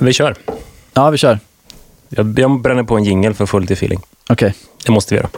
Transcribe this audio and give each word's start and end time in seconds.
Vi 0.00 0.12
kör. 0.12 0.34
Ja, 0.92 1.10
vi 1.10 1.18
kör. 1.18 1.38
Jag, 2.08 2.38
jag 2.38 2.60
bränner 2.60 2.82
på 2.82 2.96
en 2.96 3.04
jingel 3.04 3.34
för 3.34 3.46
få 3.46 3.58
lite 3.58 3.72
feeling. 3.72 4.00
Okej. 4.28 4.54
Det 4.86 4.92
måste 4.92 5.14
vi 5.14 5.20
göra. 5.20 5.28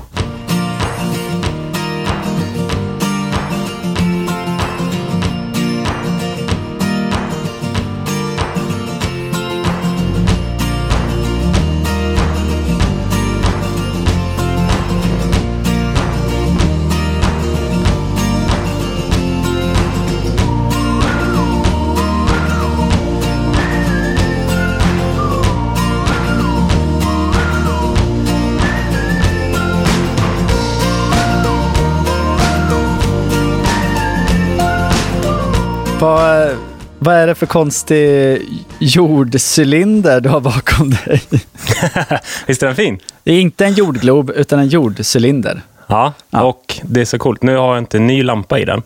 Vad 37.08 37.16
är 37.16 37.26
det 37.26 37.34
för 37.34 37.46
konstig 37.46 38.40
jordcylinder 38.78 40.20
du 40.20 40.28
har 40.28 40.40
bakom 40.40 40.90
dig? 40.90 41.22
Visst 42.46 42.62
är 42.62 42.66
den 42.66 42.76
fin? 42.76 42.98
Det 43.24 43.32
är 43.32 43.40
inte 43.40 43.64
en 43.64 43.72
jordglob, 43.72 44.30
utan 44.36 44.58
en 44.58 44.68
jordcylinder. 44.68 45.60
Ja, 45.86 46.12
Ja. 46.30 46.42
och 46.42 46.80
det 46.82 47.00
är 47.00 47.04
så 47.04 47.18
coolt. 47.18 47.42
Nu 47.42 47.56
har 47.56 47.68
jag 47.74 47.78
inte 47.78 47.96
en 47.96 48.06
ny 48.06 48.22
lampa 48.22 48.58
i 48.58 48.64
den. 48.64 48.82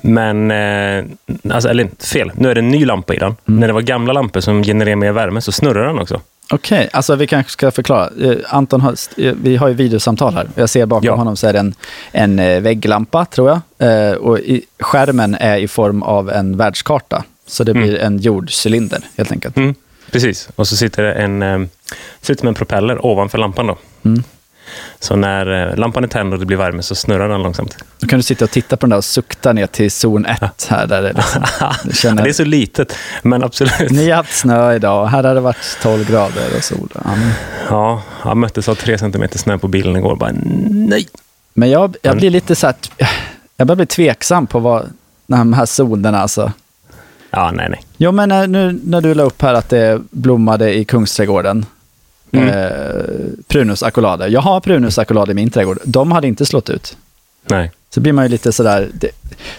Men, 0.00 0.50
eh, 0.50 1.04
alltså, 1.54 1.68
eller 1.68 1.88
fel, 2.04 2.30
nu 2.34 2.50
är 2.50 2.54
det 2.54 2.60
en 2.60 2.68
ny 2.68 2.84
lampa 2.84 3.14
i 3.14 3.18
den. 3.18 3.36
När 3.44 3.66
det 3.66 3.72
var 3.72 3.80
gamla 3.80 4.12
lampor 4.12 4.40
som 4.40 4.62
genererar 4.62 4.96
mer 4.96 5.12
värme 5.12 5.40
så 5.40 5.52
snurrar 5.52 5.86
den 5.86 5.98
också. 5.98 6.20
Okej, 6.52 6.88
alltså 6.92 7.14
vi 7.14 7.26
kanske 7.26 7.52
ska 7.52 7.70
förklara. 7.70 8.08
Eh, 8.22 8.36
Anton, 8.48 8.80
har, 8.80 8.94
eh, 9.16 9.34
vi 9.42 9.56
har 9.56 9.68
ju 9.68 9.74
videosamtal 9.74 10.34
här. 10.34 10.48
Jag 10.54 10.68
ser 10.70 10.86
bakom 10.86 11.06
Ja. 11.06 11.14
honom 11.14 11.36
så 11.36 11.46
är 11.46 11.52
det 11.52 11.58
en, 11.58 11.74
en 12.12 12.38
eh, 12.38 12.60
vägglampa, 12.60 13.24
tror 13.24 13.48
jag. 13.48 13.60
Och 14.20 14.38
i, 14.38 14.62
skärmen 14.80 15.34
är 15.34 15.56
i 15.56 15.68
form 15.68 16.02
av 16.02 16.30
en 16.30 16.56
världskarta. 16.56 17.24
Så 17.48 17.64
det 17.64 17.74
blir 17.74 17.98
en 17.98 18.18
jordcylinder, 18.18 19.00
helt 19.16 19.32
enkelt. 19.32 19.56
Mm, 19.56 19.74
precis. 20.10 20.48
Och 20.56 20.68
så 20.68 20.76
sitter 20.76 21.02
det 21.02 21.12
en, 21.12 21.42
eh, 21.42 21.58
ut 22.28 22.38
som 22.38 22.48
en 22.48 22.54
propeller 22.54 23.06
ovanför 23.06 23.38
lampan. 23.38 23.66
Då. 23.66 23.78
Mm. 24.04 24.22
Så 25.00 25.16
när 25.16 25.70
eh, 25.70 25.76
lampan 25.76 26.04
är 26.04 26.08
tänd 26.08 26.32
och 26.32 26.38
det 26.38 26.46
blir 26.46 26.56
värme 26.56 26.82
så 26.82 26.94
snurrar 26.94 27.28
den 27.28 27.42
långsamt. 27.42 27.76
Då 28.00 28.06
kan 28.06 28.18
du 28.18 28.22
sitta 28.22 28.44
och 28.44 28.50
titta 28.50 28.76
på 28.76 28.86
den 28.86 28.90
där 28.90 28.96
och 28.96 29.04
sukta 29.04 29.52
ner 29.52 29.66
till 29.66 29.90
zon 29.90 30.26
1 30.26 30.66
här. 30.70 30.86
Där 30.86 31.02
det, 31.02 31.12
liksom, 31.12 31.42
känner, 31.92 32.22
Det 32.22 32.28
är 32.28 32.32
så 32.32 32.44
litet, 32.44 32.94
men 33.22 33.44
absolut. 33.44 33.90
Ni 33.90 34.08
har 34.10 34.16
haft 34.16 34.36
snö 34.38 34.74
idag, 34.74 35.06
här 35.06 35.24
har 35.24 35.34
det 35.34 35.40
varit 35.40 35.78
12 35.82 36.08
grader 36.10 36.56
och 36.56 36.64
sol. 36.64 36.88
Ja, 36.94 37.00
men- 37.04 37.32
Ja, 37.70 38.02
jag 38.24 38.36
möttes 38.36 38.68
av 38.68 38.74
tre 38.74 38.98
centimeter 38.98 39.38
snö 39.38 39.58
på 39.58 39.68
bilen 39.68 39.96
igår. 39.96 40.16
Bara, 40.16 40.32
nej! 40.70 41.08
Men 41.54 41.70
jag, 41.70 41.96
jag 42.02 42.16
blir 42.16 42.30
lite 42.30 42.54
så 42.56 42.66
här, 42.66 42.76
jag 43.56 43.66
börjar 43.66 43.76
bli 43.76 43.86
tveksam 43.86 44.46
på 44.46 44.58
vad 44.58 44.90
de 45.26 45.52
här 45.52 45.66
zonerna 45.82 46.20
alltså. 46.20 46.52
Ja, 47.30 47.50
nej, 47.50 47.68
nej. 47.70 47.80
Jo, 47.96 48.12
men 48.12 48.28
när, 48.28 48.46
nu 48.46 48.80
när 48.84 49.00
du 49.00 49.14
la 49.14 49.22
upp 49.22 49.42
här 49.42 49.54
att 49.54 49.68
det 49.68 50.00
blommade 50.10 50.74
i 50.74 50.84
Kungsträdgården. 50.84 51.66
Mm. 52.32 52.48
Eh, 52.48 52.72
prunus 53.48 53.82
accolade. 53.82 54.28
Jag 54.28 54.40
har 54.40 54.60
prunus 54.60 54.98
accolade 54.98 55.32
i 55.32 55.34
min 55.34 55.50
trädgård. 55.50 55.78
De 55.84 56.12
hade 56.12 56.26
inte 56.26 56.46
slått 56.46 56.70
ut. 56.70 56.96
nej. 57.46 57.70
Så 57.90 58.00
blir 58.00 58.12
man 58.12 58.24
ju 58.24 58.28
lite 58.28 58.52
sådär, 58.52 58.88
det, 58.94 59.10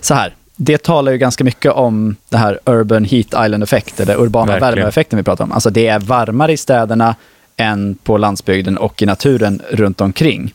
så 0.02 0.14
här. 0.14 0.36
Det 0.56 0.84
talar 0.84 1.12
ju 1.12 1.18
ganska 1.18 1.44
mycket 1.44 1.72
om 1.72 2.16
det 2.30 2.38
här 2.38 2.60
urban 2.66 3.06
heat 3.06 3.26
island 3.46 3.64
effekt, 3.64 4.00
eller 4.00 4.22
urbana 4.22 4.52
Verkligen. 4.52 4.76
värmeeffekten 4.76 5.18
vi 5.18 5.24
pratar 5.24 5.44
om. 5.44 5.52
Alltså 5.52 5.70
det 5.70 5.88
är 5.88 6.00
varmare 6.00 6.52
i 6.52 6.58
städerna 6.58 7.16
än 7.58 7.96
på 8.04 8.18
landsbygden 8.18 8.78
och 8.78 9.02
i 9.02 9.06
naturen 9.06 9.62
runt 9.70 10.02
omkring. 10.02 10.54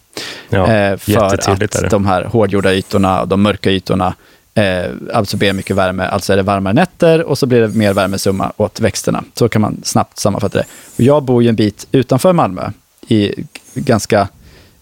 Ja, 0.51 0.73
eh, 0.73 0.97
för 0.97 1.25
att 1.25 1.91
de 1.91 2.07
här 2.07 2.25
hårdgjorda 2.25 2.75
ytorna 2.75 3.21
och 3.21 3.29
de 3.29 3.43
mörka 3.43 3.71
ytorna 3.71 4.15
eh, 4.55 4.91
absorberar 5.13 5.53
mycket 5.53 5.77
värme. 5.77 6.07
Alltså 6.07 6.33
är 6.33 6.37
det 6.37 6.43
varmare 6.43 6.75
nätter 6.75 7.23
och 7.23 7.39
så 7.39 7.47
blir 7.47 7.61
det 7.61 7.69
mer 7.69 7.93
värmesumma 7.93 8.53
åt 8.57 8.81
växterna. 8.81 9.25
Så 9.35 9.49
kan 9.49 9.63
man 9.63 9.81
snabbt 9.83 10.19
sammanfatta 10.19 10.59
det. 10.59 10.65
Och 10.97 11.01
jag 11.01 11.23
bor 11.23 11.43
ju 11.43 11.49
en 11.49 11.57
bit 11.57 11.87
utanför 11.93 12.33
Malmö 12.33 12.71
i 13.09 13.35
ganska 13.75 14.29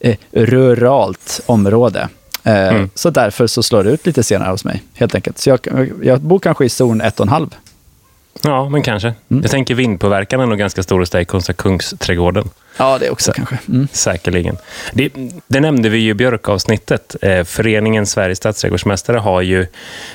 eh, 0.00 0.16
ruralt 0.33 1.41
område. 1.47 2.09
Eh, 2.44 2.69
Mm. 2.69 2.91
Så 2.94 3.10
därför 3.10 3.47
så 3.47 3.62
slår 3.62 3.84
det 3.84 3.91
ut 3.91 4.06
lite 4.06 4.22
senare 4.22 4.50
hos 4.50 4.65
mig, 4.65 4.83
helt 4.94 5.15
enkelt. 5.15 5.38
Så 5.38 5.50
jag, 5.50 5.91
jag 6.03 6.21
bor 6.21 6.39
kanske 6.39 6.65
i 6.65 6.69
zon 6.69 7.03
1,5. 7.03 7.50
Ja, 8.43 8.69
men 8.69 8.83
kanske. 8.83 9.15
Mm. 9.28 9.43
Jag 9.43 9.50
tänker 9.50 9.75
vindpåverkan 9.75 10.41
är 10.41 10.47
nog 10.47 10.59
ganska 10.59 10.83
stor 10.83 10.99
hos 10.99 11.10
dig 11.10 11.25
kontra 11.25 11.53
Kungsträdgården. 11.53 12.49
Ja, 12.77 12.99
det 12.99 13.10
också 13.10 13.33
kanske. 13.33 13.59
Mm. 13.69 13.88
Säkerligen. 13.93 14.56
Det, 14.93 15.12
det 15.47 15.60
nämnde 15.60 15.88
vi 15.88 15.99
ju 15.99 16.10
i 16.10 16.15
björkavsnittet. 16.15 17.16
Eh, 17.22 17.44
Föreningen 17.44 18.06
Sveriges 18.06 18.38
stadsträdgårdsmästare 18.38 19.16
har 19.19 19.41
ju 19.41 19.66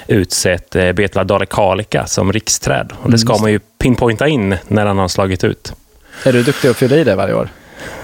utsett 0.08 0.76
eh, 0.76 0.92
Betla 0.92 1.24
Dalekalika 1.24 2.06
som 2.06 2.34
riksträd. 2.34 2.94
Och 3.02 3.12
det 3.12 3.18
ska 3.18 3.34
Mm, 3.34 3.42
man 3.42 3.52
ju 3.52 3.60
pinpointa 3.60 4.28
in 4.28 4.56
när 4.68 4.86
han 4.86 4.98
har 4.98 5.08
slagit 5.08 5.44
ut. 5.44 5.74
Är 6.24 6.34
du 6.34 6.44
duktig 6.44 6.70
att 6.70 6.78
fylla 6.78 6.96
i 6.96 7.04
det 7.04 7.16
varje 7.16 7.34
år? 7.34 7.50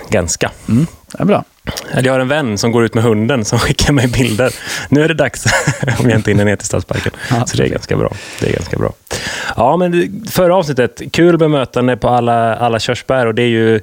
Ganska. 0.10 0.52
Mm. 0.70 0.88
Det 1.12 1.22
är 1.22 1.26
bra. 1.26 1.44
Jag 2.04 2.14
har 2.14 2.20
en 2.20 2.28
vän 2.28 2.58
som 2.58 2.72
går 2.72 2.86
ut 2.86 2.94
med 2.94 3.04
hunden 3.04 3.46
som 3.46 3.60
skickar 3.60 3.94
mig 3.94 4.08
bilder. 4.08 4.54
Nu 4.90 5.04
är 5.04 5.08
det 5.08 5.14
dags, 5.14 5.46
om 6.00 6.10
jag 6.10 6.20
inte 6.20 6.32
hinner 6.32 6.46
ner 6.46 6.56
till 6.56 6.66
Stadsparken. 6.68 7.12
Ja, 7.30 7.46
Så 7.46 7.58
det 7.58 7.64
är 7.64 7.70
ganska 7.70 7.98
bra. 7.98 8.14
Det 8.40 8.50
är 8.50 8.54
ganska 8.54 8.78
bra. 8.78 8.94
Ja, 9.56 9.78
men 9.78 10.24
förra 10.32 10.56
avsnittet, 10.56 11.02
kul 11.12 11.38
bemötande 11.38 11.98
på 11.98 12.10
alla, 12.10 12.56
alla 12.56 12.80
körsbär 12.80 13.26
och 13.26 13.36
det 13.36 13.42
är 13.44 13.48
ju 13.48 13.82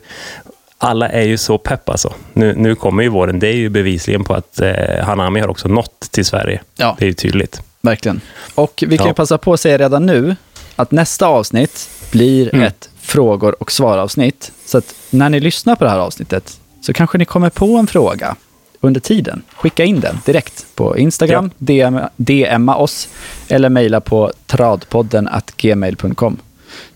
alla 0.83 1.09
är 1.09 1.23
ju 1.23 1.39
så 1.39 1.59
pepp 1.59 1.89
alltså. 1.89 2.13
Nu, 2.33 2.55
nu 2.57 2.75
kommer 2.75 3.03
ju 3.03 3.09
våren. 3.09 3.39
Det 3.39 3.49
är 3.49 3.57
ju 3.57 3.69
bevisligen 3.69 4.25
på 4.25 4.35
att 4.35 4.61
eh, 4.61 4.73
Hanami 5.05 5.41
har 5.41 5.49
också 5.49 5.69
nått 5.69 6.01
till 6.11 6.25
Sverige. 6.25 6.61
Ja. 6.77 6.97
Det 6.99 7.05
är 7.05 7.07
ju 7.07 7.13
tydligt. 7.15 7.63
Verkligen. 7.81 8.21
Och 8.55 8.85
vi 8.87 8.99
kan 8.99 9.07
Ja. 9.07 9.15
passa 9.15 9.39
på 9.39 9.53
att 9.53 9.61
säga 9.61 9.79
redan 9.79 10.07
nu 10.07 10.37
att 10.77 10.91
nästa 10.91 11.27
avsnitt 11.27 11.91
blir 12.13 12.55
Mm. 12.55 12.67
ett 12.67 12.91
frågor 13.01 13.63
och 13.63 13.73
svaravsnitt. 13.73 14.53
Så 14.67 14.79
att 14.79 14.95
när 15.11 15.29
ni 15.31 15.41
lyssnar 15.41 15.77
på 15.77 15.85
det 15.85 15.91
här 15.91 15.99
avsnittet 15.99 16.61
så 16.83 16.93
kanske 16.93 17.19
ni 17.19 17.25
kommer 17.25 17.51
på 17.51 17.77
en 17.77 17.87
fråga 17.87 18.37
under 18.81 19.01
tiden. 19.01 19.43
Skicka 19.57 19.85
in 19.85 20.01
den 20.01 20.19
direkt 20.27 20.67
på 20.75 20.99
Instagram, 20.99 21.51
DM, 21.59 21.99
DMa 22.17 22.77
oss 22.77 23.09
eller 23.49 23.69
mejla 23.69 24.01
på 24.01 24.33
tradpodden 24.47 25.29
gmail.com. 25.57 26.37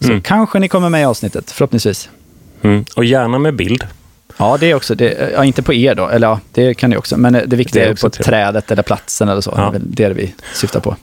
Så 0.00 0.09
Mm. 0.09 0.23
kanske 0.23 0.59
ni 0.59 0.69
kommer 0.69 0.89
med 0.89 1.00
i 1.00 1.05
avsnittet, 1.05 1.50
förhoppningsvis. 1.50 2.09
Mm. 2.64 2.84
Och 2.97 3.04
gärna 3.04 3.38
med 3.38 3.54
bild. 3.54 3.84
Ja, 4.36 4.56
det 4.60 4.70
är 4.70 4.75
också, 4.75 4.94
det, 4.94 5.30
ja, 5.34 5.44
inte 5.44 5.62
på 5.62 5.75
er 5.75 5.94
då, 5.94 6.08
eller 6.08 6.26
ja, 6.26 6.41
det 6.52 6.75
kan 6.75 6.91
ni 6.91 6.97
också, 6.97 7.16
men 7.16 7.32
det 7.47 7.56
viktiga 7.56 7.84
Det 7.84 7.91
är 7.91 7.94
på 7.94 8.10
trevligt. 8.10 8.26
trädet 8.26 8.70
eller 8.70 8.82
platsen 8.82 9.28
eller 9.28 9.41
så. 9.41 9.54
Ja. 9.56 9.75
Det 9.80 10.04
är 10.04 10.08
det 10.08 10.14
vi 10.14 10.34
syftar 10.54 10.80
på. 10.80 10.97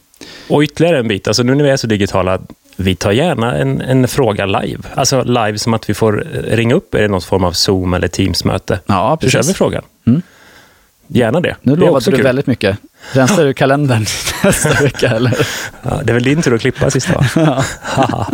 Och 0.49 0.61
ytterligare 0.61 0.99
en 0.99 1.07
bit, 1.07 1.27
alltså 1.27 1.43
nu 1.43 1.55
när 1.55 1.63
vi 1.63 1.69
är 1.69 1.77
så 1.77 1.87
digitala, 1.87 2.39
vi 2.75 2.95
tar 2.95 3.11
gärna 3.11 3.55
en, 3.57 3.81
en 3.81 4.07
fråga 4.07 4.45
live. 4.45 4.81
Alltså 4.95 5.23
live 5.23 5.57
som 5.57 5.73
att 5.73 5.89
vi 5.89 5.93
får 5.93 6.25
eh, 6.33 6.55
ringa 6.55 6.75
upp 6.75 6.95
er 6.95 7.03
i 7.03 7.07
någon 7.07 7.21
form 7.21 7.43
av 7.43 7.51
Zoom 7.51 7.93
eller 7.93 8.07
Teams-möte. 8.07 8.79
Ja, 8.85 9.17
Så 9.21 9.29
kör 9.29 9.39
precis. 9.39 9.49
vi 9.53 9.57
frågan. 9.57 9.83
Mm. 10.07 10.21
Gärna 11.07 11.39
det. 11.41 11.55
Nu 11.61 11.75
det 11.75 11.81
lovade 11.81 12.05
du 12.05 12.11
kul. 12.11 12.23
väldigt 12.23 12.47
mycket. 12.47 12.77
Rensar 13.11 13.45
du 13.45 13.53
kalendern 13.53 14.05
nästa 14.43 14.83
vecka 14.83 15.09
eller? 15.09 15.47
Ja, 15.83 16.01
det 16.03 16.11
är 16.11 16.13
väl 16.13 16.23
din 16.23 16.41
tur 16.41 16.55
att 16.55 16.61
klippa 16.61 16.89
sist 16.91 17.09
va? 17.09 17.25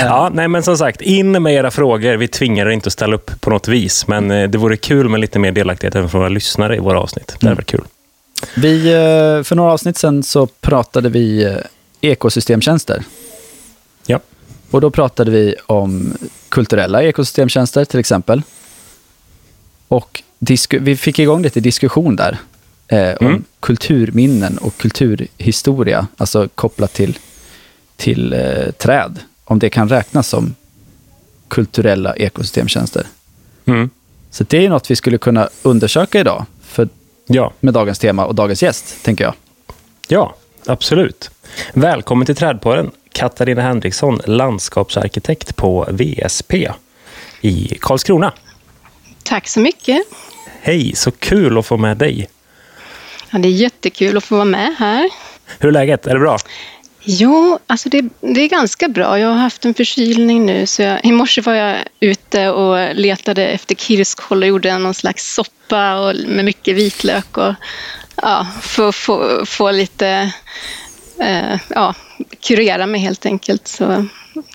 ja, 0.00 0.30
nej 0.34 0.48
men 0.48 0.62
som 0.62 0.78
sagt, 0.78 1.00
in 1.00 1.42
med 1.42 1.54
era 1.54 1.70
frågor. 1.70 2.16
Vi 2.16 2.28
tvingar 2.28 2.66
er 2.66 2.70
inte 2.70 2.86
att 2.86 2.92
ställa 2.92 3.14
upp 3.16 3.40
på 3.40 3.50
något 3.50 3.68
vis, 3.68 4.06
men 4.06 4.30
eh, 4.30 4.48
det 4.50 4.58
vore 4.58 4.76
kul 4.76 5.08
med 5.08 5.20
lite 5.20 5.38
mer 5.38 5.52
delaktighet 5.52 5.94
även 5.94 6.08
från 6.08 6.18
våra 6.20 6.28
lyssnare 6.28 6.76
i 6.76 6.78
våra 6.78 7.00
avsnitt. 7.00 7.26
Det 7.26 7.32
hade 7.32 7.46
Mm. 7.46 7.56
varit 7.56 7.66
kul. 7.66 7.84
Vi, 8.56 8.86
eh, 8.92 9.42
för 9.44 9.54
några 9.54 9.72
avsnitt 9.72 9.96
sen 9.98 10.22
så 10.22 10.46
pratade 10.46 11.08
vi 11.08 11.44
eh, 11.44 11.56
ekosystemtjänster. 12.00 13.02
Ja. 14.06 14.20
Och 14.70 14.80
då 14.80 14.90
pratade 14.90 15.30
vi 15.30 15.54
om 15.66 16.14
kulturella 16.48 17.02
ekosystemtjänster 17.02 17.84
till 17.84 18.00
exempel. 18.00 18.42
Och 19.88 20.22
vi 20.70 20.96
fick 20.96 21.18
igång 21.18 21.42
lite 21.42 21.60
diskussion 21.60 22.16
där. 22.16 22.38
Eh, 22.88 23.14
om 23.20 23.26
Mm. 23.26 23.44
kulturminnen 23.60 24.58
och 24.58 24.76
kulturhistoria, 24.76 26.06
alltså 26.16 26.48
kopplat 26.54 26.92
till, 26.92 27.18
till 27.96 28.32
eh, 28.32 28.70
träd. 28.78 29.18
Om 29.50 29.58
det 29.58 29.70
kan 29.70 29.88
räknas 29.88 30.28
som 30.28 30.54
kulturella 31.48 32.14
ekosystemtjänster. 32.16 33.06
Mm. 33.66 33.90
Så 34.30 34.44
det 34.44 34.64
är 34.64 34.68
något 34.68 34.90
vi 34.90 34.96
skulle 34.96 35.18
kunna 35.18 35.48
undersöka 35.62 36.20
idag 36.20 36.44
för, 36.62 36.88
Ja. 37.26 37.52
med 37.60 37.74
dagens 37.74 37.98
tema 37.98 38.24
och 38.26 38.34
dagens 38.34 38.62
gäst, 38.62 39.02
tänker 39.02 39.24
jag. 39.24 39.34
Ja, 40.08 40.34
absolut. 40.66 41.30
Välkommen 41.72 42.26
till 42.26 42.36
Trädpodden, 42.36 42.90
Katarina 43.12 43.62
Henriksson, 43.62 44.20
landskapsarkitekt 44.26 45.56
på 45.56 45.86
VSP 45.90 46.68
i 47.40 47.78
Karlskrona. 47.80 48.32
Tack 49.22 49.48
så 49.48 49.60
mycket. 49.60 50.02
Hej, 50.60 50.92
så 50.96 51.10
kul 51.10 51.58
att 51.58 51.66
få 51.66 51.76
med 51.76 51.96
dig. 51.96 52.28
Ja, 53.30 53.38
det 53.38 53.48
är 53.48 53.52
jättekul 53.52 54.16
att 54.16 54.24
få 54.24 54.34
vara 54.34 54.44
med 54.44 54.74
här. 54.78 55.10
Hur 55.58 55.68
är 55.68 55.72
läget? 55.72 56.06
Är 56.06 56.14
det 56.14 56.20
bra? 56.20 56.38
Jo, 57.02 57.58
alltså 57.66 57.88
det, 57.88 58.08
det, 58.20 58.40
är 58.40 58.48
ganska 58.48 58.88
bra. 58.88 59.18
Jag 59.18 59.28
har 59.28 59.36
haft 59.36 59.64
en 59.64 59.74
förkylning 59.74 60.46
nu. 60.46 60.66
Så 60.66 60.82
jag, 60.82 61.04
I 61.04 61.12
morse 61.12 61.40
var 61.40 61.54
jag 61.54 61.78
ute 62.00 62.50
och 62.50 62.94
letade 62.94 63.46
efter 63.46 63.74
kirskål 63.74 64.42
och 64.42 64.48
gjorde 64.48 64.78
någon 64.78 64.94
slags 64.94 65.34
soppa 65.34 66.00
och, 66.00 66.16
med 66.26 66.44
mycket 66.44 66.76
vitlök. 66.76 67.36
Och, 67.36 67.54
ja, 68.16 68.46
för 68.62 68.88
att 68.88 68.94
få, 68.94 69.46
få 69.46 69.70
lite... 69.70 70.32
Eh, 71.20 71.58
ja, 71.68 71.94
kurera 72.40 72.86
mig 72.86 73.00
helt 73.00 73.26
enkelt. 73.26 73.68
Så 73.68 74.06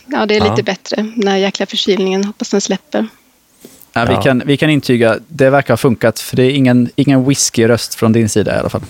ja, 0.06 0.26
det 0.26 0.36
är 0.36 0.42
lite 0.42 0.54
ja. 0.58 0.64
bättre. 0.64 0.96
Den 1.16 1.28
här 1.28 1.38
jäkla 1.38 1.66
förkylningen, 1.66 2.24
hoppas 2.24 2.50
den 2.50 2.62
släpper. 2.62 3.08
Ja, 3.94 4.06
vi, 4.06 4.16
kan, 4.24 4.44
vi 4.46 4.58
kan 4.58 4.70
intyga, 4.70 5.20
det 5.28 5.50
verkar 5.50 5.74
ha 5.74 5.78
funkat. 5.78 6.20
För 6.20 6.36
det 6.36 6.44
är 6.44 6.50
ingen, 6.50 6.90
ingen 6.96 7.30
whisky-röst 7.30 7.96
från 7.96 8.14
din 8.14 8.30
sida 8.30 8.56
i 8.56 8.60
alla 8.60 8.70
fall. 8.70 8.82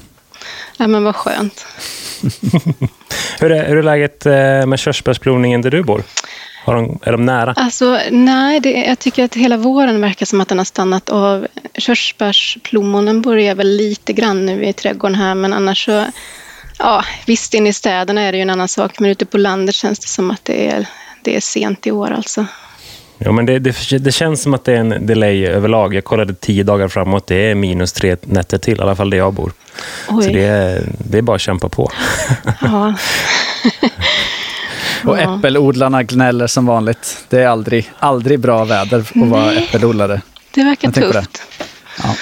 Ja, 0.78 0.88
men 0.88 1.04
vad 1.04 1.16
skönt. 1.16 1.66
hur, 3.40 3.52
är, 3.52 3.68
hur 3.68 3.78
är 3.78 3.84
läget 3.84 4.26
eh, 4.26 4.66
med 4.66 4.80
körsbärsploningen 4.80 5.62
där 5.62 5.72
du 5.72 5.84
bor? 5.84 6.04
Har 6.66 6.76
de, 6.76 7.00
är 7.02 7.12
de 7.12 7.26
nära? 7.26 7.54
Alltså, 7.58 8.00
nej, 8.12 8.60
det, 8.60 8.72
jag 8.72 9.00
tycker 9.00 9.24
att 9.24 9.36
hela 9.36 9.58
våren 9.58 10.02
verkar 10.02 10.26
som 10.26 10.42
att 10.42 10.48
den 10.48 10.58
har 10.58 10.66
stannat 10.66 11.10
av. 11.10 11.48
Körsbärsplommonen 11.74 13.22
börjar 13.22 13.56
väl 13.56 13.68
lite 13.68 14.14
grann 14.14 14.46
nu 14.46 14.66
i 14.66 14.74
trädgården 14.74 15.16
här, 15.16 15.36
men 15.36 15.54
annars 15.54 15.86
så... 15.86 16.06
Ja, 16.78 17.04
visst, 17.26 17.54
inne 17.54 17.70
i 17.70 17.74
städerna 17.74 18.22
är 18.22 18.32
det 18.32 18.38
ju 18.38 18.42
en 18.42 18.50
annan 18.50 18.68
sak, 18.68 19.00
men 19.00 19.12
ute 19.12 19.26
på 19.26 19.38
landet 19.38 19.76
känns 19.76 20.00
det 20.00 20.08
som 20.08 20.32
att 20.32 20.46
det 20.46 20.68
är, 20.68 20.88
det 21.22 21.36
är 21.36 21.42
sent 21.42 21.88
i 21.88 21.92
år 21.92 22.12
alltså. 22.12 22.46
Ja, 23.18 23.32
men 23.32 23.46
det, 23.46 23.60
det, 23.60 23.98
det, 23.98 24.12
känns 24.12 24.42
som 24.42 24.54
att 24.54 24.64
det 24.64 24.74
är 24.74 24.78
en 24.78 25.06
delay 25.06 25.46
överlag. 25.46 25.94
Jag 25.94 26.04
kollade 26.04 26.34
tio 26.34 26.64
dagar 26.64 26.88
framåt. 26.88 27.28
Det 27.28 27.36
är 27.36 27.56
minus 27.56 27.94
tre 27.94 28.18
nätter 28.22 28.58
till, 28.58 28.78
i 28.78 28.82
alla 28.82 28.96
fall 28.96 29.10
där 29.10 29.18
jag 29.18 29.34
bor. 29.34 29.52
Oj. 30.10 30.24
Så 30.24 30.30
det 30.30 30.44
är, 30.44 30.84
det 30.98 31.18
är 31.18 31.22
bara 31.22 31.36
att 31.36 31.42
kämpa 31.42 31.70
på. 31.70 31.92
Ja. 32.62 32.96
Och 35.04 35.20
äppelodlarna 35.20 36.04
gnäller 36.04 36.48
som 36.48 36.66
vanligt. 36.66 37.26
Det 37.30 37.40
är 37.40 37.48
aldrig, 37.48 37.92
aldrig 38.00 38.40
bra 38.40 38.66
väder 38.66 39.00
att 39.00 39.30
vara 39.30 39.54
äppelodlare. 39.54 40.22
Det 40.52 40.64
verkar 40.64 40.92
tufft. 40.92 41.42
Ja. 42.04 42.16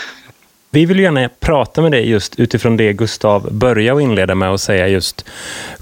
Vi 0.73 0.85
vill 0.85 0.99
gärna 0.99 1.29
prata 1.39 1.81
med 1.81 1.91
dig 1.91 2.09
just 2.09 2.39
utifrån 2.39 2.77
det 2.77 2.93
Gustav 2.93 3.53
började 3.53 3.93
och 3.93 4.01
inleda 4.01 4.35
med 4.35 4.49
att 4.49 4.61
säga 4.61 4.87
just 4.87 5.25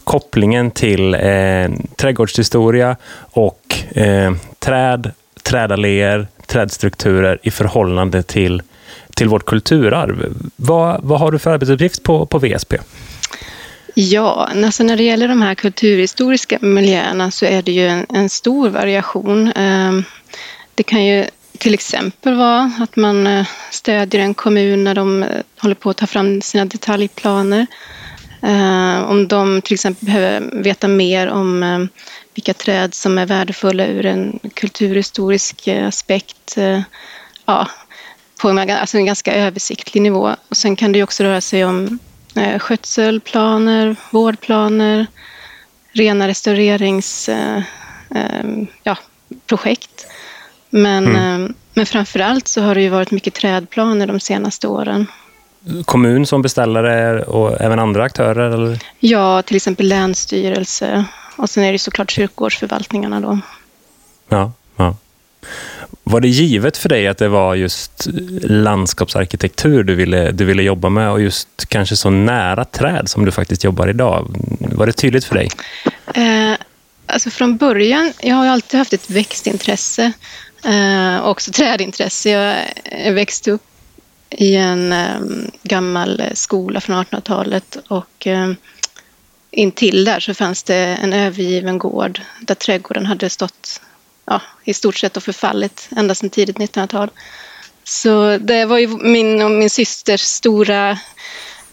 kopplingen 0.04 0.72
till 0.72 1.14
eh, 1.14 1.70
trädgårdshistoria 1.96 2.96
och 3.20 3.76
eh, 3.92 4.34
träd, 4.60 5.12
trädalléer, 5.44 6.28
trädstrukturer 6.46 7.40
i 7.44 7.52
förhållande 7.52 8.24
till, 8.24 8.62
till 9.16 9.30
vårt 9.30 9.46
kulturarv. 9.46 10.34
Vad, 10.56 11.00
vad 11.04 11.20
har 11.20 11.32
du 11.32 11.40
för 11.40 11.52
arbetsuppgift 11.52 12.04
på, 12.04 12.26
på 12.26 12.40
VSP? 12.40 12.74
Ja, 13.96 14.50
alltså 14.66 14.84
när 14.84 14.98
det 14.98 15.04
gäller 15.04 15.28
de 15.28 15.42
här 15.42 15.56
kulturhistoriska 15.56 16.58
miljöerna 16.62 17.32
så 17.32 17.46
är 17.46 17.62
det 17.62 17.72
ju 17.72 17.88
en, 17.88 18.06
en 18.10 18.30
stor 18.30 18.70
variation. 18.70 19.48
Eh, 19.52 19.92
det 20.76 20.84
kan 20.84 21.06
ju 21.06 21.26
till 21.62 21.74
exempel 21.74 22.36
vara 22.36 22.72
att 22.80 22.96
man 22.96 23.28
eh, 23.28 23.48
stödjer 23.72 24.22
en 24.22 24.34
kommun 24.34 24.84
när 24.84 24.96
de 24.96 25.24
eh, 25.24 25.42
håller 25.58 25.76
på 25.76 25.90
att 25.90 25.98
ta 25.98 26.08
fram 26.08 26.42
sina 26.42 26.66
detaljplaner. 26.66 27.68
Eh, 28.42 29.02
om 29.02 29.28
de 29.28 29.62
till 29.62 29.74
exempel 29.74 30.06
behöver 30.06 30.62
veta 30.64 30.88
mer 30.88 31.28
om 31.28 31.88
vilka 32.34 32.54
träd 32.54 32.94
som 32.94 33.18
är 33.18 33.26
värdefulla 33.26 33.86
ur 33.86 34.06
en 34.06 34.40
kulturhistorisk 34.54 35.68
aspekt. 35.68 36.58
Ja, 37.46 37.68
på 38.42 38.50
en, 38.50 38.70
alltså 38.70 38.98
en 38.98 39.06
ganska 39.06 39.34
översiktlig 39.34 40.02
nivå. 40.02 40.36
Och 40.50 40.58
sen 40.58 40.76
kan 40.76 40.92
det 40.92 41.04
också 41.04 41.24
röra 41.24 41.42
sig 41.42 41.66
om 41.66 42.00
skötselplaner, 42.60 43.96
vårdplaner, 44.12 45.08
rena 45.92 46.28
restaureringsprojekt. 46.28 47.68
Ja, 48.84 48.98
men, 50.72 51.08
mm. 51.08 51.46
eh, 51.46 51.52
men 51.74 51.86
framför 51.86 52.20
allt 52.20 52.48
så 52.48 52.62
har 52.62 52.76
det 52.76 52.82
ju 52.82 52.90
varit 52.90 53.12
mycket 53.12 53.34
trädplaner 53.34 54.08
de 54.08 54.20
senaste 54.20 54.68
åren. 54.68 55.08
Kommun 55.86 56.26
som 56.26 56.42
beställare 56.42 57.24
och 57.24 57.62
även 57.62 57.80
andra 57.80 58.04
aktörer? 58.04 58.52
Eller? 58.52 58.80
Ja, 59.00 59.42
till 59.42 59.56
exempel 59.56 59.88
länsstyrelse. 59.88 61.06
Och 61.36 61.50
sen 61.50 61.64
är 61.64 61.72
det 61.72 61.80
såklart 61.80 62.12
kyrkogårdsförvaltningarna 62.12 63.20
då. 63.20 63.40
Ja, 64.30 64.52
ja. 64.76 64.96
Var 66.04 66.20
det 66.20 66.28
givet 66.28 66.78
för 66.78 66.90
dig 66.90 67.08
att 67.08 67.18
det 67.18 67.28
var 67.28 67.56
just 67.56 68.08
landskapsarkitektur 68.44 69.84
du 69.84 69.96
ville, 69.96 70.32
du 70.32 70.46
ville 70.46 70.64
jobba 70.64 70.90
med 70.90 71.12
och 71.12 71.22
just 71.22 71.48
kanske 71.68 71.96
så 71.96 72.10
nära 72.10 72.66
träd 72.66 73.10
som 73.10 73.26
du 73.26 73.32
faktiskt 73.32 73.64
jobbar 73.64 73.88
idag? 73.88 74.36
Var 74.60 74.86
det 74.86 74.94
tydligt 74.94 75.26
för 75.26 75.36
dig? 75.36 75.50
Eh, 76.14 76.58
alltså 77.06 77.30
från 77.30 77.58
början, 77.58 78.14
jag 78.22 78.36
har 78.36 78.48
alltid 78.48 78.78
haft 78.78 78.94
ett 78.94 79.10
växtintresse 79.10 80.12
eh, 80.66 81.20
och 81.20 81.30
också 81.30 81.52
trädintresse. 81.52 82.30
Jag 83.06 83.14
växte 83.14 83.52
upp 83.52 83.64
i 84.30 84.56
en 84.56 84.94
eh, 84.94 85.20
gammal 85.64 86.24
skola 86.34 86.82
från 86.82 87.06
1800-talet 87.06 87.78
och 87.88 88.28
eh, 88.28 88.52
intill 89.52 90.06
där 90.06 90.20
så 90.20 90.34
fanns 90.34 90.64
det 90.64 90.76
en 90.76 91.14
övergiven 91.14 91.78
gård 91.78 92.22
där 92.40 92.56
trädgården 92.56 93.06
hade 93.06 93.30
stått 93.30 93.82
ja, 94.26 94.42
i 94.64 94.74
stort 94.74 94.98
sett 94.98 95.18
och 95.18 95.24
förfallit 95.24 95.90
ända 95.96 96.16
sedan 96.16 96.30
tidigt 96.30 96.58
1900-tal. 96.58 97.10
Så 97.84 98.38
det 98.38 98.66
var 98.66 98.78
ju 98.78 98.88
min 98.88 99.42
och 99.42 99.52
min 99.52 99.70
systers 99.70 100.22
stora 100.22 101.00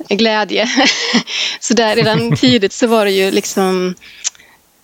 glädje. 0.08 0.68
så 1.60 1.74
där 1.74 1.96
redan 1.96 2.36
tidigt 2.36 2.72
så 2.72 2.86
var 2.86 3.04
det 3.04 3.10
ju 3.10 3.30
liksom 3.30 3.94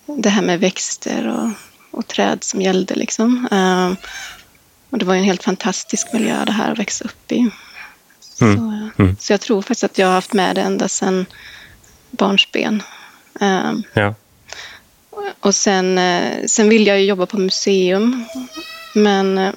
det 0.05 0.29
här 0.29 0.41
med 0.41 0.59
växter 0.59 1.27
och, 1.27 1.49
och 1.95 2.07
träd 2.07 2.43
som 2.43 2.61
gällde. 2.61 2.95
Liksom. 2.95 3.47
Uh, 3.51 3.93
och 4.89 4.97
det 4.97 5.05
var 5.05 5.15
en 5.15 5.23
helt 5.23 5.43
fantastisk 5.43 6.13
miljö 6.13 6.45
det 6.45 6.51
här 6.51 6.71
att 6.71 6.79
växa 6.79 7.05
upp 7.05 7.31
i. 7.31 7.37
Mm. 7.39 7.51
Så, 8.95 9.01
mm. 9.03 9.15
så, 9.19 9.33
jag 9.33 9.41
tror 9.41 9.61
faktiskt 9.61 9.83
att 9.83 9.97
jag 9.97 10.07
har 10.07 10.13
haft 10.13 10.33
med 10.33 10.55
det 10.55 10.61
ända 10.61 10.87
sedan 10.87 11.25
barnsben. 12.11 12.83
Uh, 13.41 13.73
ja. 13.93 14.13
Och 15.39 15.55
sen, 15.55 15.97
eh, 15.97 16.45
sen 16.45 16.69
ville 16.69 16.89
jag 16.89 17.03
jobba 17.03 17.25
på 17.25 17.37
museum. 17.37 18.25
Men 18.93 19.37
eh, 19.37 19.53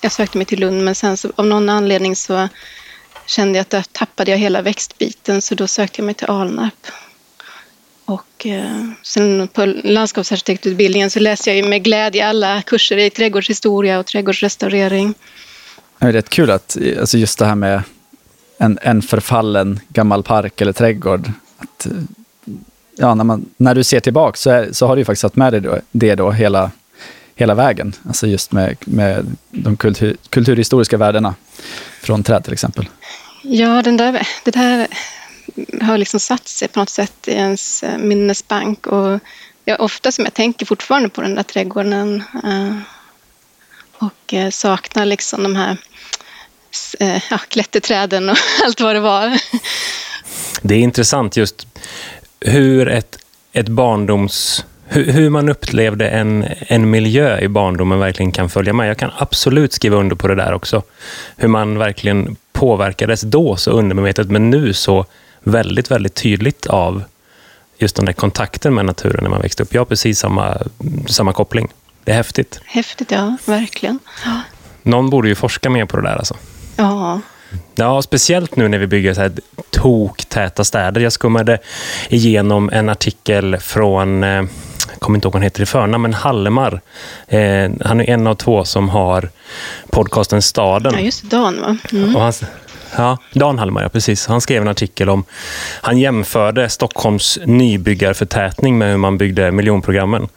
jag 0.00 0.12
sökte 0.12 0.38
mig 0.38 0.44
till 0.44 0.60
Lund, 0.60 0.84
men 0.84 0.94
sen 0.94 1.16
så, 1.16 1.32
av 1.36 1.46
någon 1.46 1.68
anledning 1.68 2.16
så 2.16 2.48
kände 3.26 3.58
jag 3.58 3.62
att 3.62 3.70
där 3.70 3.84
tappade 3.92 4.30
jag 4.30 4.38
hela 4.38 4.62
växtbiten, 4.62 5.42
så 5.42 5.54
då 5.54 5.66
sökte 5.66 6.00
jag 6.00 6.06
mig 6.06 6.14
till 6.14 6.26
Alnarp. 6.26 6.86
Och 8.10 8.46
eh, 8.46 8.84
sen 9.02 9.48
på 9.48 9.66
landskapsarkitektutbildningen 9.84 11.10
så 11.10 11.20
läste 11.20 11.50
jag 11.50 11.56
ju 11.56 11.62
med 11.62 11.84
glädje 11.84 12.26
alla 12.26 12.62
kurser 12.62 12.96
i 12.96 13.10
trädgårdshistoria 13.10 13.98
och 13.98 14.06
trädgårdsrestaurering. 14.06 15.14
Det 15.98 16.06
är 16.06 16.12
rätt 16.12 16.28
kul 16.28 16.50
att 16.50 16.76
alltså 17.00 17.18
just 17.18 17.38
det 17.38 17.46
här 17.46 17.54
med 17.54 17.82
en, 18.58 18.78
en 18.82 19.02
förfallen 19.02 19.80
gammal 19.88 20.22
park 20.22 20.60
eller 20.60 20.72
trädgård, 20.72 21.32
att 21.58 21.86
ja, 22.96 23.14
när, 23.14 23.24
man, 23.24 23.46
när 23.56 23.74
du 23.74 23.84
ser 23.84 24.00
tillbaka 24.00 24.36
så, 24.36 24.50
är, 24.50 24.72
så 24.72 24.86
har 24.86 24.96
du 24.96 25.00
ju 25.00 25.04
faktiskt 25.04 25.22
haft 25.22 25.36
med 25.36 25.52
dig 25.52 25.60
då, 25.60 25.78
det 25.92 26.14
då 26.14 26.30
hela, 26.30 26.70
hela 27.34 27.54
vägen. 27.54 27.92
Alltså 28.06 28.26
just 28.26 28.52
med, 28.52 28.76
med 28.80 29.36
de 29.50 29.76
kultur, 29.76 30.16
kulturhistoriska 30.30 30.96
värdena 30.96 31.34
från 32.02 32.22
träd 32.22 32.44
till 32.44 32.52
exempel. 32.52 32.88
Ja, 33.42 33.82
den 33.82 33.96
där, 33.96 34.28
det 34.44 34.50
där 34.50 34.88
har 35.82 35.98
liksom 35.98 36.20
satt 36.20 36.48
sig 36.48 36.68
på 36.68 36.80
något 36.80 36.90
sätt 36.90 37.28
i 37.28 37.32
ens 37.32 37.82
eh, 37.82 37.98
minnesbank. 37.98 38.86
Och 38.86 39.20
är 39.64 39.80
ofta 39.80 40.12
som 40.12 40.24
jag 40.24 40.34
tänker 40.34 40.66
fortfarande 40.66 41.08
på 41.08 41.22
den 41.22 41.34
där 41.34 41.42
trädgården 41.42 42.22
eh, 42.44 42.76
och 43.98 44.34
eh, 44.34 44.50
saknar 44.50 45.04
liksom 45.04 45.42
de 45.42 45.56
här 45.56 45.76
ja, 47.30 47.38
klätterträden 47.38 48.28
och 48.28 48.36
allt 48.64 48.80
vad 48.80 48.96
det 48.96 49.00
var. 49.00 49.40
Det 50.62 50.74
är 50.74 50.78
intressant 50.78 51.36
just 51.36 51.66
hur 52.40 52.88
ett, 52.88 53.18
ett 53.52 53.68
barndoms... 53.68 54.64
Hur, 54.92 55.12
hur, 55.12 55.30
man 55.30 55.48
upplevde 55.48 56.08
en, 56.08 56.46
en 56.58 56.90
miljö 56.90 57.40
i 57.40 57.48
barndomen 57.48 57.98
verkligen 57.98 58.32
kan 58.32 58.50
följa 58.50 58.72
med. 58.72 58.88
Jag 58.88 58.98
kan 58.98 59.10
absolut 59.16 59.72
skriva 59.72 59.96
under 59.96 60.16
på 60.16 60.28
det 60.28 60.34
där 60.34 60.52
också. 60.52 60.82
Hur 61.36 61.48
man 61.48 61.78
verkligen 61.78 62.36
påverkades 62.52 63.20
då 63.20 63.56
så 63.56 63.70
undermedvetet, 63.70 64.30
men 64.30 64.50
nu 64.50 64.72
så 64.72 65.06
väldigt, 65.42 65.90
väldigt 65.90 66.14
tydligt 66.14 66.66
av 66.66 67.02
just 67.78 67.96
den 67.96 68.04
där 68.04 68.12
kontakten 68.12 68.74
med 68.74 68.84
naturen 68.84 69.22
när 69.22 69.30
man 69.30 69.40
växte 69.40 69.62
upp. 69.62 69.74
Jag 69.74 69.80
har 69.80 69.86
precis 69.86 70.18
samma, 70.18 70.58
samma 71.06 71.32
koppling. 71.32 71.68
Det 72.04 72.12
är 72.12 72.16
häftigt. 72.16 72.60
Häftigt, 72.64 73.10
ja. 73.10 73.36
Verkligen. 73.46 73.98
Ja. 74.24 74.40
Någon 74.82 75.10
borde 75.10 75.28
ju 75.28 75.34
forska 75.34 75.70
mer 75.70 75.84
på 75.84 75.96
det 75.96 76.02
där. 76.02 76.16
Alltså. 76.16 76.36
Ja, 76.76 77.20
Ja, 77.74 78.02
speciellt 78.02 78.56
nu 78.56 78.68
när 78.68 78.78
vi 78.78 78.86
bygger 78.86 79.14
så 79.14 79.20
här 79.20 79.32
toktäta 79.70 80.64
städer. 80.64 81.00
Jag 81.00 81.12
skummade 81.12 81.58
igenom 82.08 82.70
en 82.72 82.88
artikel 82.88 83.56
från, 83.58 84.24
eh, 84.24 84.30
jag 84.90 84.98
kommer 84.98 85.16
inte 85.16 85.26
ihåg 85.26 85.32
vad 85.32 85.40
han 85.40 85.42
heter 85.42 85.62
i 85.62 85.66
förnamn, 85.66 86.02
men 86.02 86.14
Hallemar. 86.14 86.80
Eh, 87.28 87.70
han 87.84 88.00
är 88.00 88.10
en 88.10 88.26
av 88.26 88.34
två 88.34 88.64
som 88.64 88.88
har 88.88 89.30
podcasten 89.90 90.42
Staden. 90.42 90.92
Ja, 90.94 91.00
just 91.00 91.22
Dan 91.22 91.60
va? 91.60 91.76
Mm. 91.92 92.16
Och 92.16 92.22
han, 92.22 92.32
Ja, 92.96 93.18
Dan 93.32 93.58
Hallmar, 93.58 93.82
ja, 93.82 93.88
precis. 93.88 94.26
Han 94.26 94.40
skrev 94.40 94.62
en 94.62 94.68
artikel 94.68 95.08
om... 95.08 95.24
Han 95.80 95.98
jämförde 95.98 96.68
Stockholms 96.68 97.38
nybyggarförtätning 97.44 98.78
med 98.78 98.90
hur 98.90 98.96
man 98.96 99.18
byggde 99.18 99.50
miljonprogrammen. 99.50 100.28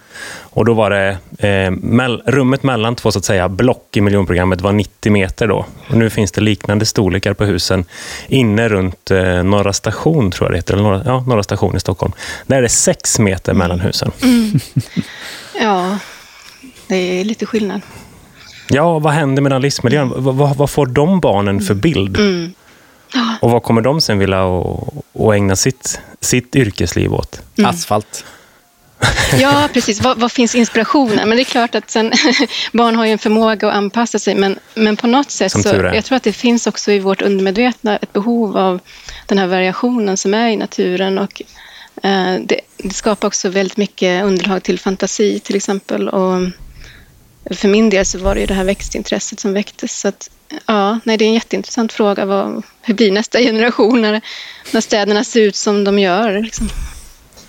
Och 0.42 0.66
då 0.66 0.74
var 0.74 0.90
det... 0.90 1.18
Eh, 1.48 1.72
mell, 1.72 2.22
rummet 2.26 2.64
mellan 2.64 2.96
två 2.96 3.12
så 3.12 3.20
att 3.20 3.26
säga, 3.26 3.50
block 3.50 3.98
i 3.98 4.02
miljonprogrammet 4.02 4.62
var 4.62 4.72
90 4.72 5.12
meter. 5.12 5.48
då. 5.48 5.66
Och 5.90 5.98
nu 5.98 6.10
finns 6.10 6.32
det 6.32 6.42
liknande 6.42 6.86
storlekar 6.86 7.34
på 7.34 7.46
husen 7.46 7.86
inne 8.28 8.70
runt 8.70 9.12
eh, 9.12 9.44
Norra 9.44 9.74
station, 9.74 10.32
tror 10.32 10.46
jag 10.48 10.54
det 10.54 10.58
heter. 10.58 10.74
Eller 10.74 10.84
norra, 10.84 11.02
ja, 11.06 11.24
Norra 11.28 11.44
station 11.44 11.76
i 11.76 11.80
Stockholm. 11.80 12.14
Där 12.48 12.58
är 12.58 12.62
det 12.62 12.70
sex 12.70 13.20
meter 13.20 13.54
mellan 13.54 13.80
husen. 13.80 14.12
Mm. 14.22 14.60
Ja, 15.60 15.98
det 16.88 16.96
är 16.96 17.24
lite 17.24 17.46
skillnad. 17.46 17.82
Ja, 18.74 19.00
vad 19.00 19.14
händer 19.14 19.42
med 19.42 19.52
den 19.52 19.62
livsmiljön? 19.62 20.12
Mm. 20.12 20.38
Vad, 20.38 20.70
får 20.70 20.86
de 20.86 21.20
barnen 21.20 21.62
för 21.62 21.74
bild? 21.74 22.18
Mm. 22.18 22.54
Och 23.40 23.52
vad 23.52 23.64
kommer 23.64 23.82
de 23.82 24.02
sen 24.02 24.20
vilja 24.20 24.46
att, 24.46 24.94
att 25.20 25.34
ägna 25.34 25.56
sitt, 25.56 26.02
sitt 26.20 26.56
yrkesliv 26.56 27.14
åt? 27.14 27.42
Mm. 27.58 27.70
Asfalt. 27.70 28.26
Ja, 29.40 29.70
precis. 29.74 30.02
Vad, 30.02 30.18
vad 30.20 30.32
finns 30.32 30.56
inspirationen? 30.56 31.30
Men 31.30 31.38
det 31.38 31.42
är 31.42 31.46
klart 31.46 31.76
att 31.76 31.90
sen, 31.90 32.12
barn 32.74 32.96
har 32.96 33.06
ju 33.06 33.12
en 33.12 33.18
förmåga 33.18 33.68
att 33.68 33.74
anpassa 33.74 34.20
sig, 34.20 34.36
men, 34.36 34.60
men 34.76 34.98
på 34.98 35.08
något 35.08 35.32
sätt 35.32 35.52
så, 35.52 35.70
jag 35.94 36.06
tror 36.06 36.16
att 36.16 36.24
det 36.24 36.34
finns 36.34 36.68
också 36.68 36.92
i 36.92 37.00
vårt 37.00 37.22
undermedvetna 37.22 37.98
ett 37.98 38.14
behov 38.14 38.58
av 38.58 38.80
den 39.28 39.38
här 39.38 39.48
variationen 39.48 40.18
som 40.18 40.34
är 40.34 40.50
i 40.50 40.56
naturen 40.56 41.18
och 41.18 41.42
eh, 42.04 42.36
det, 42.46 42.60
det 42.78 42.94
skapar 42.94 43.28
också 43.28 43.50
väldigt 43.50 43.78
mycket 43.78 44.24
underlag 44.24 44.64
till 44.64 44.80
fantasi 44.80 45.40
till 45.40 45.56
exempel 45.56 46.10
och 46.10 46.40
för 47.52 47.68
min 47.68 47.90
del 47.90 48.06
så 48.06 48.20
var 48.20 48.36
det 48.36 48.42
ju 48.42 48.48
det 48.48 48.54
här 48.54 48.64
växtintresset 48.64 49.40
som 49.40 49.54
väcktes. 49.54 50.00
Så 50.00 50.08
att, 50.08 50.30
ja, 50.66 51.00
nej, 51.04 51.18
det 51.18 51.26
är 51.26 51.28
en 51.28 51.34
jätteintressant 51.34 51.94
fråga. 51.94 52.26
Vad, 52.26 52.64
hur 52.82 52.94
blir 52.94 53.12
nästa 53.12 53.40
generation 53.40 54.02
när, 54.02 54.22
när 54.72 54.82
städerna 54.82 55.24
ser 55.24 55.42
ut 55.42 55.56
som 55.56 55.84
de 55.84 56.00
gör? 56.00 56.42
Liksom? 56.42 56.70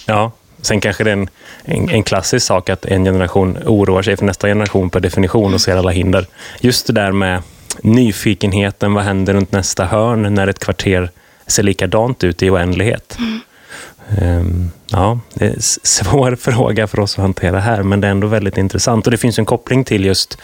Ja, 0.07 0.33
sen 0.63 0.81
kanske 0.81 1.05
det 1.05 1.11
är 1.11 1.17
en, 1.17 1.29
en, 1.65 1.91
en 1.91 2.03
klassisk 2.03 2.47
sak 2.47 2.71
att 2.71 2.85
en 2.85 3.05
generation 3.05 3.59
oroar 3.67 4.03
sig 4.03 4.17
för 4.17 4.25
nästa 4.25 4.49
generation 4.49 4.91
per 4.91 5.01
definition 5.01 5.55
och 5.55 5.61
ser 5.61 5.77
alla 5.77 5.91
hinder. 5.91 6.27
Just 6.61 6.87
det 6.87 6.93
där 6.93 7.13
med 7.13 7.43
nyfikenheten, 7.83 8.95
vad 8.95 9.05
händer 9.05 9.35
runt 9.35 9.53
nästa 9.53 9.85
hörn 9.85 10.35
när 10.35 10.47
ett 10.47 10.59
kvarter 10.59 11.11
ser 11.47 11.63
likadant 11.63 12.25
ut 12.25 12.43
i 12.43 12.51
oändlighet? 12.51 13.17
Ehm, 13.19 13.41
Ehm, 14.21 14.71
ja, 14.87 15.21
det 15.35 15.45
är 15.45 15.51
en 15.51 15.63
svår 15.83 16.37
fråga 16.41 16.87
för 16.87 17.01
oss 17.01 17.15
att 17.15 17.23
hantera 17.23 17.61
här, 17.61 17.83
men 17.83 18.01
det 18.01 18.07
är 18.07 18.11
ändå 18.11 18.27
väldigt 18.27 18.59
intressant. 18.59 19.07
Och 19.07 19.11
det 19.11 19.19
finns 19.19 19.39
en 19.39 19.45
koppling 19.45 19.85
till 19.85 20.05
just 20.05 20.39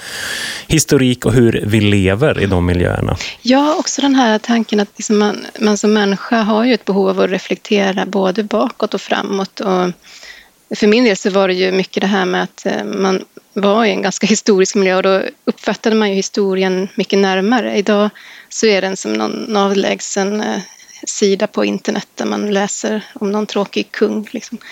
historik 0.66 1.26
och 1.26 1.32
hur 1.32 1.64
vi 1.66 1.80
lever 1.80 2.40
i 2.40 2.46
de 2.46 2.66
miljöerna. 2.66 3.16
Ja, 3.42 3.76
också 3.78 4.02
den 4.02 4.14
här 4.14 4.38
tanken 4.38 4.80
att 4.80 4.88
liksom 4.96 5.18
man, 5.18 5.46
man 5.60 5.78
som 5.78 5.92
människa 5.92 6.42
har 6.42 6.64
ju 6.64 6.74
ett 6.74 6.84
behov 6.84 7.08
av 7.08 7.20
att 7.20 7.30
reflektera 7.30 8.06
både 8.06 8.42
bakåt 8.42 8.94
och 8.94 9.00
framåt. 9.00 9.60
Och 9.60 9.90
för 10.76 10.86
min 10.86 11.04
del 11.04 11.16
så 11.16 11.30
var 11.30 11.48
det 11.48 11.54
ju 11.54 11.72
mycket 11.72 12.00
det 12.00 12.06
här 12.06 12.24
med 12.24 12.42
att 12.42 12.66
eh, 12.66 12.84
man 12.84 13.24
var 13.52 13.84
i 13.84 13.90
en 13.90 14.02
ganska 14.02 14.26
historisk 14.26 14.74
miljö 14.74 14.96
och 14.96 15.02
då 15.02 15.22
uppfattade 15.44 15.96
man 15.96 16.08
ju 16.08 16.14
historien 16.14 16.88
mycket 16.94 17.18
närmare. 17.18 17.76
Idag 17.76 18.10
så 18.48 18.66
är 18.66 18.80
den 18.80 18.96
som 18.96 19.12
någon 19.12 19.56
avlägsen 19.56 20.40
eh, 20.40 20.60
sida 21.06 21.46
på 21.46 21.64
internet 21.64 22.08
där 22.14 22.26
man 22.26 22.50
läser 22.50 23.04
om 23.14 23.32
någon 23.32 23.46
tråkig 23.46 23.92
kung. 23.92 24.28
Liksom. 24.30 24.58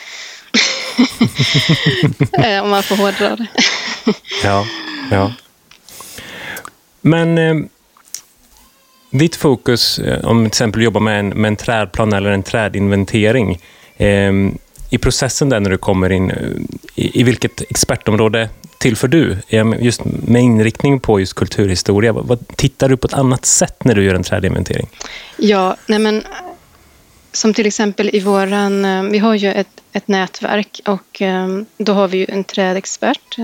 Eh, 2.32 2.62
om 2.62 2.70
man 2.70 2.82
får 2.82 2.97
hårdra 2.97 3.37
det. 3.37 3.47
Ja, 4.44 4.66
ja. 5.11 5.32
Men 7.00 7.38
eh, 7.38 7.56
ditt 9.11 9.37
fokus, 9.37 9.99
eh, 9.99 10.25
om 10.25 10.44
till 10.44 10.47
exempel 10.47 10.82
jobbar 10.82 11.00
med 11.00 11.20
en, 11.20 11.28
med 11.28 11.49
en 11.49 11.56
trädplan 11.56 12.12
eller 12.12 12.30
en 12.30 12.42
trädinventering, 12.42 13.61
eh, 13.97 14.32
i 14.90 14.99
processen 14.99 15.49
där 15.49 15.61
när 15.61 15.71
du 15.71 15.78
kommer 15.78 16.12
in, 16.12 16.30
eh, 16.30 16.37
i, 16.95 17.21
i 17.21 17.23
vilket 17.23 17.61
expertområde 17.61 18.49
tillför 18.78 19.09
du? 19.09 19.37
Just 19.80 20.04
med 20.04 20.42
inriktning 20.42 21.00
på 21.00 21.21
just 21.21 21.35
kulturhistoria, 21.35 22.12
vad, 22.12 22.26
vad 22.26 22.57
tittar 22.57 22.88
du 22.88 22.97
på 22.97 23.07
ett 23.07 23.14
annat 23.14 23.47
sätt 23.47 23.85
när 23.85 23.95
du 23.95 24.04
gör 24.04 24.14
en 24.14 24.23
trädinventering? 24.23 24.88
Ja, 25.37 25.76
nej 25.87 25.99
men 25.99 26.23
som 27.33 27.54
till 27.54 27.66
exempel 27.66 28.11
i 28.12 28.21
våran, 28.21 28.85
eh, 28.85 29.02
vi 29.02 29.18
har 29.18 29.35
ju 29.35 29.52
ett, 29.52 29.83
ett 29.92 30.09
nätverk 30.09 30.80
och 30.87 31.23
eh, 31.23 31.49
då 31.78 31.92
har 31.92 32.09
vi 32.09 32.18
ju 32.18 32.26
en 32.28 32.45
trädexpert, 32.45 33.37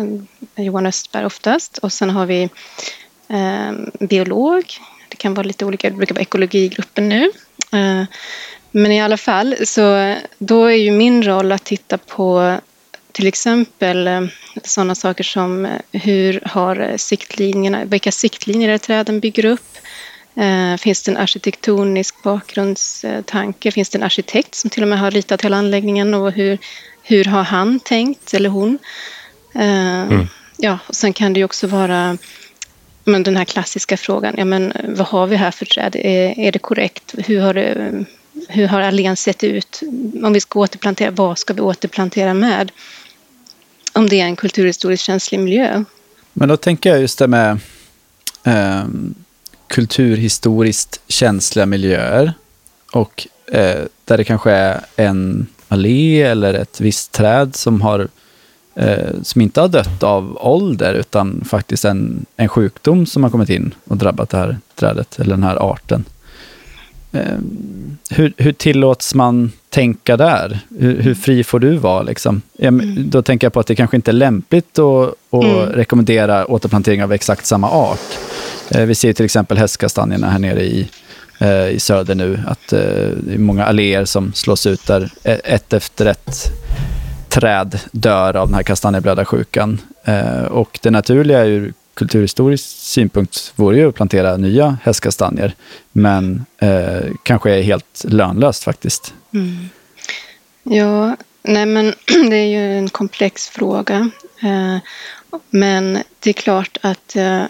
Johan 0.56 0.86
Östberg 0.86 1.26
oftast, 1.26 1.78
och 1.78 1.92
sen 1.92 2.10
har 2.10 2.26
vi 2.26 2.42
eh, 3.28 3.72
biolog, 4.00 4.64
det 5.08 5.16
kan 5.16 5.34
vara 5.34 5.46
lite 5.46 5.64
olika, 5.64 5.90
det 5.90 5.96
brukar 5.96 6.14
vara 6.14 6.22
ekologigruppen 6.22 7.08
nu. 7.08 7.30
Eh, 7.72 8.04
men 8.74 8.92
i 8.92 9.02
alla 9.02 9.16
fall, 9.16 9.56
så 9.64 10.14
då 10.38 10.64
är 10.64 10.76
ju 10.76 10.90
min 10.90 11.22
roll 11.22 11.52
att 11.52 11.64
titta 11.64 11.98
på 11.98 12.58
till 13.12 13.26
exempel 13.26 14.06
eh, 14.08 14.22
sådana 14.62 14.94
saker 14.94 15.24
som 15.24 15.64
eh, 15.66 15.72
hur 15.92 16.40
har 16.44 16.94
siktlinjerna, 16.96 17.84
vilka 17.84 18.12
siktlinjer 18.12 18.68
är 18.68 18.78
träden 18.78 19.20
bygger 19.20 19.44
upp? 19.44 19.76
Eh, 20.36 20.76
Finns 20.76 21.02
det 21.02 21.10
en 21.10 21.16
arkitektonisk 21.16 22.22
bakgrundstanke? 22.22 23.70
Finns 23.70 23.88
det 23.88 23.98
en 23.98 24.02
arkitekt 24.02 24.54
som 24.54 24.70
till 24.70 24.82
och 24.82 24.88
med 24.88 24.98
har 24.98 25.10
ritat 25.10 25.42
hela 25.44 25.56
anläggningen 25.56 26.14
och 26.14 26.32
hur, 26.32 26.58
hur 27.02 27.24
har 27.24 27.42
han 27.42 27.80
tänkt, 27.80 28.34
eller 28.34 28.48
hon? 28.48 28.78
Eh, 29.54 30.24
Ja, 30.56 30.78
och 30.86 30.94
sen 30.94 31.12
kan 31.12 31.32
det 31.32 31.38
ju 31.38 31.44
också 31.44 31.66
vara 31.66 32.18
men 33.04 33.22
den 33.22 33.36
här 33.36 33.44
klassiska 33.44 33.96
frågan, 33.96 34.34
ja, 34.38 34.44
men 34.44 34.72
vad 34.88 35.06
har 35.06 35.26
vi 35.26 35.36
här 35.36 35.50
för 35.50 35.64
träd? 35.66 35.96
Är, 35.96 36.38
är 36.38 36.52
det 36.52 36.58
korrekt? 36.58 37.14
Hur 37.26 37.40
har, 37.40 37.54
det, 37.54 38.04
hur 38.48 38.66
har 38.66 38.80
allén 38.80 39.16
sett 39.16 39.44
ut? 39.44 39.80
Om 40.22 40.32
vi 40.32 40.40
ska 40.40 40.60
återplantera, 40.60 41.10
vad 41.10 41.38
ska 41.38 41.54
vi 41.54 41.60
återplantera 41.60 42.34
med? 42.34 42.72
Om 43.92 44.08
det 44.08 44.20
är 44.20 44.24
en 44.24 44.36
kulturhistoriskt 44.36 45.06
känslig 45.06 45.40
miljö. 45.40 45.84
Men 46.32 46.48
då 46.48 46.56
tänker 46.56 46.90
jag 46.90 47.00
just 47.00 47.18
det 47.18 47.28
med 47.28 47.58
eh, 48.44 48.84
kulturhistoriskt 49.66 51.00
känsliga 51.08 51.66
miljöer 51.66 52.32
och 52.92 53.26
eh, 53.46 53.84
där 54.04 54.16
det 54.16 54.24
kanske 54.24 54.50
är 54.50 54.80
en 54.96 55.46
allé 55.68 56.22
eller 56.22 56.54
ett 56.54 56.80
visst 56.80 57.12
träd 57.12 57.56
som, 57.56 57.80
har, 57.80 58.08
eh, 58.74 59.22
som 59.22 59.40
inte 59.40 59.60
har 59.60 59.68
dött 59.68 60.02
av 60.02 60.38
ålder 60.40 60.94
utan 60.94 61.44
faktiskt 61.44 61.84
en, 61.84 62.26
en 62.36 62.48
sjukdom 62.48 63.06
som 63.06 63.22
har 63.22 63.30
kommit 63.30 63.50
in 63.50 63.74
och 63.84 63.96
drabbat 63.96 64.30
det 64.30 64.36
här 64.36 64.58
trädet 64.74 65.18
eller 65.18 65.30
den 65.30 65.42
här 65.42 65.56
arten. 65.56 66.04
Hur, 68.10 68.32
hur 68.36 68.52
tillåts 68.52 69.14
man 69.14 69.52
tänka 69.70 70.16
där? 70.16 70.58
Hur, 70.78 71.02
hur 71.02 71.14
fri 71.14 71.44
får 71.44 71.58
du 71.60 71.76
vara? 71.76 72.02
Liksom? 72.02 72.42
Men 72.58 73.10
Då 73.10 73.22
tänker 73.22 73.46
jag 73.46 73.52
på 73.52 73.60
att 73.60 73.66
det 73.66 73.74
kanske 73.74 73.96
inte 73.96 74.10
är 74.10 74.12
lämpligt 74.12 74.78
att, 74.78 75.08
att 75.30 75.44
Mm. 75.44 75.56
rekommendera 75.66 76.46
återplantering 76.50 77.02
av 77.04 77.12
exakt 77.12 77.46
samma 77.46 77.70
art. 77.70 78.18
Eh, 78.70 78.84
Vi 78.86 78.94
ser 78.94 79.12
till 79.12 79.24
exempel 79.24 79.58
hästkastanjerna 79.58 80.30
här 80.30 80.38
nere 80.38 80.62
i, 80.64 80.88
eh, 81.40 81.68
i 81.68 81.78
söder 81.80 82.14
nu, 82.14 82.40
att 82.46 82.72
eh, 82.72 82.80
det 83.26 83.34
är 83.34 83.38
många 83.38 83.64
alléer 83.64 84.04
som 84.04 84.32
slås 84.32 84.66
ut 84.66 84.86
där 84.86 85.10
e- 85.24 85.40
ett 85.44 85.72
efter 85.72 86.06
ett 86.06 86.50
träd 87.28 87.78
dör 87.92 88.36
av 88.36 88.48
den 88.48 88.54
här 88.54 88.62
kastanjeblödarsjukan. 88.62 89.80
Och 90.50 90.78
det 90.82 90.90
naturliga 90.90 91.44
ur 91.44 91.72
kulturhistorisk 91.94 92.64
synpunkt 92.64 93.52
vore 93.56 93.76
ju 93.76 93.88
att 93.88 93.94
plantera 93.94 94.36
nya 94.36 94.78
hästkastanjer, 94.82 95.54
men 95.92 96.44
eh, 96.58 97.10
kanske 97.22 97.50
är 97.50 97.62
helt 97.62 98.04
lönlöst 98.04 98.64
faktiskt. 98.64 99.14
Mm. 99.34 99.68
Ja, 100.62 101.16
nej 101.42 101.66
men 101.66 101.94
det 102.30 102.36
är 102.36 102.46
ju 102.46 102.78
en 102.78 102.88
komplex 102.88 103.48
fråga. 103.48 104.10
Eh, 104.42 104.78
Men 105.50 106.02
det 106.20 106.30
är 106.30 106.34
klart 106.34 106.78
att 106.80 107.16
eh, 107.16 107.44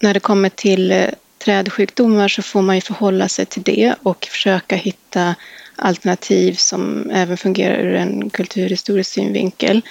när 0.00 0.14
det 0.14 0.20
kommer 0.20 0.48
till 0.48 0.92
eh, 0.92 1.08
trädsjukdomar 1.44 2.28
så 2.28 2.42
får 2.42 2.62
man 2.62 2.74
ju 2.74 2.80
förhålla 2.80 3.28
sig 3.28 3.46
till 3.46 3.62
det 3.62 3.94
och 4.02 4.24
försöka 4.24 4.76
hitta 4.76 5.34
alternativ 5.76 6.52
som 6.54 7.10
även 7.10 7.36
fungerar 7.36 7.78
ur 7.78 7.94
en 7.94 8.30
kulturhistorisk 8.30 9.10
synvinkel. 9.12 9.82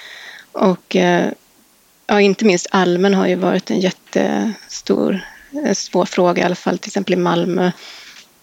Och 0.52 0.96
eh, 0.96 1.30
ja, 2.12 2.20
inte 2.20 2.44
minst 2.44 2.66
almen 2.70 3.14
har 3.14 3.26
ju 3.26 3.34
varit 3.34 3.70
en 3.70 3.80
jättestor, 3.80 5.20
en 5.50 5.74
svår 5.74 6.04
fråga, 6.04 6.42
i 6.42 6.44
alla 6.44 6.54
fall 6.54 6.78
till 6.78 6.88
exempel 6.88 7.12
i 7.14 7.16
Malmö, 7.16 7.70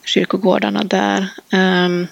kyrkogårdarna 0.06 0.84
där. 0.84 1.28
Ehm, 1.52 2.08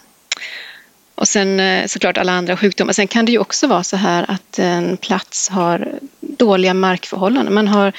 och 1.16 1.28
sen 1.28 1.60
eh, 1.60 1.88
såklart 1.88 2.18
alla 2.18 2.32
andra 2.32 2.58
sjukdomar. 2.58 2.94
Sen 2.94 3.08
kan 3.08 3.26
det 3.26 3.32
ju 3.32 3.40
också 3.40 3.68
vara 3.68 3.84
så 3.84 3.98
här 3.98 4.26
att 4.32 4.60
en 4.60 4.98
plats 4.98 5.50
har 5.50 6.00
dåliga 6.20 6.74
markförhållanden. 6.74 7.54
Man 7.54 7.68
har, 7.68 7.94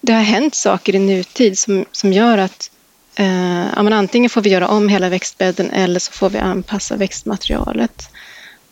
det 0.00 0.12
har 0.12 0.22
hänt 0.22 0.54
saker 0.54 0.94
i 0.94 0.98
nutid 0.98 1.58
som, 1.58 1.84
som 1.92 2.12
gör 2.12 2.38
att 2.38 2.70
eh, 3.16 3.66
ja, 3.76 3.82
men 3.82 3.92
antingen 3.92 4.30
får 4.30 4.40
vi 4.40 4.50
göra 4.50 4.68
om 4.68 4.88
hela 4.88 5.08
växtbädden 5.08 5.70
eller 5.70 6.00
så 6.00 6.12
får 6.12 6.30
vi 6.30 6.38
anpassa 6.38 6.96
växtmaterialet. 6.96 8.08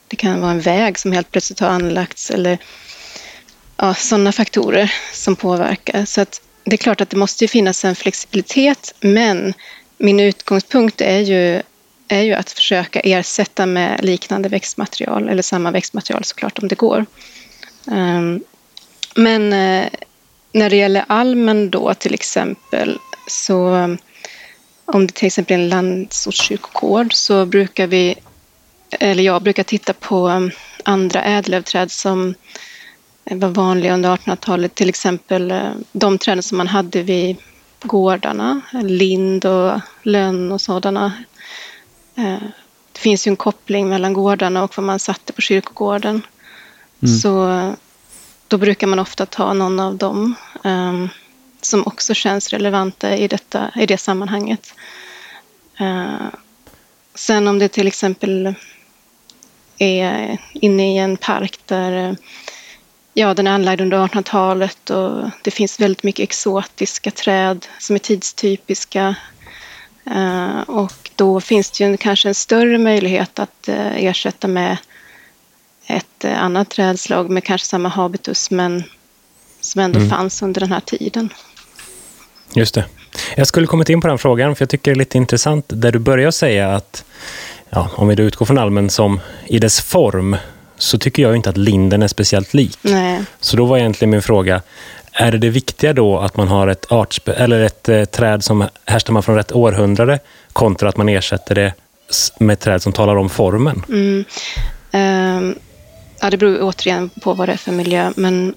Det 0.08 0.16
kan 0.16 0.40
vara 0.40 0.50
en 0.50 0.60
väg 0.60 0.98
som 0.98 1.12
helt 1.12 1.30
plötsligt 1.30 1.60
har 1.60 1.68
anlagts 1.68 2.30
eller 2.30 2.58
ja, 3.76 3.94
sådana 3.94 4.32
faktorer 4.32 4.92
som 5.12 5.36
påverkar. 5.36 6.04
Så 6.04 6.20
att 6.20 6.40
det 6.64 6.72
är 6.72 6.76
klart 6.76 7.00
att 7.00 7.10
det 7.10 7.16
måste 7.16 7.44
ju 7.44 7.48
finnas 7.48 7.84
en 7.84 7.94
flexibilitet 7.94 8.94
men 9.00 9.54
min 9.98 10.20
utgångspunkt 10.20 11.00
är 11.00 11.18
ju, 11.18 11.62
är 12.08 12.22
ju 12.22 12.32
att 12.32 12.50
försöka 12.50 13.00
ersätta 13.00 13.66
med 13.66 14.04
liknande 14.04 14.48
växtmaterial, 14.48 15.28
eller 15.28 15.42
samma 15.42 15.70
växtmaterial 15.70 16.24
såklart 16.24 16.58
om 16.58 16.68
det 16.68 16.74
går. 16.74 17.06
Ehm, 17.92 18.40
men 19.14 19.52
eh, 19.52 19.88
när 20.52 20.70
det 20.70 20.76
gäller 20.76 21.04
almen 21.08 21.70
då 21.70 21.94
till 21.94 22.14
exempel 22.14 22.98
så 23.28 23.96
om 24.84 25.06
det 25.06 25.14
till 25.14 25.26
exempel 25.26 25.54
är 25.54 25.58
en 25.58 25.68
landsortskyrkogård 25.68 27.14
så 27.14 27.46
brukar 27.46 27.86
vi, 27.86 28.14
eller 28.90 29.22
jag 29.22 29.42
brukar 29.42 29.62
titta 29.62 29.92
på 29.92 30.50
andra 30.84 31.24
ädellövträd 31.24 31.90
som 31.90 32.34
var 33.24 33.48
vanliga 33.48 33.94
under 33.94 34.16
1800-talet. 34.16 34.74
Till 34.74 34.88
exempel 34.88 35.50
eh, 35.50 35.70
de 35.92 36.18
träden 36.18 36.42
som 36.42 36.58
man 36.58 36.68
hade 36.68 37.02
vid 37.02 37.36
gårdarna, 37.82 38.60
lind 38.82 39.44
och 39.44 39.80
lönn 40.02 40.52
och 40.52 40.60
sådana. 40.60 41.12
Eh, 42.16 42.42
det 42.92 42.98
finns 42.98 43.26
ju 43.26 43.28
en 43.30 43.36
koppling 43.36 43.88
mellan 43.88 44.12
gårdarna 44.12 44.64
och 44.64 44.76
vad 44.76 44.86
man 44.86 44.98
satte 44.98 45.32
på 45.32 45.40
kyrkogården. 45.40 46.22
Mm. 47.02 47.18
Så 47.18 47.72
då 48.48 48.58
brukar 48.58 48.86
man 48.86 48.98
ofta 48.98 49.26
ta 49.26 49.52
någon 49.52 49.80
av 49.80 49.96
dem 49.96 50.34
um, 50.64 51.08
som 51.60 51.86
också 51.86 52.14
känns 52.14 52.48
relevanta 52.48 53.16
i, 53.16 53.28
detta, 53.28 53.70
i 53.76 53.86
det 53.86 53.98
sammanhanget. 53.98 54.74
Uh, 55.80 56.26
sen 57.14 57.48
om 57.48 57.58
det 57.58 57.68
till 57.68 57.86
exempel 57.86 58.54
är 59.78 60.38
inne 60.52 60.94
i 60.94 60.98
en 60.98 61.16
park 61.16 61.58
där 61.66 62.16
ja, 63.14 63.34
den 63.34 63.46
är 63.46 63.50
anlagd 63.50 63.80
under 63.80 64.06
1800-talet 64.06 64.90
och 64.90 65.30
det 65.42 65.50
finns 65.50 65.80
väldigt 65.80 66.02
mycket 66.02 66.22
exotiska 66.22 67.10
träd 67.10 67.66
som 67.78 67.94
är 67.94 67.98
tidstypiska. 67.98 69.14
Uh, 70.10 70.60
och 70.60 71.10
då 71.14 71.40
finns 71.40 71.70
det 71.70 71.84
ju 71.84 71.96
kanske 71.96 72.28
en 72.28 72.34
större 72.34 72.78
möjlighet 72.78 73.38
att 73.38 73.68
uh, 73.68 74.04
ersätta 74.04 74.48
med 74.48 74.76
ett 75.86 76.24
uh, 76.24 76.42
annat 76.42 76.70
trädslag 76.70 77.30
med 77.30 77.44
kanske 77.44 77.66
samma 77.66 77.88
habitus 77.88 78.50
men 78.50 78.84
som 79.60 79.80
ändå 79.80 79.98
mm. 79.98 80.10
fanns 80.10 80.42
under 80.42 80.60
den 80.60 80.72
här 80.72 80.80
tiden. 80.80 81.32
Just 82.54 82.74
det. 82.74 82.84
Jag 83.36 83.46
skulle 83.46 83.66
kommit 83.66 83.88
in 83.88 84.00
på 84.00 84.08
den 84.08 84.18
frågan 84.18 84.56
för 84.56 84.62
jag 84.62 84.70
tycker 84.70 84.90
det 84.90 84.94
är 84.94 84.98
lite 84.98 85.18
intressant 85.18 85.64
där 85.68 85.92
du 85.92 85.98
börjar 85.98 86.30
säga 86.30 86.74
att 86.74 87.04
ja, 87.70 87.90
om 87.94 88.08
vi 88.08 88.14
då 88.14 88.22
utgår 88.22 88.46
från 88.46 88.58
almen 88.58 88.90
som 88.90 89.20
i 89.46 89.58
dess 89.58 89.80
form 89.80 90.36
så 90.76 90.98
tycker 90.98 91.22
jag 91.22 91.36
inte 91.36 91.50
att 91.50 91.56
linden 91.56 92.02
är 92.02 92.08
speciellt 92.08 92.54
lik. 92.54 92.78
Nej. 92.82 93.24
Så 93.40 93.56
då 93.56 93.64
var 93.64 93.78
egentligen 93.78 94.10
min 94.10 94.22
fråga, 94.22 94.62
är 95.12 95.32
det 95.32 95.38
det 95.38 95.48
viktiga 95.48 95.92
då 95.92 96.18
att 96.18 96.36
man 96.36 96.48
har 96.48 96.68
ett, 96.68 96.92
artspe 96.92 97.32
eller 97.32 97.60
ett 97.60 97.88
eh, 97.88 98.04
träd 98.04 98.44
som 98.44 98.68
härstammar 98.86 99.22
från 99.22 99.36
rätt 99.36 99.52
århundrade 99.52 100.18
kontra 100.52 100.88
att 100.88 100.96
man 100.96 101.08
ersätter 101.08 101.54
det 101.54 101.74
med 102.38 102.54
ett 102.54 102.60
träd 102.60 102.82
som 102.82 102.92
talar 102.92 103.16
om 103.16 103.30
formen? 103.30 103.84
Mm. 103.88 104.24
Um, 104.92 105.58
ja, 106.20 106.30
det 106.30 106.36
beror 106.36 106.62
återigen 106.62 107.10
på 107.22 107.34
vad 107.34 107.48
det 107.48 107.52
är 107.52 107.56
för 107.56 107.72
miljö, 107.72 108.12
men 108.16 108.54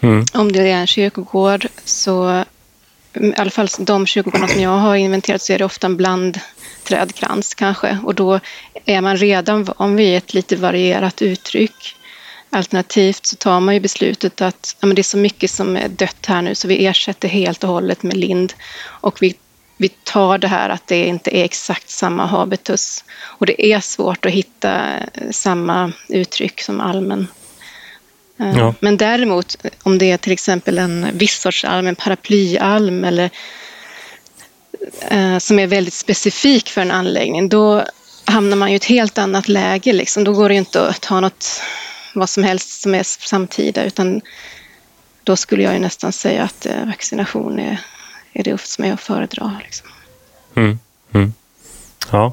mm. 0.00 0.24
om 0.34 0.52
det 0.52 0.60
är 0.60 0.76
en 0.76 0.86
kyrkogård 0.86 1.66
så 1.84 2.44
i 3.14 3.32
alla 3.36 3.50
fall 3.50 3.68
de 3.78 4.06
kyrkogårdar 4.06 4.46
som 4.46 4.62
jag 4.62 4.78
har 4.78 4.96
inventerat 4.96 5.42
så 5.42 5.52
är 5.52 5.58
det 5.58 5.64
ofta 5.64 5.86
en 5.86 5.96
blandträdkrans 5.96 7.54
kanske 7.54 7.98
och 8.04 8.14
då 8.14 8.40
är 8.84 9.00
man 9.00 9.16
redan 9.16 9.64
van 9.64 9.96
vid 9.96 10.16
ett 10.16 10.34
lite 10.34 10.56
varierat 10.56 11.22
uttryck. 11.22 11.96
Alternativt 12.50 13.26
så 13.26 13.36
tar 13.36 13.60
man 13.60 13.74
ju 13.74 13.80
beslutet 13.80 14.40
att 14.40 14.76
ja, 14.80 14.86
men 14.86 14.94
det 14.94 15.00
är 15.00 15.04
så 15.04 15.16
mycket 15.16 15.50
som 15.50 15.76
är 15.76 15.88
dött 15.88 16.26
här 16.26 16.42
nu 16.42 16.54
så 16.54 16.68
vi 16.68 16.86
ersätter 16.86 17.28
helt 17.28 17.64
och 17.64 17.70
hållet 17.70 18.02
med 18.02 18.16
lind 18.16 18.54
och 18.84 19.22
vi, 19.22 19.34
vi 19.76 19.88
tar 19.88 20.38
det 20.38 20.48
här 20.48 20.68
att 20.68 20.86
det 20.86 21.06
inte 21.06 21.36
är 21.36 21.44
exakt 21.44 21.90
samma 21.90 22.26
habitus 22.26 23.04
och 23.22 23.46
det 23.46 23.66
är 23.72 23.80
svårt 23.80 24.26
att 24.26 24.32
hitta 24.32 24.92
samma 25.30 25.92
uttryck 26.08 26.60
som 26.60 26.80
allmän 26.80 27.26
Eh, 28.42 28.58
ja. 28.58 28.74
Men 28.80 28.96
däremot 28.96 29.56
om 29.82 29.98
det 29.98 30.10
är 30.10 30.16
till 30.16 30.32
exempel 30.32 30.78
en 30.78 31.18
viss 31.18 31.40
sorts 31.40 31.64
alm, 31.64 31.86
en 31.86 31.96
paraplyalm 31.96 33.04
eller 33.04 33.30
eh, 35.00 35.38
som 35.38 35.58
är 35.58 35.66
väldigt 35.66 35.94
specifik 35.94 36.70
för 36.70 36.80
en 36.80 36.90
anläggning, 36.90 37.48
då 37.48 37.84
hamnar 38.32 38.56
man 38.56 38.68
i 38.68 38.74
ett 38.74 38.84
helt 38.84 39.18
annat 39.18 39.48
läge. 39.48 39.92
Liksom. 39.92 40.24
Då 40.24 40.32
går 40.32 40.48
det 40.48 40.54
inte 40.54 40.88
att 40.88 41.00
ta 41.00 41.20
något, 41.20 41.62
vad 42.14 42.28
som 42.28 42.44
helst 42.44 42.82
som 42.82 42.94
är 42.94 43.02
samtida, 43.02 43.84
utan 43.84 44.20
då 45.24 45.36
skulle 45.36 45.62
jag 45.62 45.72
ju 45.72 45.78
nästan 45.78 46.12
säga 46.12 46.42
att 46.42 46.66
eh, 46.66 46.86
vaccination 46.86 47.58
är, 47.58 47.78
är 48.32 48.42
det 48.42 48.60
som 48.60 48.84
är 48.84 48.92
att 48.92 49.00
föredra. 49.00 49.56
Liksom. 49.62 49.88
Mm. 50.54 50.78
Mm. 51.12 51.32
Ja, 52.10 52.32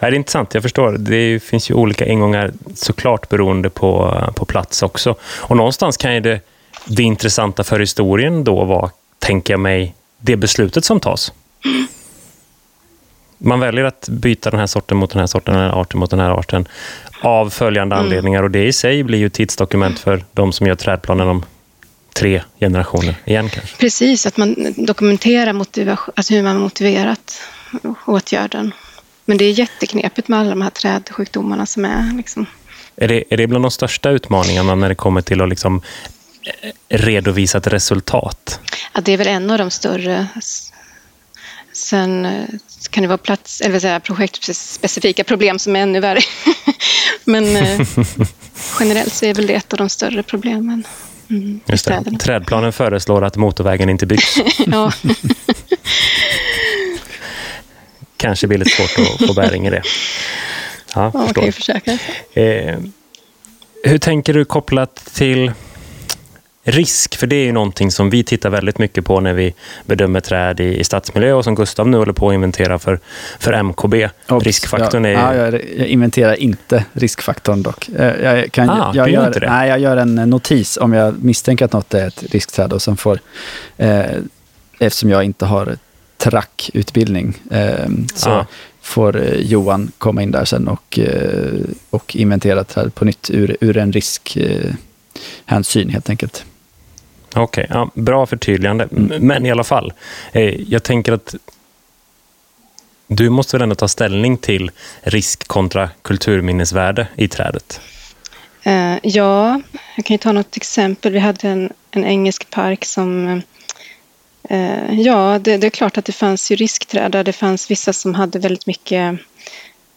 det 0.00 0.06
är 0.06 0.14
intressant, 0.14 0.54
jag 0.54 0.62
förstår. 0.62 0.92
Det 0.92 1.40
finns 1.40 1.70
ju 1.70 1.74
olika 1.74 2.06
ingångar 2.06 2.52
såklart 2.74 3.28
beroende 3.28 3.70
på, 3.70 4.24
på 4.36 4.44
plats 4.44 4.82
också. 4.82 5.14
Och 5.22 5.56
någonstans 5.56 5.96
kan 5.96 6.14
ju 6.14 6.20
det, 6.20 6.40
det 6.86 7.02
intressanta 7.02 7.64
för 7.64 7.80
historien 7.80 8.44
då 8.44 8.64
vara, 8.64 8.90
tänker 9.18 9.52
jag 9.52 9.60
mig, 9.60 9.94
det 10.18 10.36
beslutet 10.36 10.84
som 10.84 11.00
tas. 11.00 11.32
Man 13.42 13.60
väljer 13.60 13.84
att 13.84 14.08
byta 14.08 14.50
den 14.50 14.60
här 14.60 14.66
sorten 14.66 14.96
mot 14.96 15.10
den 15.10 15.20
här 15.20 15.26
sorten, 15.26 15.54
den 15.54 15.62
här 15.62 15.80
arten 15.80 16.00
mot 16.00 16.10
den 16.10 16.20
här 16.20 16.30
arten 16.30 16.68
av 17.20 17.50
följande 17.50 17.96
mm. 17.96 18.04
anledningar 18.04 18.42
och 18.42 18.50
det 18.50 18.64
i 18.64 18.72
sig 18.72 19.02
blir 19.02 19.18
ju 19.18 19.28
tidsdokument 19.28 19.98
för 19.98 20.24
de 20.32 20.52
som 20.52 20.66
gör 20.66 20.74
trädplanen 20.74 21.28
om 21.28 21.44
tre 22.12 22.42
generationer 22.60 23.14
igen 23.24 23.48
kanske. 23.48 23.76
Precis, 23.76 24.26
att 24.26 24.36
man 24.36 24.74
dokumenterar 24.76 25.52
motivation, 25.52 26.14
alltså 26.16 26.34
hur 26.34 26.42
man 26.42 26.56
motiverat 26.60 27.42
åtgärden. 28.06 28.72
Men 29.24 29.38
det 29.38 29.44
är 29.44 29.52
jätteknepigt 29.52 30.28
med 30.28 30.38
alla 30.38 30.50
de 30.50 30.62
här 30.62 30.70
trädsjukdomarna 30.70 31.66
som 31.66 31.84
är. 31.84 32.16
Liksom. 32.16 32.46
Är, 32.96 33.08
det, 33.08 33.24
är 33.30 33.36
det 33.36 33.46
bland 33.46 33.64
de 33.64 33.70
största 33.70 34.10
utmaningarna 34.10 34.74
när 34.74 34.88
det 34.88 34.94
kommer 34.94 35.22
till 35.22 35.40
att 35.40 35.48
liksom 35.48 35.82
redovisa 36.88 37.58
ett 37.58 37.66
resultat? 37.66 38.60
Ja, 38.94 39.00
det 39.00 39.12
är 39.12 39.16
väl 39.16 39.26
en 39.26 39.50
av 39.50 39.58
de 39.58 39.70
större. 39.70 40.26
Sen 41.72 42.26
eh, 42.26 42.44
kan 42.88 43.02
det 43.02 43.08
vara 43.08 43.18
plats, 43.18 43.60
eller 43.60 43.78
säga, 43.78 44.00
projektspecifika 44.00 45.24
problem 45.24 45.58
som 45.58 45.76
är 45.76 45.80
ännu 45.80 46.00
värre. 46.00 46.20
Men 47.24 47.56
eh, 47.56 47.80
generellt 48.80 49.14
så 49.14 49.26
är 49.26 49.34
väl 49.34 49.46
det 49.46 49.54
ett 49.54 49.72
av 49.72 49.78
de 49.78 49.88
större 49.88 50.22
problemen. 50.22 50.84
Mm, 51.30 51.60
Just 51.66 51.86
det. 51.86 52.18
Trädplanen 52.20 52.72
föreslår 52.72 53.24
att 53.24 53.36
motorvägen 53.36 53.88
inte 53.88 54.06
byggs. 54.06 54.36
ja. 54.66 54.92
kanske 58.16 58.46
blir 58.46 58.58
lite 58.58 58.70
svårt 58.70 59.06
att 59.06 59.26
få 59.26 59.34
bäring 59.34 59.66
i 59.66 59.70
det. 59.70 59.82
Ja, 60.94 61.10
ja 61.14 61.26
förstår. 61.26 61.50
försöka. 61.50 61.98
Eh, 62.34 62.78
hur 63.84 63.98
tänker 63.98 64.34
du 64.34 64.44
kopplat 64.44 64.94
till 65.14 65.52
risk? 66.70 67.16
För 67.16 67.26
det 67.26 67.36
är 67.36 67.44
ju 67.44 67.52
någonting 67.52 67.90
som 67.90 68.10
vi 68.10 68.24
tittar 68.24 68.50
väldigt 68.50 68.78
mycket 68.78 69.04
på 69.04 69.20
när 69.20 69.32
vi 69.32 69.54
bedömer 69.86 70.20
träd 70.20 70.60
i, 70.60 70.78
i 70.80 70.84
stadsmiljö 70.84 71.32
och 71.32 71.44
som 71.44 71.54
Gustav 71.54 71.88
nu 71.88 71.96
håller 71.96 72.12
på 72.12 72.28
att 72.28 72.34
inventera 72.34 72.78
för, 72.78 73.00
för 73.38 73.62
MKB. 73.62 74.08
Oops, 74.28 74.46
Riskfaktorn 74.46 75.04
är... 75.04 75.10
Ja, 75.10 75.34
jag, 75.34 75.86
inventerar 75.86 76.34
inte 76.34 76.84
riskfaktorn 76.92 77.62
dock. 77.62 77.88
Eh, 77.88 78.22
jag, 78.22 78.52
kan, 78.52 78.70
ah, 78.70 78.92
jag, 78.94 79.10
gör, 79.10 79.46
nej, 79.48 79.68
jag 79.68 79.80
gör 79.80 79.96
en 79.96 80.14
notis 80.14 80.76
om 80.76 80.92
jag 80.92 81.22
misstänker 81.24 81.64
att 81.64 81.72
något 81.72 81.94
är 81.94 82.06
ett 82.06 82.22
riskträd 82.22 82.72
och 82.72 82.82
sen 82.82 82.96
får, 82.96 83.18
eh, 83.76 84.04
eftersom 84.78 85.10
jag 85.10 85.24
inte 85.24 85.46
har 85.46 85.76
trackutbildning. 86.20 87.34
Eh, 87.50 87.88
så 88.14 88.30
ah. 88.30 88.46
får 88.80 89.16
eh, 89.16 89.40
Johan 89.40 89.92
komma 89.98 90.22
in 90.22 90.30
där 90.30 90.44
sen 90.44 90.68
och, 90.68 90.98
eh, 90.98 91.60
och 91.90 92.16
inventera 92.16 92.64
träd 92.64 92.94
på 92.94 93.04
nytt 93.04 93.30
ur, 93.30 93.56
ur 93.60 93.76
en 93.76 93.92
riskhänsyn 93.92 95.88
helt 95.88 96.10
enkelt. 96.10 96.44
Okej, 97.34 97.64
okay, 97.64 97.66
ja, 97.78 97.90
bra 97.94 98.26
förtydligande. 98.26 98.88
Mm. 98.92 99.26
Men 99.26 99.46
i 99.46 99.50
alla 99.50 99.64
fall, 99.64 99.92
eh, 100.32 100.60
jag 100.60 100.82
tänker 100.82 101.12
att 101.12 101.34
du 103.06 103.30
måste 103.30 103.56
väl 103.56 103.62
ändå 103.62 103.74
ta 103.74 103.88
ställning 103.88 104.36
till 104.36 104.70
risk 105.02 105.48
kontra 105.48 105.90
kulturminnesvärde 106.02 107.06
i 107.16 107.28
trädet? 107.28 107.80
Eh, 108.62 108.96
ja, 109.02 109.60
jag 109.96 110.04
kan 110.04 110.14
ju 110.14 110.18
ta 110.18 110.32
något 110.32 110.56
exempel. 110.56 111.12
Vi 111.12 111.18
hade 111.18 111.48
en, 111.48 111.72
en 111.90 112.04
engelsk 112.04 112.50
park 112.50 112.84
som 112.84 113.42
Eh, 114.50 115.00
ja, 115.00 115.38
det, 115.38 115.56
det, 115.56 115.66
är 115.66 115.70
klart 115.70 115.98
att 115.98 116.04
det 116.04 116.12
fanns 116.12 116.50
ju 116.50 116.56
riskträd 116.56 117.12
där 117.12 117.24
det 117.24 117.32
fanns 117.32 117.70
vissa 117.70 117.92
som 117.92 118.14
hade 118.14 118.38
väldigt 118.38 118.66
mycket 118.66 119.18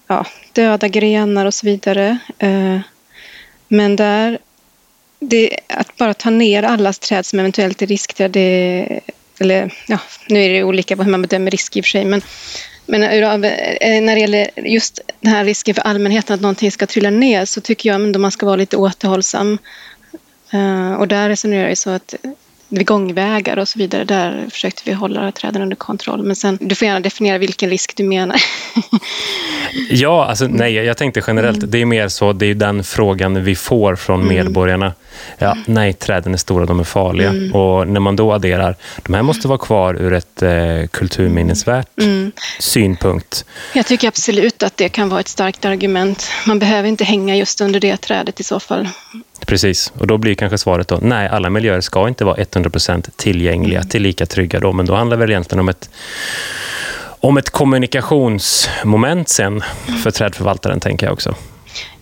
ja, 0.08 0.26
döda 0.54 0.88
grenar 0.88 1.46
och 1.46 1.54
så 1.54 1.65
vidare. 1.65 2.17
Eh, 2.38 2.80
men 3.67 3.96
där, 3.96 4.39
det, 5.29 5.59
att 5.67 5.97
bara 5.97 6.13
ta 6.13 6.29
ner 6.29 6.63
alla 6.63 6.93
träd 6.93 7.25
som 7.25 7.39
eventuellt 7.39 7.81
är 7.81 7.88
riskträd, 7.88 8.31
det, 8.31 8.99
eller 9.39 9.73
ja, 9.88 9.99
nu 10.29 10.43
är 10.43 10.49
det 10.49 10.63
olika 10.63 10.95
hur 10.95 11.12
man 11.12 11.21
bedömer 11.21 11.51
risk 11.51 11.77
i 11.77 11.81
och 11.81 11.86
för 11.86 11.89
sig, 11.89 12.05
men, 12.05 12.21
men 12.86 13.03
eh, 13.03 14.01
när 14.01 14.15
det 14.15 14.21
gäller 14.21 14.49
just 14.55 14.99
den 15.21 15.33
här 15.33 15.45
risken 15.45 15.75
för 15.75 15.81
allmänheten 15.81 16.33
att 16.33 16.41
någonting 16.41 16.71
ska 16.71 16.88
trilla 16.88 17.09
ner 17.09 17.45
så 17.45 17.62
tycker 17.62 17.89
jag 17.89 18.09
att 18.09 18.21
man 18.21 18.31
ska 18.31 18.45
vara 18.45 18.55
lite 18.55 18.77
återhållsam. 18.77 19.57
Eh, 20.53 20.93
och 20.93 21.07
där 21.07 21.29
resonerar 21.29 21.69
jag 21.69 21.77
så 21.77 21.89
att 21.89 22.15
vid 22.73 22.88
gångvägar 22.88 23.57
och 23.59 23.67
så 23.67 23.79
vidare. 23.79 24.03
Där 24.03 24.45
försökte 24.51 24.81
vi 24.86 24.93
hålla 24.93 25.31
träden 25.31 25.62
under 25.62 25.75
kontroll. 25.75 26.23
Men 26.23 26.36
sen, 26.36 26.57
du 26.62 26.75
får 26.75 26.86
gärna 26.86 26.99
definiera 26.99 27.38
vilken 27.38 27.69
risk 27.69 27.95
du 27.95 28.03
menar. 28.03 28.41
ja, 29.89 30.25
alltså, 30.25 30.47
nej, 30.47 30.73
jag 30.73 30.97
tänkte 30.97 31.23
generellt. 31.27 31.57
Mm. 31.57 31.71
Det 31.71 31.81
är 31.81 31.86
mer 31.86 32.07
så, 32.07 32.33
det 32.33 32.45
är 32.45 32.55
den 32.55 32.83
frågan 32.83 33.43
vi 33.43 33.55
får 33.55 33.95
från 33.95 34.21
mm. 34.21 34.36
medborgarna. 34.36 34.93
Ja, 35.38 35.51
mm. 35.51 35.63
nej, 35.65 35.93
träden 35.93 36.33
är 36.33 36.38
stora, 36.38 36.65
de 36.65 36.79
är 36.79 36.83
farliga. 36.83 37.29
Mm. 37.29 37.55
Och 37.55 37.88
när 37.88 37.99
man 37.99 38.15
då 38.15 38.33
adderar, 38.33 38.75
de 39.03 39.13
här 39.13 39.21
måste 39.21 39.47
vara 39.47 39.57
kvar 39.57 40.01
ur 40.01 40.13
ett 40.13 40.41
eh, 40.41 40.88
kulturminnesvärt 40.91 41.99
mm. 42.01 42.31
synpunkt. 42.59 43.45
Jag 43.73 43.86
tycker 43.86 44.07
absolut 44.07 44.63
att 44.63 44.77
det 44.77 44.89
kan 44.89 45.09
vara 45.09 45.19
ett 45.19 45.27
starkt 45.27 45.65
argument. 45.65 46.29
Man 46.47 46.59
behöver 46.59 46.89
inte 46.89 47.03
hänga 47.03 47.36
just 47.36 47.62
under 47.62 47.79
det 47.79 47.97
trädet 47.97 48.39
i 48.39 48.43
så 48.43 48.59
fall. 48.59 48.88
Precis, 49.39 49.93
och 49.98 50.08
då 50.08 50.17
blir 50.17 50.36
kanske 50.36 50.58
svaret 50.58 50.88
då, 50.88 51.00
nej, 51.02 51.28
alla 51.28 51.50
miljöer 51.50 51.82
ska 51.82 52.08
inte 52.08 52.26
vara 52.26 52.36
100% 52.36 53.10
tillgängliga, 53.15 53.80
mm. 53.80 53.89
till 53.89 54.02
lika 54.02 54.26
trygga 54.26 54.60
då, 54.60 54.74
men 54.74 54.86
då 54.86 54.96
handlar 54.96 55.17
det 55.17 55.22
väl 55.22 55.30
egentligen 55.30 55.60
om 55.60 55.69
ett 55.69 55.89
om 57.19 57.38
ett 57.38 57.50
kommunikationsmoment 57.50 59.30
sen 59.30 59.63
för 60.04 60.12
trädförvaltaren, 60.12 60.80
tänker 60.80 61.06
jag 61.06 61.13
också. 61.13 61.36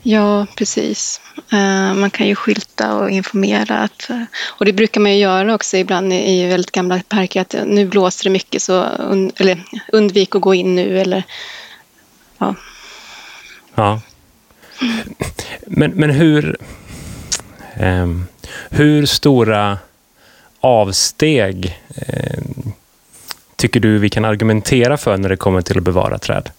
Ja, 0.04 0.46
precis. 0.56 1.22
Uh, 1.54 1.94
man 1.94 2.10
kan 2.10 2.28
ju 2.28 2.36
skylta 2.36 2.96
och 2.96 3.10
informera. 3.10 3.78
Att, 3.78 4.08
uh, 4.10 4.24
och 4.48 4.66
det 4.66 4.74
brukar 4.74 5.02
man 5.02 5.12
ju 5.12 5.18
göra 5.18 5.56
också 5.56 5.78
ibland 5.78 6.14
i, 6.14 6.48
väldigt 6.48 6.72
gamla 6.72 7.02
parker, 7.08 7.42
att 7.42 7.56
nu 7.66 7.86
blåser 7.86 8.24
det 8.24 8.30
mycket, 8.30 8.62
så 8.62 8.84
un, 8.84 9.32
eller, 9.36 9.64
undvik 9.92 10.36
att 10.36 10.42
gå 10.42 10.54
in 10.54 10.76
nu. 10.76 11.00
Eller, 11.00 11.24
ja. 12.38 12.56
ja. 13.76 14.02
Men, 15.68 15.92
men 15.92 16.10
hur, 16.10 16.58
hur 18.70 19.06
stora 19.06 19.78
avsteg 20.60 21.80
um, 22.08 22.74
tycker 23.56 23.80
du 23.80 23.98
vi 23.98 24.10
kan 24.10 24.26
argumentera 24.26 24.98
för 24.98 25.18
när 25.18 25.30
det 25.30 25.38
kommer 25.38 25.62
till 25.62 25.78
att 25.78 25.84
bevara 25.84 26.18
träd? 26.18 26.50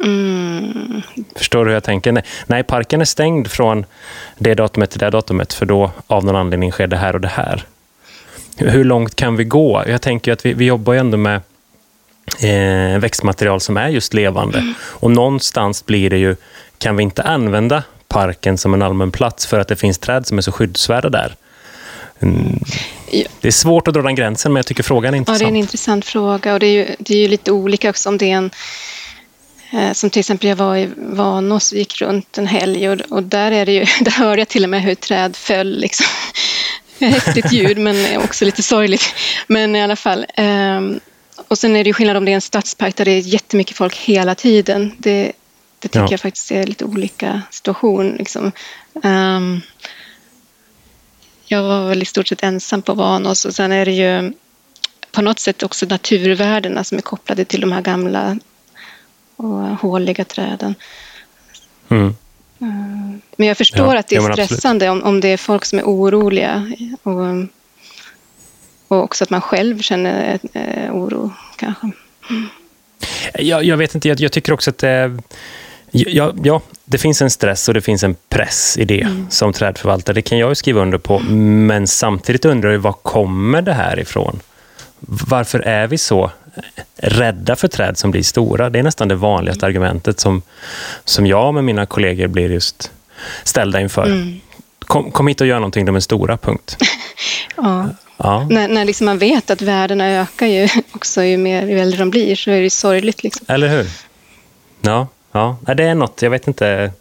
Mm. 0.00 1.02
Förstår 1.36 1.64
du 1.64 1.70
hur 1.70 1.74
jag 1.74 1.84
tänker? 1.84 2.12
Nej, 2.12 2.24
nej, 2.46 2.62
parken 2.62 3.00
är 3.00 3.04
stängd 3.04 3.50
från 3.50 3.84
det 4.38 4.54
datumet 4.54 4.90
till 4.90 5.00
det 5.00 5.10
datumet, 5.10 5.52
för 5.52 5.66
då 5.66 5.90
av 6.06 6.24
någon 6.24 6.36
anledning 6.36 6.72
sker 6.72 6.86
det 6.86 6.96
här 6.96 7.14
och 7.14 7.20
det 7.20 7.28
här. 7.28 7.64
Hur 8.56 8.84
långt 8.84 9.16
kan 9.16 9.36
vi 9.36 9.44
gå? 9.44 9.84
Jag 9.86 10.02
tänker 10.02 10.32
att 10.32 10.46
vi, 10.46 10.52
vi 10.52 10.64
jobbar 10.64 10.92
ju 10.92 10.98
ändå 10.98 11.16
med 11.16 11.40
eh, 12.40 12.98
växtmaterial 12.98 13.60
som 13.60 13.76
är 13.76 13.88
just 13.88 14.14
levande. 14.14 14.58
Mm. 14.58 14.74
Och 14.80 15.10
någonstans 15.10 15.86
blir 15.86 16.10
det 16.10 16.18
ju, 16.18 16.36
kan 16.78 16.96
vi 16.96 17.02
inte 17.02 17.22
använda 17.22 17.82
parken 18.16 18.58
som 18.58 18.74
en 18.74 18.82
allmän 18.82 19.12
plats 19.12 19.46
för 19.46 19.60
att 19.60 19.68
det 19.68 19.76
finns 19.76 19.98
träd 19.98 20.26
som 20.26 20.38
är 20.38 20.42
så 20.42 20.52
skyddsvärda 20.52 21.08
där? 21.08 21.34
Mm. 22.20 22.60
Det 23.40 23.48
är 23.48 23.52
svårt 23.52 23.88
att 23.88 23.94
dra 23.94 24.02
den 24.02 24.14
gränsen, 24.14 24.52
men 24.52 24.58
jag 24.58 24.66
tycker 24.66 24.82
frågan 24.82 25.14
är 25.14 25.18
intressant. 25.18 25.40
Ja, 25.40 25.46
det 25.46 25.48
är 25.48 25.52
en 25.52 25.56
intressant 25.56 26.04
fråga 26.04 26.52
och 26.54 26.60
det 26.60 26.66
är 26.66 26.72
ju, 26.72 26.86
det 26.98 27.14
är 27.14 27.18
ju 27.18 27.28
lite 27.28 27.52
olika 27.52 27.90
också 27.90 28.08
om 28.08 28.18
det 28.18 28.30
är 28.30 28.36
en 28.36 28.50
eh, 29.72 29.92
som 29.92 30.10
till 30.10 30.20
exempel 30.20 30.48
jag 30.48 30.56
var 30.56 30.76
i 30.76 30.88
Vanås 30.96 31.72
och 31.72 31.78
gick 31.78 32.00
runt 32.00 32.38
en 32.38 32.46
helg 32.46 32.88
och, 32.88 33.00
och, 33.08 33.22
där, 33.22 33.52
är 33.52 33.66
det 33.66 33.72
ju, 33.72 33.84
där 34.00 34.12
hörde 34.12 34.40
jag 34.40 34.48
till 34.48 34.64
och 34.64 34.70
med 34.70 34.82
hur 34.82 34.94
träd 34.94 35.36
föll. 35.36 35.80
Liksom. 35.80 36.06
Häftigt 36.98 37.52
ljud 37.52 37.78
men 37.78 38.22
också 38.22 38.44
lite 38.44 38.62
sorgligt. 38.62 39.14
Men 39.46 39.76
i 39.76 39.82
alla 39.82 39.96
fall. 39.96 40.26
Um, 40.36 41.00
och 41.48 41.58
sen 41.58 41.76
är 41.76 41.84
det 41.84 41.88
ju 41.88 41.94
skillnad 41.94 42.16
om 42.16 42.24
det 42.24 42.30
är 42.30 42.34
en 42.34 42.40
stadspark 42.40 42.96
där 42.96 43.04
det 43.04 43.10
är 43.10 43.20
jättemycket 43.20 43.76
folk 43.76 43.96
hela 43.96 44.34
tiden. 44.34 44.92
Det, 44.98 45.32
det 45.78 45.88
tycker 45.88 46.00
ja. 46.00 46.08
jag 46.10 46.20
faktiskt 46.20 46.50
är 46.50 46.66
lite 46.66 46.84
olika 46.84 47.42
situation. 47.50 48.16
Liksom. 48.16 48.52
Um, 48.92 49.60
jag 51.46 51.62
var 51.62 51.88
väl 51.88 52.02
i 52.02 52.04
stort 52.04 52.28
sett 52.28 52.42
ensam 52.42 52.82
på 52.82 52.94
Vanås 52.94 53.44
och 53.44 53.54
sen 53.54 53.72
är 53.72 53.84
det 53.84 53.92
ju 53.92 54.32
på 55.12 55.22
något 55.22 55.38
sätt 55.38 55.62
också 55.62 55.86
naturvärdena 55.86 56.84
som 56.84 56.98
är 56.98 57.02
kopplade 57.02 57.44
till 57.44 57.60
de 57.60 57.72
här 57.72 57.82
gamla 57.82 58.38
och 59.36 59.62
håliga 59.62 60.24
träden. 60.24 60.74
Mm. 61.88 62.06
Eh, 62.60 63.20
men 63.36 63.48
jag 63.48 63.56
förstår 63.56 63.94
ja, 63.94 64.00
att 64.00 64.08
det 64.08 64.16
är 64.16 64.32
stressande 64.32 64.88
om, 64.88 65.02
om 65.02 65.20
det 65.20 65.28
är 65.28 65.36
folk 65.36 65.64
som 65.64 65.78
är 65.78 65.82
oroliga 65.82 66.72
och, 67.02 67.46
och 68.88 69.04
också 69.04 69.24
att 69.24 69.30
man 69.30 69.40
själv 69.40 69.80
känner 69.80 70.38
eh, 70.52 70.96
oro 70.96 71.32
kanske. 71.56 71.90
Mm. 72.30 72.48
Jag, 73.34 73.64
jag, 73.64 73.76
vet 73.76 73.94
inte, 73.94 74.08
jag, 74.08 74.20
jag 74.20 74.32
tycker 74.32 74.52
också 74.52 74.70
att 74.70 74.78
det 74.78 75.18
Ja, 75.96 76.32
ja, 76.42 76.60
det 76.84 76.98
finns 76.98 77.22
en 77.22 77.30
stress 77.30 77.68
och 77.68 77.74
det 77.74 77.80
finns 77.80 78.02
en 78.02 78.16
press 78.28 78.76
i 78.78 78.84
det 78.84 79.00
mm. 79.00 79.26
som 79.30 79.52
trädförvaltare. 79.52 80.14
Det 80.14 80.22
kan 80.22 80.38
jag 80.38 80.48
ju 80.48 80.54
skriva 80.54 80.82
under 80.82 80.98
på. 80.98 81.18
Men 81.18 81.86
samtidigt 81.86 82.44
undrar 82.44 82.70
jag, 82.70 82.78
var 82.78 82.92
kommer 82.92 83.62
det 83.62 83.72
här 83.72 84.00
ifrån? 84.00 84.40
Varför 85.00 85.60
är 85.60 85.86
vi 85.86 85.98
så 85.98 86.30
rädda 86.96 87.56
för 87.56 87.68
träd 87.68 87.98
som 87.98 88.10
blir 88.10 88.22
stora? 88.22 88.70
Det 88.70 88.78
är 88.78 88.82
nästan 88.82 89.08
det 89.08 89.14
vanligaste 89.14 89.66
argumentet 89.66 90.20
som, 90.20 90.42
som 91.04 91.26
jag 91.26 91.54
med 91.54 91.64
mina 91.64 91.86
kollegor 91.86 92.26
blir 92.26 92.50
just 92.50 92.90
ställda 93.44 93.80
inför. 93.80 94.06
Mm. 94.06 94.40
Kom, 94.78 95.10
kom 95.10 95.28
hit 95.28 95.40
och 95.40 95.46
gör 95.46 95.56
någonting, 95.56 95.84
de 95.84 95.96
är 95.96 96.00
stora, 96.00 96.36
punkt. 96.36 96.76
ja. 97.56 97.88
Ja. 98.16 98.46
När, 98.50 98.68
när 98.68 98.84
liksom 98.84 99.04
man 99.04 99.18
vet 99.18 99.50
att 99.50 99.62
värdena 99.62 100.08
ökar 100.08 100.46
ju 100.46 100.68
också 100.92 101.22
ju 101.22 101.36
mer 101.36 101.66
ju 101.66 101.80
äldre 101.80 101.98
de 101.98 102.10
blir 102.10 102.36
så 102.36 102.50
är 102.50 102.62
det 102.62 102.70
sorgligt. 102.70 103.22
Liksom. 103.22 103.46
Eller 103.48 103.68
hur? 103.68 103.86
Ja. 104.80 105.06
Ja, 105.36 105.74
det 105.74 105.84
är 105.84 105.94
något, 105.94 106.22
jag 106.22 106.30
vet 106.30 106.48
inte 106.48 106.92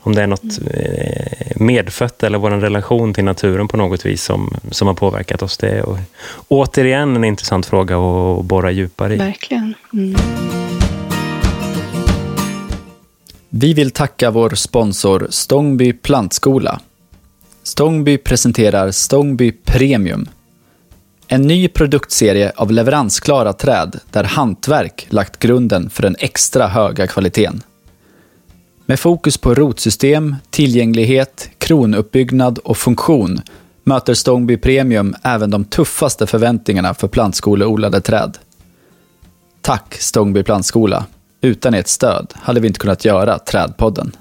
om 0.00 0.14
det 0.14 0.22
är 0.22 0.26
något 0.26 0.58
eh, 0.70 1.56
medfött 1.56 2.22
eller 2.22 2.38
vår 2.38 2.50
relation 2.50 3.14
till 3.14 3.24
naturen 3.24 3.68
på 3.68 3.76
något 3.76 4.06
vis 4.06 4.22
som, 4.22 4.54
som 4.70 4.88
har 4.88 4.94
påverkat 4.94 5.42
oss. 5.42 5.56
Det 5.56 5.68
är 5.68 5.84
återigen 6.48 7.16
en 7.16 7.24
intressant 7.24 7.66
fråga 7.66 7.96
att 7.98 8.44
borra 8.44 8.70
djupare 8.70 9.14
i. 9.14 9.18
Verkligen. 9.18 9.74
Mm. 9.92 10.16
Vi 13.48 13.74
vill 13.74 13.90
tacka 13.90 14.30
vår 14.30 14.50
sponsor 14.50 15.26
Stångby 15.30 15.92
plantskola. 15.92 16.80
Stångby 17.62 18.18
presenterar 18.18 18.90
Stångby 18.90 19.52
Premium. 19.52 20.28
En 21.28 21.42
ny 21.42 21.68
produktserie 21.68 22.52
av 22.56 22.72
leveransklara 22.72 23.52
träd 23.52 24.00
där 24.10 24.24
hantverk 24.24 25.06
lagt 25.08 25.38
grunden 25.38 25.90
för 25.90 26.02
den 26.02 26.16
extra 26.18 26.66
höga 26.66 27.06
kvaliteten. 27.06 27.62
Med 28.90 29.00
fokus 29.00 29.38
på 29.38 29.54
rotsystem, 29.54 30.36
tillgänglighet, 30.50 31.50
kronuppbyggnad 31.58 32.58
och 32.58 32.76
funktion 32.76 33.40
möter 33.84 34.14
Stångby 34.14 34.56
Premium 34.56 35.14
även 35.22 35.50
de 35.50 35.64
tuffaste 35.64 36.26
förväntningarna 36.26 36.94
för 36.94 37.08
plantskoleodlade 37.08 38.00
träd. 38.00 38.38
Tack 39.60 39.94
Stångby 39.94 40.42
plantskola! 40.42 41.06
Utan 41.40 41.74
ert 41.74 41.86
stöd 41.86 42.34
hade 42.36 42.60
vi 42.60 42.66
inte 42.66 42.80
kunnat 42.80 43.04
göra 43.04 43.38
Trädpodden. 43.38 44.16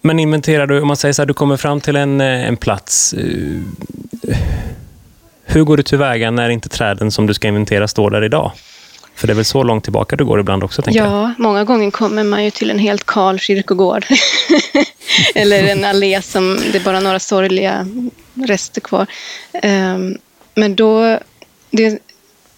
Men 0.00 0.18
inventerar 0.18 0.66
du, 0.66 0.80
om 0.80 0.88
man 0.88 0.96
säger 0.96 1.12
så 1.12 1.22
här, 1.22 1.26
du 1.26 1.34
kommer 1.34 1.56
fram 1.56 1.80
till 1.80 1.96
en, 1.96 2.20
eh, 2.20 2.48
en 2.48 2.56
plats. 2.56 3.12
Eh, 3.12 4.38
hur 5.44 5.64
går 5.64 5.76
du 5.76 5.82
tillväga 5.82 6.30
när 6.30 6.48
inte 6.48 6.68
träden 6.68 7.10
som 7.10 7.26
du 7.26 7.34
ska 7.34 7.48
inventera 7.48 7.88
står 7.88 8.10
där 8.10 8.24
idag? 8.24 8.52
För 9.14 9.26
det 9.26 9.32
är 9.32 9.34
väl 9.34 9.44
så 9.44 9.62
långt 9.62 9.84
tillbaka 9.84 10.16
du 10.16 10.24
går 10.24 10.40
ibland 10.40 10.64
också? 10.64 10.82
Tänker 10.82 11.00
ja, 11.00 11.22
jag. 11.22 11.32
många 11.38 11.64
gånger 11.64 11.90
kommer 11.90 12.24
man 12.24 12.44
ju 12.44 12.50
till 12.50 12.70
en 12.70 12.78
helt 12.78 13.06
kal 13.06 13.38
kyrkogård. 13.38 14.06
Eller 15.34 15.64
en 15.64 15.84
allé 15.84 16.22
som 16.22 16.60
det 16.72 16.78
är 16.78 16.84
bara 16.84 17.00
några 17.00 17.18
sorgliga 17.18 17.86
rester 18.34 18.80
kvar. 18.80 19.06
Um, 19.62 20.18
men 20.54 20.74
då, 20.74 21.18
det, 21.70 21.98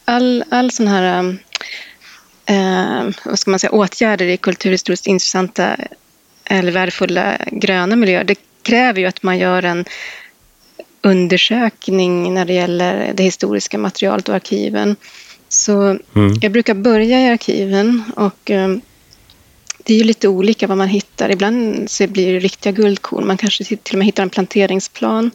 all, 0.04 0.44
all 0.50 0.70
sån 0.70 0.88
här 0.88 1.18
um, 1.18 1.38
vad 3.24 3.38
ska 3.38 3.50
man 3.50 3.60
säga, 3.60 3.70
åtgärder 3.70 4.26
i 4.26 4.36
kulturhistoriskt 4.36 5.06
intressanta 5.06 5.76
eller 6.44 6.72
värdefulla 6.72 7.38
gröna 7.52 7.96
miljöer, 7.96 8.24
det 8.24 8.38
kräver 8.62 9.00
ju 9.00 9.06
att 9.06 9.22
man 9.22 9.38
gör 9.38 9.62
en 9.62 9.84
undersökning 11.02 12.34
när 12.34 12.44
det 12.44 12.52
gäller 12.52 13.12
det 13.14 13.22
historiska 13.22 13.78
materialet 13.78 14.28
och 14.28 14.34
arkiven. 14.34 14.96
Så 15.48 15.98
mm. 16.14 16.34
jag 16.40 16.52
brukar 16.52 16.74
börja 16.74 17.20
i 17.20 17.28
arkiven 17.28 18.02
och 18.16 18.50
eh, 18.50 18.76
det 19.86 19.94
är 19.94 19.98
ju 19.98 20.04
lite 20.04 20.28
olika 20.28 20.66
vad 20.66 20.78
man 20.78 20.88
hittar. 20.88 21.30
Ibland 21.30 21.90
så 21.90 22.06
blir 22.06 22.32
det 22.32 22.38
riktiga 22.38 22.72
guldkorn. 22.72 23.26
Man 23.26 23.36
kanske 23.36 23.64
till 23.64 23.94
och 23.94 23.98
med 23.98 24.06
hittar 24.06 24.22
en 24.22 24.30
planteringsplan 24.30 25.30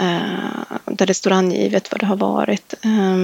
eh, 0.00 0.76
där 0.84 1.06
det 1.06 1.14
står 1.14 1.30
angivet 1.30 1.92
vad 1.92 2.00
det 2.00 2.06
har 2.06 2.16
varit. 2.16 2.74
Eh, 2.82 3.16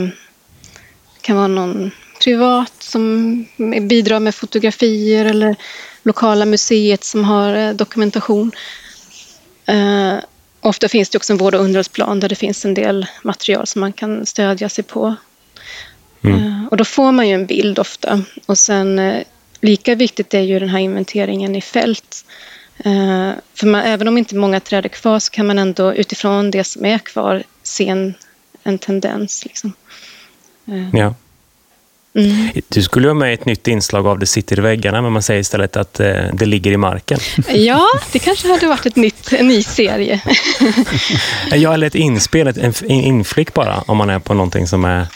det 1.14 1.20
kan 1.20 1.36
vara 1.36 1.46
någon 1.46 1.90
privat 2.24 2.72
som 2.78 3.46
bidrar 3.80 4.20
med 4.20 4.34
fotografier 4.34 5.24
eller 5.24 5.56
lokala 6.02 6.44
museet 6.44 7.04
som 7.04 7.24
har 7.24 7.54
eh, 7.54 7.72
dokumentation. 7.72 8.52
Eh, 9.66 10.14
ofta 10.60 10.88
finns 10.88 11.10
det 11.10 11.18
också 11.18 11.32
en 11.32 11.38
vård 11.38 11.54
och 11.54 11.60
underhållsplan 11.60 12.20
där 12.20 12.28
det 12.28 12.34
finns 12.34 12.64
en 12.64 12.74
del 12.74 13.06
material 13.22 13.66
som 13.66 13.80
man 13.80 13.92
kan 13.92 14.26
stödja 14.26 14.68
sig 14.68 14.84
på. 14.84 15.14
Mm. 16.24 16.36
Eh, 16.36 16.66
och 16.70 16.76
då 16.76 16.84
får 16.84 17.12
man 17.12 17.28
ju 17.28 17.34
en 17.34 17.46
bild 17.46 17.78
ofta. 17.78 18.22
Och 18.46 18.58
sen 18.58 19.00
lika 19.60 19.94
viktigt 19.94 20.34
är 20.34 20.40
ju 20.40 20.58
den 20.58 20.68
här 20.68 20.78
inventeringen 20.78 21.56
i 21.56 21.60
fält. 21.60 22.24
Eh, 22.84 23.30
för 23.54 23.66
man, 23.66 23.80
även 23.80 24.08
om 24.08 24.18
inte 24.18 24.34
många 24.34 24.60
träd 24.60 24.84
är 24.84 24.88
kvar 24.88 25.18
så 25.18 25.30
kan 25.30 25.46
man 25.46 25.58
ändå 25.58 25.94
utifrån 25.94 26.50
det 26.50 26.64
som 26.64 26.84
är 26.84 26.98
kvar 26.98 27.42
se 27.62 27.88
en, 27.88 28.14
en 28.62 28.78
tendens. 28.78 29.44
Liksom. 29.44 29.72
Eh. 30.66 30.88
Ja. 31.00 31.14
Mm. 32.14 32.48
Du 32.68 32.82
skulle 32.82 33.08
ha 33.08 33.14
med 33.14 33.34
ett 33.34 33.46
nytt 33.46 33.68
inslag 33.68 34.06
av 34.06 34.18
Det 34.18 34.26
sitter 34.26 34.58
i 34.58 34.62
väggarna, 34.62 35.02
men 35.02 35.12
man 35.12 35.22
säger 35.22 35.40
istället 35.40 35.76
att 35.76 36.00
eh, 36.00 36.24
det 36.32 36.46
ligger 36.46 36.72
i 36.72 36.76
marken. 36.76 37.18
Ja, 37.48 37.86
det 38.12 38.18
kanske 38.18 38.48
hade 38.48 38.66
varit 38.66 38.86
ett 38.86 38.96
nytt, 38.96 39.32
en 39.32 39.48
ny 39.48 39.62
serie. 39.62 40.20
ja, 41.52 41.74
eller 41.74 41.86
ett 41.86 41.94
inspel, 41.94 42.46
en 42.46 42.90
inflick 42.90 43.54
bara, 43.54 43.80
om 43.86 43.96
man 43.96 44.10
är 44.10 44.18
på 44.18 44.34
någonting 44.34 44.66
som 44.66 44.84
är 44.84 45.06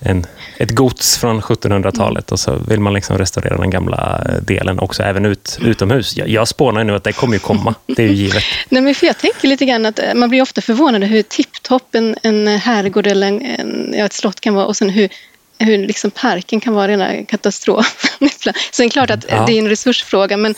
en, 0.00 0.26
ett 0.60 0.70
gods 0.70 1.18
från 1.18 1.40
1700-talet 1.40 2.32
och 2.32 2.40
så 2.40 2.56
vill 2.68 2.80
man 2.80 2.94
liksom 2.94 3.18
restaurera 3.18 3.56
den 3.56 3.70
gamla 3.70 4.22
eh, 4.28 4.34
delen 4.34 4.78
också, 4.78 5.02
även 5.02 5.26
ut, 5.26 5.58
utomhus. 5.62 6.16
Jag, 6.16 6.28
jag 6.28 6.48
spånar 6.48 6.84
nu 6.84 6.94
att 6.94 7.04
det 7.04 7.12
kommer 7.12 7.34
ju 7.34 7.40
komma, 7.40 7.74
det 7.86 8.02
är 8.02 8.06
ju 8.06 8.14
givet. 8.14 8.44
Nej, 8.68 8.82
men 8.82 8.94
för 8.94 9.06
jag 9.06 9.18
tänker 9.18 9.48
lite 9.48 9.64
grann 9.64 9.86
att 9.86 10.00
man 10.14 10.28
blir 10.28 10.42
ofta 10.42 10.60
förvånad 10.60 11.04
hur 11.04 11.22
tipptopp 11.22 11.94
en, 11.94 12.16
en 12.22 12.46
herrgård 12.46 13.06
eller 13.06 13.28
en, 13.28 13.42
en, 13.42 13.94
ja, 13.98 14.04
ett 14.04 14.12
slott 14.12 14.40
kan 14.40 14.54
vara 14.54 14.66
och 14.66 14.76
sen 14.76 14.90
hur 14.90 15.08
hur 15.62 15.78
liksom 15.78 16.10
parken 16.10 16.60
kan 16.60 16.74
vara 16.74 16.88
rena 16.88 17.24
katastrof. 17.24 18.18
Så 18.72 18.82
det 18.82 18.84
är 18.84 18.88
klart 18.88 19.10
att 19.10 19.24
ja. 19.28 19.46
det 19.46 19.52
är 19.52 19.58
en 19.58 19.68
resursfråga, 19.68 20.36
men, 20.36 20.54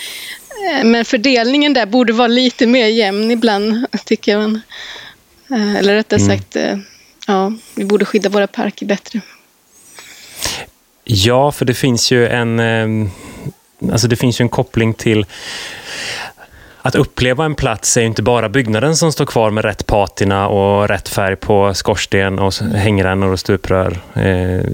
eh, 0.71 0.85
men 0.85 1.05
fördelningen 1.05 1.73
där 1.73 1.87
borde 1.87 2.13
vara 2.13 2.29
lite 2.29 2.67
mer 2.67 2.87
jämn 2.87 3.31
ibland, 3.31 3.87
tycker 4.05 4.33
jag. 4.33 4.61
Eh, 5.51 5.77
eller 5.77 5.95
rättare 5.95 6.21
mm. 6.21 6.39
sagt, 6.39 6.57
eh, 6.57 6.79
ja, 7.27 7.53
vi 7.75 7.85
borde 7.85 8.05
skydda 8.05 8.29
våra 8.29 8.47
parker 8.47 8.87
bättre. 8.87 9.21
Ja, 11.05 11.53
för 11.53 11.65
det 11.65 11.75
finns 11.75 12.11
ju 12.11 12.29
en, 12.29 13.11
alltså 13.93 14.09
det 14.09 14.17
finns 14.17 14.41
ju 14.41 14.43
en 14.43 14.49
koppling 14.49 14.95
till 14.95 15.27
att 16.83 16.95
uppleva 16.95 17.45
en 17.45 17.55
plats 17.55 17.97
är 17.97 18.03
inte 18.03 18.23
bara 18.23 18.49
byggnaden 18.49 18.97
som 18.97 19.13
står 19.13 19.27
kvar 19.27 19.51
med 19.51 19.65
rätt 19.65 19.87
patina 19.87 20.49
och 20.49 20.89
rätt 20.89 21.09
färg 21.09 21.37
på 21.37 21.75
skorsten 21.75 22.39
och 22.39 22.55
hängrännor 22.55 23.33
och 23.33 23.41
stuprör. 23.41 24.01
Eh, 24.15 24.71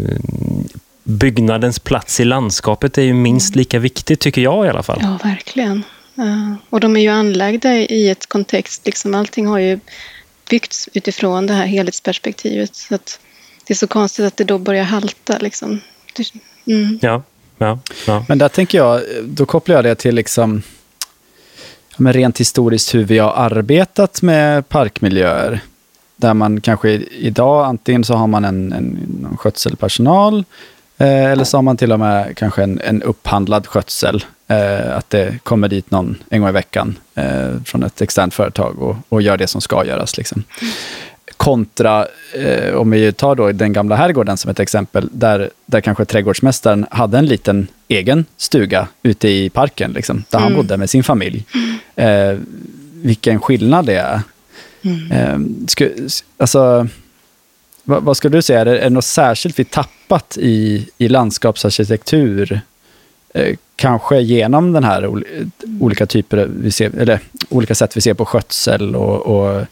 byggnadens 1.02 1.78
plats 1.78 2.20
i 2.20 2.24
landskapet 2.24 2.98
är 2.98 3.02
ju 3.02 3.14
minst 3.14 3.56
lika 3.56 3.78
viktig, 3.78 4.18
tycker 4.18 4.42
jag 4.42 4.66
i 4.66 4.68
alla 4.68 4.82
fall. 4.82 4.98
Ja, 5.02 5.18
verkligen. 5.22 5.82
Uh, 6.18 6.54
och 6.70 6.80
de 6.80 6.96
är 6.96 7.00
ju 7.00 7.08
anlagda 7.08 7.74
i 7.76 8.10
ett 8.10 8.26
kontext, 8.26 8.86
liksom 8.86 9.14
allting 9.14 9.46
har 9.46 9.58
ju 9.58 9.80
byggts 10.50 10.88
utifrån 10.92 11.46
det 11.46 11.54
här 11.54 11.66
helhetsperspektivet. 11.66 12.76
Så 12.76 12.98
det 13.66 13.74
är 13.74 13.74
så 13.74 13.86
konstigt 13.86 14.26
att 14.26 14.36
det 14.36 14.44
då 14.44 14.58
börjar 14.58 14.84
halta. 14.84 15.38
Liksom. 15.38 15.80
Mm. 16.66 16.98
Ja, 17.02 17.22
ja, 17.59 17.78
ja. 18.07 18.24
Men 18.28 18.38
där 18.38 18.48
tänker 18.48 18.78
jag, 18.78 19.00
då 19.24 19.46
kopplar 19.46 19.76
jag 19.76 19.85
det 19.85 19.94
till 19.94 20.14
liksom 20.14 20.62
men 21.98 22.12
rent 22.12 22.40
historiskt 22.40 22.94
hur 22.94 23.04
vi 23.04 23.18
har 23.18 23.33
arbetat 23.33 24.22
med 24.22 24.68
parkmiljöer. 24.68 25.61
Där 26.16 26.35
man 26.35 26.61
kanske 26.61 26.90
idag, 27.18 27.66
antingen 27.66 28.04
så 28.04 28.14
har 28.14 28.26
man 28.26 28.44
en, 28.44 28.72
en 28.72 29.37
skötselpersonal 29.38 30.44
eh, 30.98 31.24
eller 31.24 31.44
så 31.44 31.57
har 31.57 31.62
man 31.62 31.76
till 31.76 31.92
och 31.92 31.98
med 31.98 32.37
kanske 32.37 32.62
en, 32.62 32.81
en 32.81 33.02
upphandlad 33.02 33.66
skötsel. 33.66 34.24
Eh, 34.48 34.96
att 34.96 35.11
det 35.11 35.38
kommer 35.42 35.68
dit 35.68 35.90
någon 35.90 36.16
en 36.31 36.40
gång 36.40 36.50
i 36.50 36.52
veckan 36.52 36.98
eh, 37.14 37.62
från 37.64 37.83
ett 37.83 38.00
externt 38.00 38.35
företag 38.35 38.83
och, 38.83 38.96
och 39.09 39.22
gör 39.22 39.37
det 39.37 39.46
som 39.46 39.61
ska 39.61 39.85
göras. 39.85 40.16
Liksom. 40.16 40.44
Kontra, 41.38 42.07
eh, 42.35 42.74
om 42.74 42.90
vi 42.90 43.12
tar 43.12 43.35
då 43.35 43.53
den 43.53 43.72
gamla 43.72 43.96
herrgården 43.96 44.37
som 44.37 44.51
ett 44.51 44.61
exempel, 44.61 45.09
där, 45.12 45.51
där 45.66 45.81
kanske 45.81 46.05
trädgårdsmästaren 46.05 46.87
hade 46.90 47.18
en 47.18 47.27
liten 47.27 47.66
egen 47.88 48.24
stuga 48.37 48.88
ute 49.03 49.29
i 49.29 49.51
parken, 49.51 49.92
liksom, 49.92 50.24
där 50.31 50.38
mm. 50.38 50.53
han 50.53 50.62
bodde 50.62 50.77
med 50.77 50.90
sin 50.90 51.05
familj. 51.05 51.44
Eh, 51.96 52.38
vilken 52.92 53.40
skillnad 53.40 53.87
det 53.87 53.94
är. 53.94 54.20
Mm. 54.83 55.12
Eh, 55.12 55.66
sku, 55.66 55.90
alltså, 56.37 56.88
vad, 57.85 58.03
vad 58.03 58.16
ska 58.16 58.29
du 58.29 58.42
säga, 58.42 58.61
är 58.61 58.64
det, 58.64 58.79
är 58.79 58.85
det 58.85 58.90
något 58.90 59.05
särskilt 59.05 59.59
vi 59.59 59.64
tappat 59.64 60.38
i, 60.40 60.88
i 60.98 61.09
landskapsarkitektur? 61.09 62.61
Eh, 63.35 63.57
kanske 63.77 64.20
genom 64.20 64.72
den 64.72 64.85
här 64.85 65.22
olika 65.81 66.07
typer 66.07 66.48
vi 66.61 66.70
ser, 66.70 66.98
eller 66.98 67.20
olika 67.48 67.74
sätt 67.74 67.96
vi 67.96 68.01
ser 68.01 68.14
på 68.14 68.24
skötsel 68.24 68.96
och, 68.96 69.27
och 69.27 69.64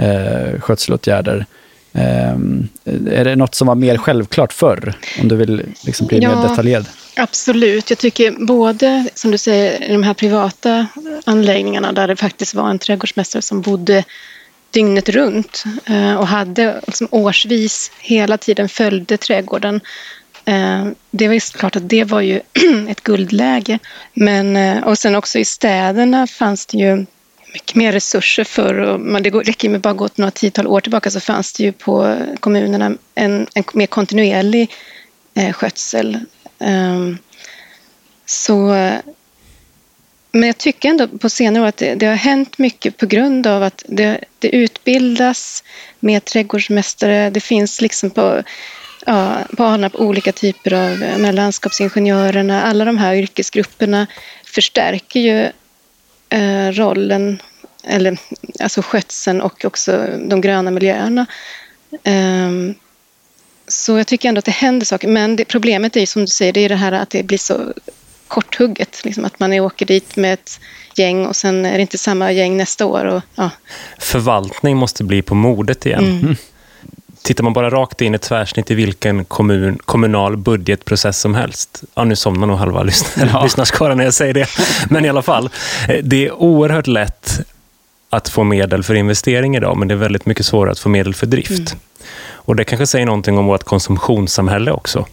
eh, 0.00 0.60
skötselåtgärder. 0.60 1.46
Um, 1.92 2.68
är 3.10 3.24
det 3.24 3.36
något 3.36 3.54
som 3.54 3.66
var 3.66 3.74
mer 3.74 3.96
självklart 3.96 4.52
förr? 4.52 4.94
Om 5.20 5.28
du 5.28 5.36
vill 5.36 5.62
liksom 5.84 6.06
bli 6.06 6.18
ja, 6.18 6.36
mer 6.36 6.48
detaljerad. 6.48 6.86
Absolut. 7.16 7.90
Jag 7.90 7.98
tycker 7.98 8.46
både, 8.46 9.06
som 9.14 9.30
du 9.30 9.38
säger, 9.38 9.90
i 9.90 9.92
de 9.92 10.02
här 10.02 10.14
privata 10.14 10.86
anläggningarna 11.24 11.92
där 11.92 12.08
det 12.08 12.16
faktiskt 12.16 12.54
var 12.54 12.70
en 12.70 12.78
trädgårdsmästare 12.78 13.42
som 13.42 13.60
bodde 13.60 14.04
dygnet 14.70 15.08
runt 15.08 15.64
uh, 15.90 16.14
och 16.14 16.26
hade 16.26 16.80
liksom 16.86 17.08
årsvis 17.10 17.90
hela 17.98 18.38
tiden 18.38 18.68
följde 18.68 19.16
trädgården. 19.16 19.80
Uh, 20.48 20.88
det 21.10 21.28
var 21.28 21.58
klart 21.58 21.76
att 21.76 21.88
det 21.88 22.04
var 22.04 22.20
ju 22.20 22.40
ett 22.88 23.00
guldläge. 23.00 23.78
Men, 24.14 24.56
uh, 24.56 24.84
och 24.84 24.98
sen 24.98 25.14
också 25.14 25.38
i 25.38 25.44
städerna 25.44 26.26
fanns 26.26 26.66
det 26.66 26.78
ju 26.78 27.06
mycket 27.52 27.74
mer 27.74 27.92
resurser 27.92 28.44
för 28.44 28.74
och 28.74 29.00
man, 29.00 29.22
det 29.22 29.30
räcker 29.30 29.68
med 29.68 29.80
bara 29.80 29.94
gått 29.94 30.18
några 30.18 30.30
tiotal 30.30 30.66
år 30.66 30.80
tillbaka 30.80 31.10
så 31.10 31.20
fanns 31.20 31.52
det 31.52 31.62
ju 31.62 31.72
på 31.72 32.16
kommunerna 32.40 32.96
en, 33.14 33.46
en 33.54 33.64
mer 33.74 33.86
kontinuerlig 33.86 34.70
eh, 35.34 35.52
skötsel. 35.52 36.18
Um, 36.58 37.18
så, 38.26 38.66
men 40.32 40.46
jag 40.46 40.58
tycker 40.58 40.88
ändå 40.88 41.08
på 41.08 41.30
senare 41.30 41.62
år 41.62 41.66
att 41.66 41.76
det, 41.76 41.94
det, 41.94 42.06
har 42.06 42.14
hänt 42.14 42.58
mycket 42.58 42.96
på 42.96 43.06
grund 43.06 43.46
av 43.46 43.62
att 43.62 43.84
det, 43.88 44.24
det 44.38 44.48
utbildas 44.48 45.64
mer 46.00 46.20
trädgårdsmästare. 46.20 47.30
Det 47.30 47.40
finns 47.40 47.80
liksom 47.80 48.10
på 48.10 48.42
ja, 49.06 49.38
på 49.56 49.88
olika 49.98 50.32
typer 50.32 50.72
av 50.72 51.02
eh, 51.02 51.32
landskapsingenjörerna. 51.32 52.62
Alla 52.62 52.84
de 52.84 52.98
här 52.98 53.14
yrkesgrupperna 53.14 54.06
förstärker 54.44 55.20
ju 55.20 55.48
eh, 56.30 56.72
rollen, 56.72 57.42
eller 57.84 58.18
alltså 58.60 58.82
skötseln 58.82 59.40
och 59.40 59.64
också 59.64 60.06
de 60.28 60.40
gröna 60.40 60.70
miljöerna. 60.70 61.26
Eh, 62.04 62.50
så 63.68 63.98
jag 63.98 64.06
tycker 64.06 64.28
ändå 64.28 64.38
att 64.38 64.44
det 64.44 64.50
händer 64.50 64.86
saker. 64.86 65.08
Men 65.08 65.36
det, 65.36 65.44
problemet 65.44 65.96
är 65.96 66.00
ju 66.00 66.06
som 66.06 66.22
du 66.22 66.28
säger, 66.28 66.52
det 66.52 66.60
är 66.60 66.68
det 66.68 66.76
här 66.76 66.92
att 66.92 67.10
det 67.10 67.22
blir 67.22 67.38
så 67.38 67.72
korthugget. 68.28 69.04
Liksom 69.04 69.24
att 69.24 69.40
man 69.40 69.52
åker 69.52 69.86
dit 69.86 70.16
med 70.16 70.34
ett 70.34 70.60
gäng 70.96 71.26
och 71.26 71.36
sen 71.36 71.66
är 71.66 71.72
det 71.72 71.80
inte 71.80 71.98
samma 71.98 72.32
gäng 72.32 72.56
nästa 72.56 72.86
år. 72.86 73.04
Och, 73.04 73.22
ja. 73.34 73.50
Förvaltning 73.98 74.76
måste 74.76 75.04
bli 75.04 75.22
på 75.22 75.34
modet 75.34 75.86
igen. 75.86 76.04
Mm 76.04 76.36
tittar 77.22 77.44
man 77.44 77.52
bara 77.52 77.70
rakt 77.70 78.00
in 78.00 78.14
i 78.14 78.18
tvärsnitt 78.18 78.70
i 78.70 78.74
vilken 78.74 79.24
kommun, 79.24 79.78
kommunal 79.84 80.36
budgetprocess 80.36 81.20
som 81.20 81.34
helst. 81.34 81.82
Ja, 81.94 82.04
nu 82.04 82.16
somnar 82.16 82.46
nog 82.46 82.58
halva 82.58 82.86
ja. 83.16 83.42
lyssnarskaran 83.44 83.96
när 83.96 84.04
jag 84.04 84.14
säger 84.14 84.34
det. 84.34 84.46
Men 84.90 85.04
i 85.04 85.08
alla 85.08 85.22
fall, 85.22 85.50
eh, 85.88 85.96
det 86.02 86.26
är 86.26 86.32
oerhört 86.32 86.86
lätt 86.86 87.40
att 88.10 88.28
få 88.28 88.44
medel 88.44 88.82
för 88.82 88.94
investering 88.94 89.56
idag, 89.56 89.76
men 89.76 89.88
det 89.88 89.94
är 89.94 89.96
väldigt 89.96 90.26
mycket 90.26 90.46
svårare 90.46 90.72
att 90.72 90.78
få 90.78 90.88
medel 90.88 91.14
för 91.14 91.26
drift. 91.26 91.72
Mm. 91.72 91.80
Och 92.32 92.56
Det 92.56 92.64
kanske 92.64 92.86
säger 92.86 93.06
någonting 93.06 93.38
om 93.38 93.46
vårt 93.46 93.64
konsumtionssamhälle 93.64 94.70
också. 94.70 95.06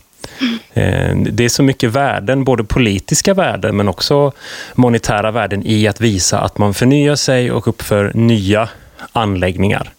Mm. 0.74 1.28
Det 1.32 1.46
är 1.46 1.50
så 1.50 1.63
mycket 1.63 1.91
värden, 1.91 2.43
både 2.43 2.63
politiska 2.63 3.34
värden 3.34 3.78
men 3.78 3.88
också 3.88 4.32
monetära 4.76 5.32
värden 5.32 5.63
i 5.65 5.88
att 5.88 6.02
visa 6.02 6.39
att 6.39 6.58
man 6.58 6.74
förnyar 6.74 7.15
sig 7.15 7.52
och 7.52 7.67
uppför 7.67 8.12
nya 8.13 8.70
anläggningar. 9.12 9.93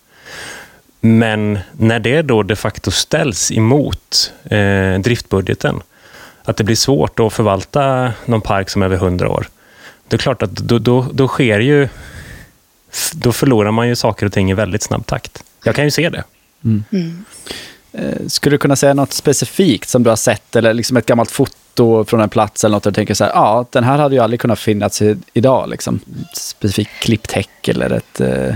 Men 1.01 1.59
när 1.73 2.01
det 2.01 2.23
då 2.23 2.43
de 2.43 2.57
facto 2.57 2.91
ställs 2.91 3.53
emot 3.53 4.33
eh, 4.45 5.01
driftbudgeten, 5.01 5.83
att 6.45 6.57
det 6.57 6.65
blir 6.65 6.77
svårt 6.77 7.21
att 7.21 7.33
förvalta 7.33 8.13
någon 8.25 8.41
park 8.41 8.71
som 8.71 8.83
är 8.83 8.87
över 8.87 8.97
100 8.97 9.29
år, 9.29 9.49
det 10.09 10.17
är 10.17 10.19
klart 10.19 10.43
att 10.43 10.51
då, 10.51 10.79
då, 10.79 11.07
då 11.13 11.29
sker 11.29 11.61
ju... 11.61 11.89
Då 13.13 13.33
förlorar 13.33 13.71
man 13.71 13.89
ju 13.89 13.97
saker 13.97 14.27
och 14.27 14.33
ting 14.33 14.51
i 14.51 14.55
väldigt 14.55 14.83
snabb 14.83 15.07
takt. 15.07 15.45
Jag 15.65 15.75
kan 15.75 15.85
ju 15.85 15.91
se 15.91 16.11
det. 16.11 16.25
Mm. 16.65 16.85
Mm. 16.93 17.25
Eh, 17.93 18.27
skulle 18.27 18.55
du 18.55 18.59
kunna 18.59 18.77
säga 18.77 18.95
något 18.95 19.13
specifikt 19.13 19.89
som 19.89 20.03
du 20.03 20.11
har 20.11 20.17
sett, 20.17 20.57
eller 20.57 20.75
liksom 20.75 20.97
ett 20.97 21.07
gammalt 21.07 21.31
foto 21.31 22.05
från 22.05 22.21
en 22.21 22.29
plats 22.29 22.65
eller 22.65 22.77
något, 22.77 22.83
där 22.83 22.91
du 22.91 22.95
tänker 22.95 23.15
så 23.15 23.25
här, 23.25 23.31
ja, 23.31 23.67
den 23.71 23.85
här 23.85 23.99
hade 23.99 24.15
ju 24.15 24.21
aldrig 24.21 24.41
kunnat 24.41 24.59
finnas 24.59 25.03
idag, 25.33 25.69
liksom. 25.69 26.01
Specifikt 26.35 26.91
klippt 27.01 27.33
häck 27.33 27.69
eller 27.69 27.91
ett... 27.91 28.21
Eh, 28.21 28.55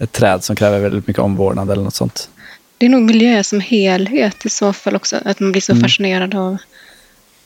ett 0.00 0.12
träd 0.12 0.44
som 0.44 0.56
kräver 0.56 0.78
väldigt 0.78 1.06
mycket 1.06 1.22
omvårdnad 1.22 1.70
eller 1.70 1.82
något 1.82 1.94
sånt. 1.94 2.30
Det 2.78 2.86
är 2.86 2.90
nog 2.90 3.02
miljö 3.02 3.44
som 3.44 3.60
helhet 3.60 4.46
i 4.46 4.48
så 4.48 4.72
fall 4.72 4.96
också, 4.96 5.16
att 5.24 5.40
man 5.40 5.52
blir 5.52 5.62
så 5.62 5.72
mm. 5.72 5.82
fascinerad 5.82 6.34
av 6.34 6.56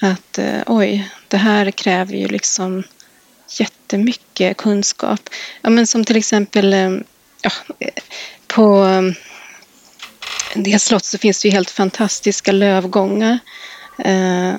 att 0.01 0.39
eh, 0.39 0.61
oj, 0.67 1.11
det 1.29 1.37
här 1.37 1.71
kräver 1.71 2.15
ju 2.15 2.29
liksom 2.29 2.83
jättemycket 3.59 4.57
kunskap. 4.57 5.21
Ja, 5.63 5.71
men 5.71 5.87
som 5.87 6.05
till 6.05 6.17
exempel 6.17 6.73
eh, 6.73 6.91
ja, 7.43 7.51
på 8.47 8.73
en 10.55 10.63
del 10.63 10.81
slott 10.81 11.05
så 11.05 11.19
finns 11.19 11.43
det 11.43 11.49
ju 11.49 11.53
helt 11.53 11.71
fantastiska 11.71 12.53
lövgångar. 12.53 13.39
Eh, 13.99 14.55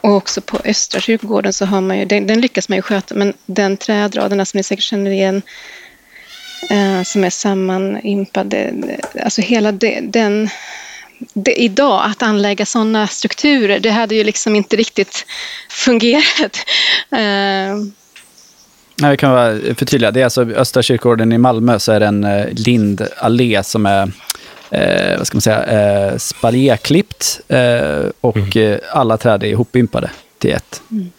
och 0.00 0.14
också 0.14 0.40
på 0.40 0.60
Östra 0.64 1.00
kyrkogården 1.00 1.52
så 1.52 1.64
har 1.64 1.80
man 1.80 1.98
ju, 1.98 2.04
den, 2.04 2.26
den 2.26 2.40
lyckas 2.40 2.68
man 2.68 2.78
ju 2.78 2.82
sköta, 2.82 3.14
men 3.14 3.32
den 3.46 3.76
trädraderna 3.76 4.44
som 4.44 4.56
ni 4.56 4.62
säkert 4.62 4.84
känner 4.84 5.10
igen, 5.10 5.36
eh, 5.36 5.42
som 7.04 7.24
är 7.24 7.30
sammanimpade, 7.30 8.72
alltså 9.24 9.40
hela 9.40 9.72
det, 9.72 10.00
den, 10.00 10.48
det, 11.32 11.62
idag, 11.62 12.02
att 12.04 12.22
anlägga 12.22 12.66
sådana 12.66 13.06
strukturer, 13.06 13.80
det 13.80 13.90
hade 13.90 14.14
ju 14.14 14.24
liksom 14.24 14.56
inte 14.56 14.76
riktigt 14.76 15.26
fungerat. 15.68 16.56
Eh, 17.12 17.76
Nej, 19.00 19.10
vi 19.10 19.16
kan 19.16 19.32
vara 19.32 19.74
förtydliga. 19.74 20.10
Det 20.10 20.20
är 20.20 20.24
alltså 20.24 20.44
Östra 20.44 20.82
kyrkogården 20.82 21.32
i 21.32 21.38
Malmö 21.38 21.78
så 21.78 21.92
är 21.92 22.00
det 22.00 22.06
en 22.06 22.24
eh, 22.24 22.46
lindallé 22.50 23.62
som 23.62 23.86
är 23.86 24.12
eh, 24.70 25.18
vad 25.18 25.26
ska 25.26 25.36
man 25.36 25.42
säga, 25.42 25.64
eh, 25.64 26.16
spaljéklippt 26.16 27.40
eh, 27.48 28.04
och 28.20 28.56
mm. 28.56 28.80
alla 28.92 29.16
träd 29.16 29.42
är 29.42 29.46
ihopimpade 29.46 30.10
till 30.38 30.50
ett. 30.50 30.82
Mm. 30.90 31.10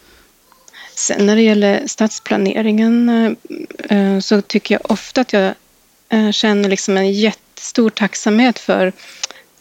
Sen 1.01 1.25
när 1.25 1.35
det 1.35 1.41
gäller 1.41 1.87
stadsplaneringen 1.87 3.09
eh, 3.09 3.97
eh, 3.97 4.19
så 4.19 4.41
tycker 4.41 4.75
jag 4.75 4.91
ofta 4.91 5.21
att 5.21 5.33
jag 5.33 5.53
eh, 6.09 6.31
känner 6.31 6.69
liksom 6.69 6.97
en 6.97 7.11
jättestor 7.11 7.89
tacksamhet 7.89 8.59
för 8.59 8.93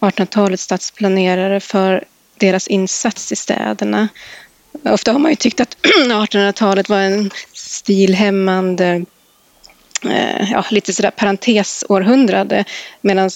1800-talets 0.01 0.63
stadsplanerare 0.63 1.61
för 1.61 2.05
deras 2.39 2.69
insats 2.69 3.33
i 3.33 3.37
städerna. 3.37 4.09
Ofta 4.85 5.13
har 5.13 5.19
man 5.19 5.33
ju 5.33 5.37
tyckt 5.37 5.61
att 5.61 5.77
1800-talet 6.09 6.89
var 6.89 6.99
en 6.99 7.31
stilhämmande 7.53 9.05
ja, 10.51 10.65
lite 10.71 10.93
sådär 10.93 11.11
parentesårhundrade 11.11 12.65
medan 13.01 13.31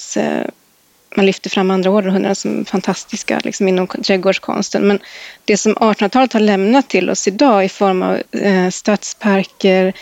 man 1.17 1.27
lyfter 1.27 1.51
fram 1.51 1.71
andra 1.71 1.91
århundraden 1.91 2.37
som 2.37 2.65
fantastiska 2.65 3.41
liksom, 3.45 3.69
inom 3.69 3.87
trädgårdskonsten. 3.87 4.89
Men 4.89 4.99
det 5.45 5.57
som 5.57 5.75
1800-talet 5.75 6.33
har 6.33 6.41
lämnat 6.41 6.89
till 6.89 7.11
oss 7.11 7.29
idag 7.29 7.65
i 7.65 7.69
form 7.69 8.03
av 8.03 8.23
eh, 8.33 8.71
stadsparker, 8.71 9.93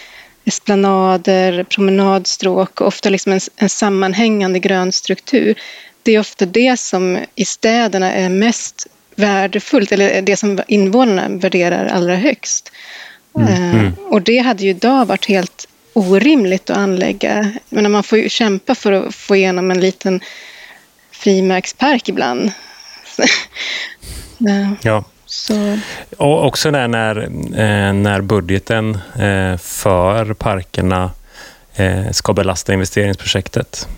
esplanader, 0.45 1.65
promenadstråk 1.65 2.81
och 2.81 2.87
ofta 2.87 3.11
liksom 3.11 3.33
en, 3.33 3.41
en 3.57 3.69
sammanhängande 3.69 4.59
grön 4.59 4.93
struktur. 4.93 5.55
Det 6.03 6.15
är 6.15 6.21
ofta 6.21 6.47
det 6.47 6.81
som 6.81 7.19
i 7.35 7.45
städerna 7.45 8.13
är 8.13 8.29
mest 8.29 8.87
värdefullt, 9.15 9.93
eller 9.93 10.23
det 10.23 10.37
som 10.37 10.61
invånarna 10.69 11.29
värderar 11.29 11.87
allra 11.87 12.15
högst. 12.15 12.73
Mm. 13.37 13.49
Eh, 13.49 13.75
mm. 13.75 13.93
Och 14.09 14.23
det 14.23 14.39
hade 14.39 14.63
ju 14.63 14.71
idag 14.71 15.07
varit 15.07 15.29
helt 15.29 15.69
orimligt 15.93 16.71
att 16.71 16.77
anlägga. 16.77 17.53
Men 17.69 17.93
man 17.93 18.03
får 18.03 18.19
ju 18.19 18.29
kämpa 18.29 18.75
för 18.75 18.93
att 18.93 19.15
få 19.15 19.37
igenom 19.37 19.71
en 19.71 19.81
liten 19.81 20.21
frimärkspark 21.23 22.09
ibland. 22.09 22.53
ja. 24.83 25.05
Så. 25.27 25.79
Och 26.17 26.47
också 26.47 26.71
där 26.71 26.89
när, 26.89 27.23
eh, 27.59 27.93
när 27.93 28.21
budgeten 28.21 28.99
eh, 29.15 29.57
för 29.57 30.35
parkerna 30.35 31.11
ska 32.11 32.33
belasta 32.33 32.73
investeringsprojektet. 32.73 33.89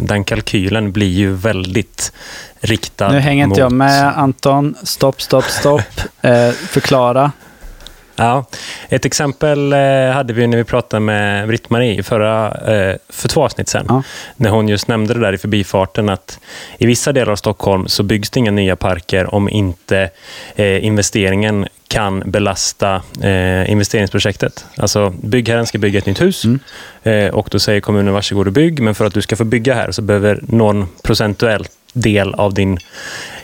Den 0.00 0.24
kalkylen 0.24 0.92
blir 0.92 1.10
ju 1.10 1.32
väldigt 1.32 2.12
riktad 2.60 3.08
Nu 3.08 3.18
hänger 3.18 3.44
inte 3.44 3.60
jag 3.60 3.72
med 3.72 4.18
Anton. 4.18 4.74
Stopp, 4.82 5.22
stopp, 5.22 5.44
stopp. 5.44 6.00
förklara. 6.68 7.32
Ja, 8.16 8.44
ett 8.88 9.04
exempel 9.04 9.72
eh, 9.72 9.78
hade 10.12 10.32
vi 10.32 10.46
när 10.46 10.58
vi 10.58 10.64
pratade 10.64 11.00
med 11.00 11.48
Britt-Marie 11.48 12.02
förra, 12.02 12.46
eh, 12.46 12.96
för 13.08 13.28
två 13.28 13.44
avsnitt 13.44 13.68
sedan. 13.68 13.86
Ja. 13.88 14.02
När 14.36 14.50
hon 14.50 14.68
just 14.68 14.88
nämnde 14.88 15.14
det 15.14 15.20
där 15.20 15.32
i 15.32 15.38
förbifarten 15.38 16.08
att 16.08 16.38
i 16.78 16.86
vissa 16.86 17.12
delar 17.12 17.32
av 17.32 17.36
Stockholm 17.36 17.88
så 17.88 18.02
byggs 18.02 18.30
det 18.30 18.40
inga 18.40 18.50
nya 18.50 18.76
parker 18.76 19.34
om 19.34 19.48
inte 19.48 20.10
eh, 20.56 20.84
investeringen 20.84 21.66
kan 21.88 22.22
belasta 22.30 23.02
eh, 23.22 23.70
investeringsprojektet. 23.70 24.64
Alltså 24.76 25.10
byggherren 25.22 25.66
ska 25.66 25.78
bygga 25.78 25.98
ett 25.98 26.06
nytt 26.06 26.20
hus 26.20 26.44
mm. 26.44 26.60
eh, 27.02 27.34
och 27.34 27.48
då 27.50 27.58
säger 27.58 27.80
kommunen 27.80 28.14
varsågod 28.14 28.46
och 28.46 28.52
bygg, 28.52 28.80
men 28.80 28.94
för 28.94 29.04
att 29.04 29.14
du 29.14 29.22
ska 29.22 29.36
få 29.36 29.44
bygga 29.44 29.74
här 29.74 29.92
så 29.92 30.02
behöver 30.02 30.40
någon 30.48 30.88
procentuell 31.02 31.66
del 31.92 32.34
av 32.34 32.54
din, 32.54 32.78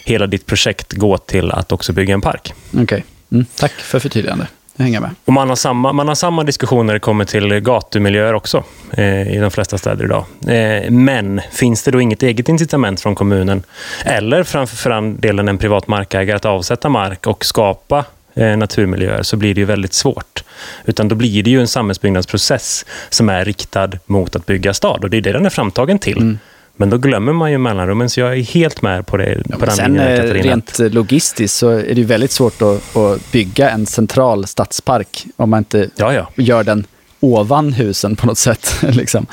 hela 0.05 0.27
ditt 0.27 0.47
projekt 0.47 0.93
gå 0.93 1.19
till 1.19 1.51
att 1.51 1.73
också 1.73 1.93
bygga 1.93 2.15
en 2.15 2.21
park. 2.21 2.55
Okej, 2.71 2.83
okay. 2.83 3.03
mm. 3.33 3.47
tack 3.57 3.73
för 3.73 3.99
förtydligande. 3.99 4.47
Hänger 4.79 5.01
med. 5.01 5.11
Och 5.25 5.33
man, 5.33 5.49
har 5.49 5.57
samma, 5.57 5.93
man 5.93 6.09
har 6.09 6.15
samma 6.15 6.45
diskussioner 6.45 6.85
när 6.85 6.95
det 6.95 7.01
kommer 7.01 7.25
till 7.25 7.61
gatumiljöer 7.61 8.35
också 8.35 8.65
eh, 8.93 9.35
i 9.35 9.39
de 9.39 9.51
flesta 9.51 9.79
städer 9.79 10.05
idag. 10.05 10.25
Eh, 10.47 10.91
men 10.91 11.41
finns 11.53 11.83
det 11.83 11.91
då 11.91 12.01
inget 12.01 12.23
eget 12.23 12.49
incitament 12.49 13.01
från 13.01 13.15
kommunen 13.15 13.63
eller 14.05 14.43
framför 14.43 15.21
delen 15.21 15.49
en 15.49 15.59
privat 15.59 15.87
markägare 15.87 16.37
att 16.37 16.45
avsätta 16.45 16.89
mark 16.89 17.27
och 17.27 17.45
skapa 17.45 18.05
eh, 18.35 18.57
naturmiljöer 18.57 19.23
så 19.23 19.37
blir 19.37 19.55
det 19.55 19.61
ju 19.61 19.65
väldigt 19.65 19.95
svårt. 19.95 20.45
Utan 20.85 21.09
då 21.09 21.15
blir 21.15 21.43
det 21.43 21.51
ju 21.51 21.61
en 21.61 21.69
samhällsbyggnadsprocess 21.69 22.87
som 23.09 23.29
är 23.29 23.45
riktad 23.45 23.91
mot 24.07 24.37
att 24.37 24.47
bygga 24.47 24.75
stad 24.75 25.05
och 25.05 25.11
det 25.11 25.17
är 25.17 25.21
det 25.21 25.33
den 25.33 25.47
är 25.47 25.51
framtagen 25.51 25.99
till. 25.99 26.19
Mm. 26.19 26.39
Men 26.77 26.91
då 26.91 26.99
glömmer 26.99 27.33
man 27.33 27.51
ju 27.51 27.59
mellanrummen, 27.59 28.11
så 28.11 28.21
jag 28.21 28.39
är 28.39 28.43
helt 28.43 28.83
med 28.83 29.07
på 29.07 29.17
det. 29.17 29.43
Ja, 29.49 29.57
på 29.59 29.67
den 29.67 29.75
sen 29.75 29.95
linjen, 29.95 30.27
eh, 30.27 30.43
rent 30.43 30.79
logistiskt 30.79 31.57
så 31.59 31.69
är 31.69 31.95
det 31.95 32.05
väldigt 32.05 32.31
svårt 32.31 32.63
att, 32.63 32.97
att, 32.97 33.33
bygga 33.33 33.71
en 33.71 33.87
central 33.87 34.47
stadspark 34.47 35.27
om 35.37 35.51
man 35.51 35.59
inte 35.59 35.91
ja, 35.97 36.15
ja. 36.15 36.31
gör 36.37 36.65
den 36.65 36.87
ovan 37.23 37.73
husen 37.73 38.17
på 38.17 38.27
något 38.27 38.39
sätt. 38.39 38.77
liksom. 38.83 39.27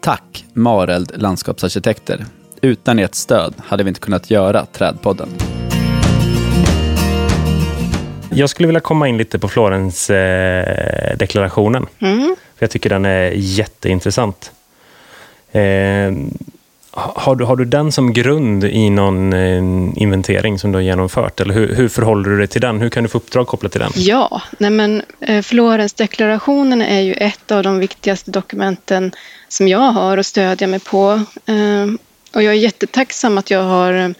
Tack 0.00 0.44
Mareld 0.52 1.12
landskapsarkitekter. 1.14 2.24
Utan 2.60 2.98
ert 2.98 3.14
stöd 3.14 3.54
hade 3.58 3.84
vi 3.84 3.88
inte 3.88 4.00
kunnat 4.00 4.30
göra 4.30 4.66
Trädpodden. 4.66 5.28
Jag 8.30 8.50
skulle 8.50 8.66
vilja 8.66 8.80
komma 8.80 9.08
in 9.08 9.18
lite 9.18 9.38
på 9.38 9.48
Florens-deklarationen. 9.48 11.86
Eh, 11.98 12.12
mm. 12.12 12.36
För 12.56 12.64
jag 12.64 12.70
tycker 12.70 12.90
den 12.90 13.04
är 13.04 13.32
jätteintressant. 13.34 14.52
Eh, 15.52 16.12
har 16.94 17.36
du, 17.36 17.44
har 17.44 17.56
du 17.56 17.64
den 17.64 17.92
som 17.92 18.12
grund 18.12 18.64
i 18.64 18.90
någon 18.90 19.32
eh, 19.32 20.02
inventering 20.02 20.58
som 20.58 20.72
du 20.72 20.76
har 20.76 20.82
genomfört? 20.82 21.40
Eller 21.40 21.54
hur, 21.54 21.74
hur 21.74 21.88
förhåller 21.88 22.30
du 22.30 22.38
dig 22.38 22.46
till 22.46 22.60
den? 22.60 22.80
Hur 22.80 22.90
kan 22.90 23.02
du 23.02 23.08
få 23.08 23.18
uppdrag 23.18 23.46
kopplat 23.46 23.72
till 23.72 23.80
den? 23.80 23.92
Ja, 23.94 24.42
nej 24.58 24.70
men 24.70 25.02
eh, 25.20 25.42
Florensdeklarationen 25.42 26.82
är 26.82 27.00
ju 27.00 27.12
ett 27.12 27.52
av 27.52 27.62
de 27.62 27.78
viktigaste 27.78 28.30
dokumenten 28.30 29.12
som 29.48 29.68
jag 29.68 29.92
har 29.92 30.18
att 30.18 30.26
stödja 30.26 30.66
mig 30.66 30.80
på. 30.80 31.22
Ehm, 31.46 31.98
och 32.34 32.42
jag 32.42 32.54
är 32.54 32.58
jättetacksam 32.58 33.38
att 33.38 33.50
jag 33.50 33.62
har, 33.62 34.14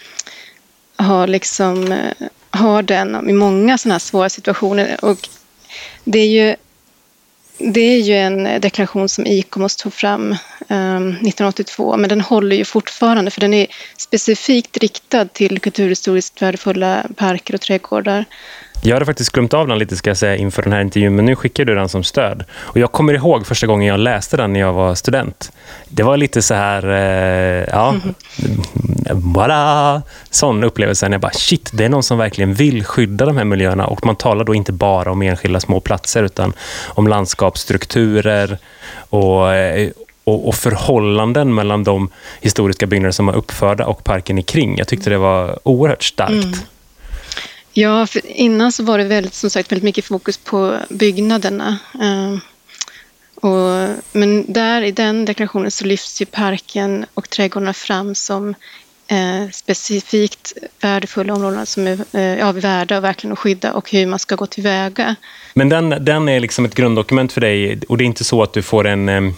har, 0.96 1.26
liksom, 1.26 1.92
eh, 1.92 2.26
har 2.50 2.82
den 2.82 3.30
i 3.30 3.32
många 3.32 3.78
sådana 3.78 3.94
här 3.94 3.98
svåra 3.98 4.28
situationer. 4.28 5.04
Och 5.04 5.28
det 6.04 6.18
är 6.18 6.28
ju 6.28 6.56
det 7.58 7.80
är 7.80 7.98
ju 7.98 8.14
en 8.14 8.60
deklaration 8.60 9.08
som 9.08 9.26
ICOMOS 9.26 9.76
tog 9.76 9.94
fram 9.94 10.36
1982, 10.64 11.96
men 11.96 12.08
den 12.08 12.20
håller 12.20 12.56
ju 12.56 12.64
fortfarande 12.64 13.30
för 13.30 13.40
den 13.40 13.54
är 13.54 13.66
specifikt 13.96 14.76
riktad 14.76 15.24
till 15.24 15.58
kulturhistoriskt 15.58 16.42
värdefulla 16.42 17.04
parker 17.16 17.54
och 17.54 17.60
trädgårdar. 17.60 18.24
Jag 18.84 18.96
hade 18.96 19.06
faktiskt 19.06 19.32
glömt 19.32 19.54
av 19.54 19.68
den 19.68 19.78
lite 19.78 19.96
ska 19.96 20.10
jag 20.10 20.16
säga 20.16 20.36
inför 20.36 20.62
den 20.62 20.72
här 20.72 20.80
intervjun, 20.80 21.16
men 21.16 21.24
nu 21.24 21.36
skickar 21.36 21.64
du 21.64 21.74
den 21.74 21.88
som 21.88 22.04
stöd. 22.04 22.44
Och 22.52 22.76
jag 22.76 22.92
kommer 22.92 23.14
ihåg 23.14 23.46
första 23.46 23.66
gången 23.66 23.88
jag 23.88 24.00
läste 24.00 24.36
den 24.36 24.52
när 24.52 24.60
jag 24.60 24.72
var 24.72 24.94
student. 24.94 25.52
Det 25.88 26.02
var 26.02 26.16
lite 26.16 26.42
så 26.42 26.54
här, 26.54 26.88
eh, 26.88 27.68
ja, 27.70 27.94
bara 29.14 30.02
sån 30.30 30.64
upplevelse 30.64 31.08
när 31.08 31.14
jag 31.14 31.20
bara 31.20 31.32
shit, 31.32 31.70
det 31.72 31.84
är 31.84 31.88
någon 31.88 32.02
som 32.02 32.18
verkligen 32.18 32.54
vill 32.54 32.84
skydda 32.84 33.26
de 33.26 33.36
här 33.36 33.44
miljöerna 33.44 33.86
och 33.86 34.06
man 34.06 34.16
talar 34.16 34.44
då 34.44 34.54
inte 34.54 34.72
bara 34.72 35.12
om 35.12 35.22
enskilda 35.22 35.60
små 35.60 35.80
platser 35.80 36.22
utan 36.22 36.52
om 36.86 37.08
landskapsstrukturer 37.08 38.58
och, 39.10 39.54
eh, 39.54 39.90
och, 40.32 40.48
och 40.48 40.54
förhållanden 40.54 41.54
mellan 41.54 41.84
de 41.84 42.10
historiska 42.40 42.86
byggnader 42.86 43.12
som 43.12 43.28
är 43.28 43.36
uppförda 43.36 43.86
och 43.86 44.04
parken 44.04 44.38
i 44.38 44.42
kring. 44.42 44.78
Jag 44.78 44.88
tyckte 44.88 45.10
det 45.10 45.18
var 45.18 45.58
oerhört 45.62 46.04
starkt. 46.04 46.44
Mm. 46.44 46.58
Ja, 47.72 48.06
för 48.06 48.26
innan 48.26 48.72
så 48.72 48.82
var 48.82 48.98
det 48.98 49.04
väldigt, 49.04 49.34
som 49.34 49.50
sagt, 49.50 49.72
väldigt 49.72 49.84
mycket 49.84 50.04
fokus 50.04 50.36
på 50.36 50.76
byggnaderna. 50.88 51.78
Uh, 52.02 52.38
och, 53.34 53.88
men 54.12 54.52
där 54.52 54.82
i 54.82 54.90
den 54.90 55.24
deklarationen 55.24 55.70
så 55.70 55.84
lyfts 55.84 56.22
ju 56.22 56.26
parken 56.26 57.06
och 57.14 57.30
trädgårdarna 57.30 57.72
fram 57.72 58.14
som 58.14 58.54
eh, 59.06 59.50
specifikt 59.52 60.52
värdefulla 60.80 61.34
områden 61.34 61.66
som 61.66 61.86
är 61.86 61.98
eh, 62.12 62.38
ja, 62.38 62.52
värda 62.52 63.00
verkligen 63.00 63.32
att 63.32 63.38
skydda 63.38 63.72
och 63.72 63.90
hur 63.90 64.06
man 64.06 64.18
ska 64.18 64.36
gå 64.36 64.46
tillväga. 64.46 65.16
Men 65.54 65.68
den, 65.68 66.04
den 66.04 66.28
är 66.28 66.40
liksom 66.40 66.64
ett 66.64 66.74
grunddokument 66.74 67.32
för 67.32 67.40
dig 67.40 67.80
och 67.88 67.98
det 67.98 68.04
är 68.04 68.06
inte 68.06 68.24
så 68.24 68.42
att 68.42 68.52
du 68.52 68.62
får 68.62 68.86
en 68.86 69.08
eh 69.08 69.32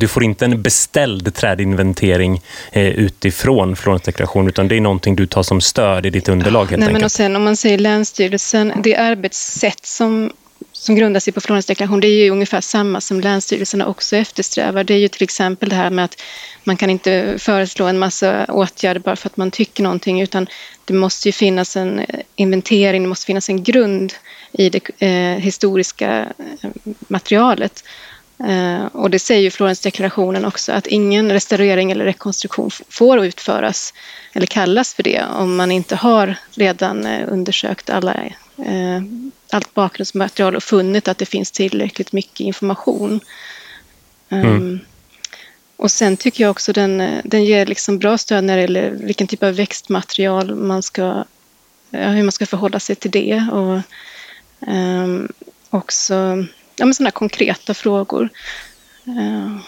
du 0.00 0.08
får 0.08 0.24
inte 0.24 0.44
en 0.44 0.62
beställd 0.62 1.34
trädinventering 1.34 2.42
eh, 2.72 2.88
utifrån 2.88 3.76
Florensdeklarationen, 3.76 4.48
utan 4.48 4.68
det 4.68 4.76
är 4.76 4.80
någonting 4.80 5.16
du 5.16 5.26
tar 5.26 5.42
som 5.42 5.60
stöd 5.60 6.06
i 6.06 6.10
ditt 6.10 6.28
underlag 6.28 6.60
helt 6.60 6.70
Nej, 6.70 6.88
enkelt. 6.88 6.92
Men 6.92 7.04
och 7.04 7.12
sen 7.12 7.36
om 7.36 7.44
man 7.44 7.56
säger 7.56 7.78
Länsstyrelsen, 7.78 8.72
det 8.82 8.96
arbetssätt 8.96 9.86
som 9.86 10.32
som 10.72 10.94
grundar 10.94 11.20
sig 11.20 11.32
på 11.32 11.40
Florensdeklarationen, 11.40 12.00
det 12.00 12.06
är 12.06 12.24
ju 12.24 12.30
ungefär 12.30 12.60
samma 12.60 13.00
som 13.00 13.20
länsstyrelserna 13.20 13.86
också 13.86 14.16
eftersträvar. 14.16 14.84
Det 14.84 14.94
är 14.94 14.98
ju 14.98 15.08
till 15.08 15.22
exempel 15.22 15.68
det 15.68 15.76
här 15.76 15.90
med 15.90 16.04
att 16.04 16.22
man 16.64 16.76
kan 16.76 16.90
inte 16.90 17.34
föreslå 17.38 17.86
en 17.86 17.98
massa 17.98 18.44
åtgärder 18.44 19.00
bara 19.00 19.16
för 19.16 19.28
att 19.28 19.36
man 19.36 19.50
tycker 19.50 19.82
någonting, 19.82 20.20
utan 20.20 20.46
det 20.84 20.94
måste 20.94 21.28
ju 21.28 21.32
finnas 21.32 21.76
en 21.76 22.06
inventering, 22.36 23.02
det 23.02 23.08
måste 23.08 23.26
finnas 23.26 23.48
en 23.48 23.62
grund 23.62 24.12
i 24.52 24.70
det 24.70 24.90
eh, 24.98 25.38
historiska 25.38 26.26
eh, 26.62 26.70
materialet. 27.08 27.84
Eh, 28.44 28.84
och 28.84 29.10
det 29.10 29.18
säger 29.18 29.42
ju 29.42 29.50
Florensdeklarationen 29.50 30.44
också, 30.44 30.72
att 30.72 30.86
ingen 30.86 31.32
restaurering 31.32 31.90
eller 31.90 32.04
rekonstruktion 32.04 32.70
får 32.88 33.24
utföras 33.24 33.94
eller 34.32 34.46
kallas 34.46 34.94
för 34.94 35.02
det 35.02 35.24
om 35.24 35.56
man 35.56 35.72
inte 35.72 35.96
har 35.96 36.34
redan 36.54 37.06
eh, 37.06 37.28
undersökt 37.28 37.90
alla, 37.90 38.14
eh, 38.56 39.02
allt 39.50 39.74
bakgrundsmaterial 39.74 40.56
och 40.56 40.62
funnit 40.62 41.08
att 41.08 41.18
det 41.18 41.26
finns 41.26 41.50
tillräckligt 41.50 42.12
mycket 42.12 42.40
information. 42.40 43.20
Mm. 44.28 44.56
Um, 44.56 44.80
och 45.76 45.90
sen 45.90 46.16
tycker 46.16 46.44
jag 46.44 46.50
också 46.50 46.72
den, 46.72 47.20
den 47.24 47.44
ger 47.44 47.66
liksom 47.66 47.98
bra 47.98 48.18
stöd 48.18 48.44
när 48.44 48.56
det 48.56 48.62
gäller 48.62 48.90
vilken 48.90 49.26
typ 49.26 49.42
av 49.42 49.54
växtmaterial 49.54 50.54
man 50.54 50.82
ska, 50.82 51.24
hur 51.90 52.22
man 52.22 52.32
ska 52.32 52.46
förhålla 52.46 52.80
sig 52.80 52.96
till 52.96 53.10
det. 53.10 53.44
Och 53.52 53.80
um, 54.70 55.28
också 55.70 56.44
ja, 56.80 56.86
men 56.86 56.94
sådana 56.94 57.10
konkreta 57.10 57.74
frågor. 57.74 58.28
Uh, 59.08 59.58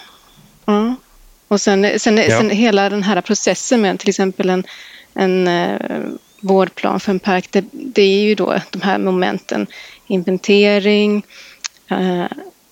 ja. 0.65 0.95
Och 1.47 1.61
sen, 1.61 1.99
sen, 1.99 2.17
ja. 2.17 2.37
sen 2.37 2.49
hela 2.49 2.89
den 2.89 3.03
här 3.03 3.21
processen 3.21 3.81
med 3.81 3.99
till 3.99 4.09
exempel 4.09 4.49
en, 4.49 4.63
en 5.13 5.47
uh, 5.47 6.09
vårdplan 6.41 6.99
för 6.99 7.11
en 7.11 7.19
park, 7.19 7.47
det, 7.51 7.65
det, 7.71 8.01
är 8.01 8.23
ju 8.23 8.35
då 8.35 8.59
de 8.69 8.81
här 8.81 8.97
momenten 8.97 9.67
inventering, 10.07 11.25
uh, 11.91 12.25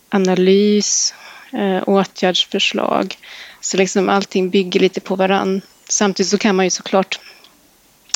analys, 0.09 1.13
uh, 1.53 1.83
åtgärdsförslag. 1.87 3.17
Så 3.61 3.77
liksom 3.77 4.09
allting 4.09 4.49
bygger 4.49 4.79
lite 4.79 4.99
på 4.99 5.15
varann. 5.15 5.61
Samtidigt 5.89 6.29
så 6.29 6.37
kan 6.37 6.55
man 6.55 6.65
ju 6.65 6.69
såklart 6.69 7.19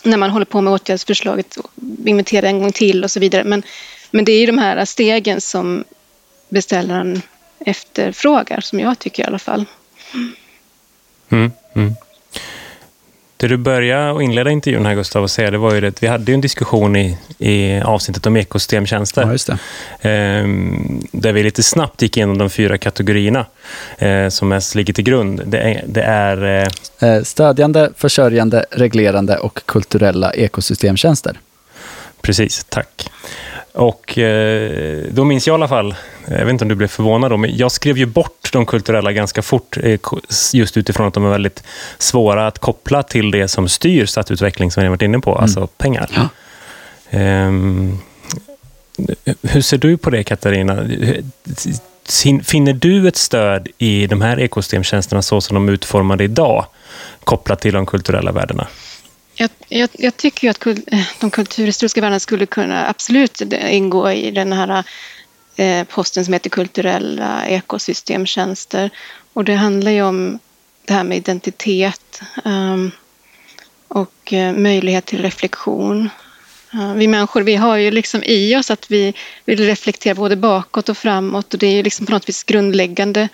när 0.03 0.17
man 0.17 0.29
håller 0.29 0.45
på 0.45 0.61
med 0.61 0.73
åtgärdsförslaget 0.73 1.57
inventera 2.05 2.47
en 2.47 2.59
gång 2.59 2.71
till 2.71 3.03
och 3.03 3.11
så 3.11 3.19
vidare. 3.19 3.43
Men, 3.43 3.63
men 4.11 4.25
det 4.25 4.31
är 4.31 4.39
ju 4.39 4.45
de 4.45 4.57
här 4.57 4.85
stegen 4.85 5.41
som 5.41 5.83
beställaren 6.55 7.21
efterfrågar, 7.59 8.61
som 8.61 8.79
jag 8.79 8.99
tycker 8.99 9.23
i 9.23 9.25
alla 9.25 9.39
fall. 9.39 9.65
Mm, 11.31 11.51
mm. 11.75 11.95
Det 13.37 13.47
du 13.47 13.57
började 13.57 14.11
och 14.11 14.23
inleda 14.23 14.51
intervjun 14.51 14.85
här 14.85 14.95
Gustav 14.95 15.23
och 15.23 15.31
säga, 15.31 15.51
det 15.51 15.57
var 15.57 15.73
ju 15.73 15.81
det 15.81 15.87
att 15.87 16.03
vi 16.03 16.07
hade 16.07 16.33
en 16.33 16.41
diskussion 16.41 16.95
i, 16.95 17.17
i 17.37 17.81
avsnittet 17.81 18.25
om 18.25 18.37
ekosystemtjänster. 18.37 19.21
Ja, 19.21 19.31
just 19.31 19.47
det. 19.47 20.09
Eh, 20.09 20.47
där 21.11 21.33
vi 21.33 21.43
lite 21.43 21.63
snabbt 21.63 22.01
gick 22.01 22.17
igenom 22.17 22.37
de 22.37 22.49
fyra 22.49 22.77
kategorierna 22.77 23.45
eh, 23.97 24.29
som 24.29 24.49
mest 24.49 24.75
ligger 24.75 24.93
till 24.93 25.03
grund. 25.03 25.41
Det 25.45 25.59
är, 25.59 25.83
det 25.87 26.01
är 26.01 26.67
eh... 27.01 27.09
eh 27.09 27.23
stödjande, 27.23 27.91
försörjande, 27.97 28.65
reglerande 28.71 29.37
och 29.37 29.65
kulturella 29.65 30.33
ekosystemtjänster. 30.33 31.39
Precis, 32.21 32.65
tack. 32.69 33.09
Och 33.75 34.17
eh, 34.17 35.03
då 35.09 35.23
minns 35.23 35.47
jag 35.47 35.53
i 35.53 35.55
alla 35.55 35.67
fall, 35.67 35.95
jag 36.27 36.45
vet 36.45 36.49
inte 36.49 36.65
om 36.65 36.69
du 36.69 36.75
blev 36.75 36.87
förvånad 36.87 37.31
då, 37.31 37.37
men 37.37 37.57
jag 37.57 37.71
skrev 37.71 37.97
ju 37.97 38.05
bort 38.05 38.49
de 38.53 38.65
kulturella 38.65 39.11
ganska 39.11 39.41
fort, 39.41 39.77
eh, 39.83 39.99
just 40.53 40.77
utifrån 40.77 41.07
att 41.07 41.13
de 41.13 41.25
är 41.25 41.29
väldigt 41.29 41.63
svåra 41.97 42.47
att 42.47 42.59
koppla 42.59 43.03
till 43.03 43.31
det 43.31 43.47
som 43.47 43.69
styr 43.69 44.05
stadsutveckling, 44.05 44.71
som 44.71 44.83
vi 44.83 44.89
varit 44.89 45.01
inne 45.01 45.19
på, 45.19 45.31
mm. 45.31 45.43
alltså 45.43 45.67
pengar. 45.67 46.09
Ja. 46.15 46.29
Um, 47.47 47.99
hur 49.41 49.61
ser 49.61 49.77
du 49.77 49.97
på 49.97 50.09
det, 50.09 50.23
Katarina? 50.23 50.87
Finner 52.43 52.73
du 52.73 53.07
ett 53.07 53.15
stöd 53.15 53.67
i 53.77 54.07
de 54.07 54.21
här 54.21 54.39
ekosystemtjänsterna 54.39 55.21
så 55.21 55.41
som 55.41 55.55
de 55.55 55.67
är 55.69 55.73
utformade 55.73 56.23
idag, 56.23 56.65
kopplat 57.23 57.61
till 57.61 57.73
de 57.73 57.85
kulturella 57.85 58.31
värdena? 58.31 58.67
Jag, 59.35 59.49
jag, 59.67 59.89
jag, 59.93 60.17
tycker 60.17 60.47
ju 60.47 60.51
att 60.51 60.59
kul, 60.59 60.81
eh, 60.87 61.07
de 61.19 61.31
kulturhistoriska 61.31 62.01
värdena 62.01 62.19
skulle 62.19 62.45
kunna 62.45 62.87
absolut 62.87 63.41
ingå 63.41 64.11
i 64.11 64.31
den 64.31 64.53
här 64.53 64.83
eh, 65.55 65.83
posten 65.83 66.25
som 66.25 66.33
heter 66.33 66.49
kulturella 66.49 67.47
ekosystemtjänster. 67.47 68.89
Och 69.33 69.43
det 69.43 69.55
handlar 69.55 69.91
ju 69.91 70.03
om 70.03 70.39
det 70.85 70.93
här 70.93 71.03
med 71.03 71.17
identitet 71.17 72.21
um, 72.43 72.91
och 73.87 74.33
eh, 74.33 74.53
möjlighet 74.53 75.05
till 75.05 75.21
reflektion. 75.21 76.09
Uh, 76.73 76.93
vi 76.93 77.07
människor 77.07 77.41
vi 77.41 77.55
har 77.55 77.75
ju 77.75 77.91
liksom 77.91 78.23
i 78.23 78.55
oss 78.55 78.71
att 78.71 78.91
vi 78.91 79.13
vill 79.45 79.59
reflektera 79.59 80.15
både 80.15 80.35
bakåt 80.35 80.89
och 80.89 80.97
framåt 80.97 81.53
och 81.53 81.59
det 81.59 81.67
är 81.67 81.71
ju 81.71 81.83
liksom 81.83 82.05
på 82.05 82.11
något 82.11 82.29
vis 82.29 82.43
grundläggande 82.43 83.29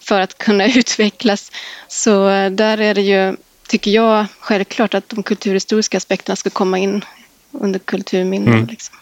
för 0.00 0.20
att 0.20 0.38
kunna 0.38 0.66
utvecklas. 0.76 1.52
Så 1.88 2.28
eh, 2.28 2.50
där 2.50 2.80
är 2.80 2.94
det 2.94 3.02
ju 3.02 3.36
tycker 3.68 3.90
jag 3.90 4.26
självklart 4.40 4.94
att 4.94 5.08
de 5.08 5.22
kulturhistoriska 5.22 5.96
aspekterna 5.96 6.36
ska 6.36 6.50
komma 6.50 6.78
in 6.78 7.04
under 7.52 7.78
kulturminnen. 7.78 8.54
Mm. 8.54 8.66
Liksom. 8.66 8.96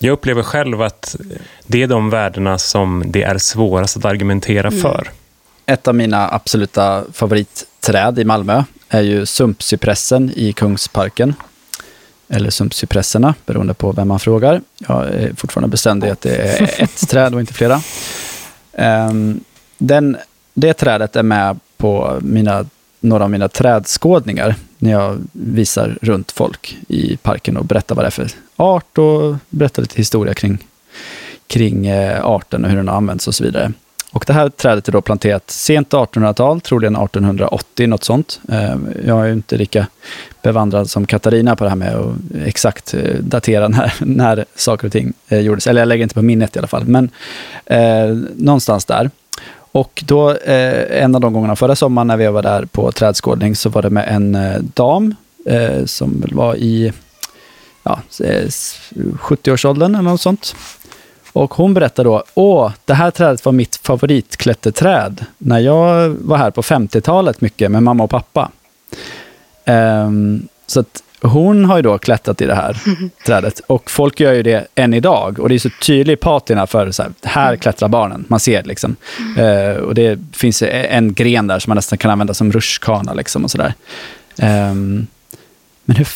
Jag 0.00 0.12
upplever 0.12 0.42
själv 0.42 0.82
att 0.82 1.16
det 1.66 1.82
är 1.82 1.86
de 1.86 2.10
värdena 2.10 2.58
som 2.58 3.04
det 3.06 3.22
är 3.22 3.38
svårast 3.38 3.96
att 3.96 4.04
argumentera 4.04 4.68
mm. 4.68 4.80
för. 4.80 5.10
Ett 5.66 5.88
av 5.88 5.94
mina 5.94 6.30
absoluta 6.30 7.04
favoritträd 7.12 8.18
i 8.18 8.24
Malmö 8.24 8.64
är 8.88 9.00
ju 9.00 9.26
sumpcypressen 9.26 10.32
i 10.36 10.52
Kungsparken. 10.52 11.34
Eller 12.28 12.50
sumpcypresserna, 12.50 13.34
beroende 13.46 13.74
på 13.74 13.92
vem 13.92 14.08
man 14.08 14.20
frågar. 14.20 14.60
Jag 14.78 15.08
är 15.08 15.34
fortfarande 15.36 15.68
bestämd 15.68 16.04
i 16.04 16.10
att 16.10 16.20
det 16.20 16.36
är 16.36 16.82
ett 16.82 17.08
träd 17.08 17.34
och 17.34 17.40
inte 17.40 17.54
flera. 17.54 17.82
Um, 18.72 19.44
den, 19.78 20.16
det 20.54 20.74
trädet 20.74 21.16
är 21.16 21.22
med 21.22 21.60
på 21.76 22.18
mina 22.22 22.66
några 23.00 23.24
av 23.24 23.30
mina 23.30 23.48
trädskådningar 23.48 24.54
när 24.78 24.90
jag 24.90 25.18
visar 25.32 25.98
runt 26.02 26.32
folk 26.32 26.76
i 26.88 27.16
parken 27.16 27.56
och 27.56 27.64
berättar 27.64 27.94
vad 27.94 28.04
det 28.04 28.08
är 28.08 28.10
för 28.10 28.30
art 28.56 28.98
och 28.98 29.36
berättar 29.48 29.82
lite 29.82 29.96
historia 29.96 30.34
kring, 30.34 30.58
kring 31.46 31.86
eh, 31.86 32.24
arten 32.24 32.64
och 32.64 32.70
hur 32.70 32.76
den 32.76 32.88
har 32.88 32.96
använts 32.96 33.28
och 33.28 33.34
så 33.34 33.44
vidare. 33.44 33.72
Och 34.12 34.24
det 34.26 34.32
här 34.32 34.48
trädet 34.48 34.88
är 34.88 34.92
då 34.92 35.00
planterat 35.00 35.50
sent 35.50 35.90
1800-tal, 35.90 36.60
troligen 36.60 36.96
1880, 36.96 37.86
något 37.86 38.04
sånt. 38.04 38.40
Eh, 38.48 38.74
jag 39.06 39.28
är 39.28 39.32
inte 39.32 39.56
lika 39.56 39.86
bevandrad 40.42 40.90
som 40.90 41.06
Katarina 41.06 41.56
på 41.56 41.64
det 41.64 41.70
här 41.70 41.76
med 41.76 41.94
att 41.94 42.14
exakt 42.44 42.94
eh, 42.94 43.14
datera 43.20 43.68
när, 43.68 43.94
när 43.98 44.44
saker 44.54 44.86
och 44.86 44.92
ting 44.92 45.12
gjordes. 45.28 45.66
Eller 45.66 45.80
jag 45.80 45.88
lägger 45.88 46.02
inte 46.02 46.14
på 46.14 46.22
minnet 46.22 46.56
i 46.56 46.58
alla 46.58 46.68
fall, 46.68 46.84
men 46.84 47.10
eh, 47.66 48.16
någonstans 48.36 48.84
där. 48.84 49.10
Och 49.72 50.02
då, 50.06 50.30
eh, 50.30 51.02
en 51.02 51.14
av 51.14 51.20
de 51.20 51.32
gångerna 51.32 51.56
förra 51.56 51.76
sommaren 51.76 52.06
när 52.06 52.16
vi 52.16 52.26
var 52.26 52.42
där 52.42 52.64
på 52.64 52.92
trädskådning 52.92 53.56
så 53.56 53.68
var 53.68 53.82
det 53.82 53.90
med 53.90 54.08
en 54.08 54.34
eh, 54.34 54.58
dam 54.58 55.14
eh, 55.46 55.84
som 55.84 56.24
var 56.32 56.56
i 56.56 56.92
ja, 57.82 58.00
eh, 58.24 58.46
70-årsåldern 59.18 59.94
eller 59.94 60.10
något 60.10 60.20
sånt. 60.20 60.54
Och 61.32 61.54
hon 61.54 61.74
berättade 61.74 62.08
då, 62.08 62.24
åh, 62.34 62.72
det 62.84 62.94
här 62.94 63.10
trädet 63.10 63.44
var 63.44 63.52
mitt 63.52 63.76
favoritklätterträd 63.76 65.24
när 65.38 65.58
jag 65.58 66.08
var 66.08 66.36
här 66.36 66.50
på 66.50 66.62
50-talet 66.62 67.40
mycket 67.40 67.70
med 67.70 67.82
mamma 67.82 68.04
och 68.04 68.10
pappa. 68.10 68.50
Um, 69.66 70.48
så 70.66 70.80
att 70.80 71.02
hon 71.20 71.64
har 71.64 71.76
ju 71.76 71.82
då 71.82 71.98
klättrat 71.98 72.40
i 72.40 72.46
det 72.46 72.54
här 72.54 72.76
trädet 73.26 73.60
och 73.66 73.90
folk 73.90 74.20
gör 74.20 74.32
ju 74.32 74.42
det 74.42 74.66
än 74.74 74.94
idag. 74.94 75.38
Och 75.38 75.48
det 75.48 75.54
är 75.54 75.58
så 75.58 75.70
tydlig 75.82 76.20
patina 76.20 76.66
för 76.66 76.90
så 76.90 77.02
här, 77.02 77.12
här 77.22 77.56
klättrar 77.56 77.88
barnen. 77.88 78.24
Man 78.28 78.40
ser 78.40 78.62
liksom. 78.62 78.96
Uh, 79.38 79.76
och 79.76 79.94
det 79.94 80.18
finns 80.32 80.62
en 80.62 81.14
gren 81.14 81.46
där 81.46 81.58
som 81.58 81.70
man 81.70 81.76
nästan 81.76 81.98
kan 81.98 82.10
använda 82.10 82.34
som 82.34 82.52
rutschkana 82.52 83.14
liksom 83.14 83.44
och 83.44 83.50
sådär. 83.50 83.74
Um, 84.42 85.06
men 85.84 85.96
hur, 85.96 86.08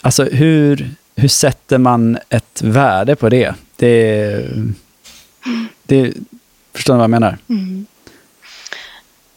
alltså 0.00 0.24
hur, 0.24 0.90
hur 1.16 1.28
sätter 1.28 1.78
man 1.78 2.18
ett 2.28 2.62
värde 2.62 3.16
på 3.16 3.28
det? 3.28 3.54
Det, 3.76 4.44
det 5.82 6.14
Förstår 6.72 6.94
ni 6.94 6.98
vad 6.98 7.04
jag 7.04 7.10
menar? 7.10 7.38
Mm. 7.48 7.86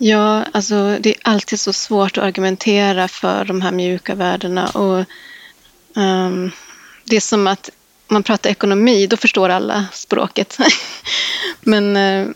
Ja, 0.06 0.46
alltså 0.52 0.98
det 1.00 1.10
är 1.10 1.16
alltid 1.22 1.60
så 1.60 1.74
svårt 1.74 2.18
att 2.18 2.24
argumentera 2.24 3.08
för 3.08 3.46
de 3.46 3.62
här 3.62 3.72
mjuka 3.72 4.16
värdena. 4.16 4.68
Och, 4.68 5.06
um, 5.96 6.52
det 7.04 7.16
är 7.16 7.20
som 7.20 7.48
att 7.48 7.70
man 8.08 8.24
pratar 8.24 8.50
ekonomi, 8.50 9.08
då 9.08 9.18
förstår 9.18 9.50
alla 9.50 9.86
språket. 9.94 10.58
men, 11.62 11.98
uh, 11.98 12.30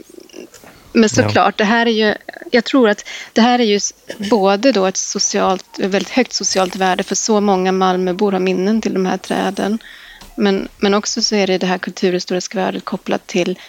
men 0.94 1.10
såklart, 1.10 1.54
ja. 1.58 1.64
det 1.64 1.64
här 1.64 1.86
är 1.86 1.92
ju, 1.92 2.16
jag 2.52 2.64
tror 2.64 2.90
att 2.90 3.06
det 3.34 3.42
här 3.42 3.60
är 3.60 3.64
ju 3.64 3.80
både 4.30 4.72
då 4.72 4.86
ett 4.86 4.98
socialt, 4.98 5.66
väldigt 5.80 6.10
högt 6.10 6.34
socialt 6.34 6.76
värde 6.76 7.04
för 7.04 7.16
så 7.16 7.42
många 7.42 7.72
Malmöbor 7.72 8.32
har 8.32 8.40
minnen 8.40 8.82
till 8.82 8.94
de 8.94 9.06
här 9.06 9.18
träden. 9.18 9.80
Men, 10.36 10.68
men 10.78 10.94
också 10.94 11.22
så 11.22 11.36
är 11.36 11.48
det 11.48 11.58
det 11.58 11.68
här 11.68 11.78
kulturhistoriska 11.78 12.58
värdet 12.58 12.86
kopplat 12.86 13.28
till 13.28 13.60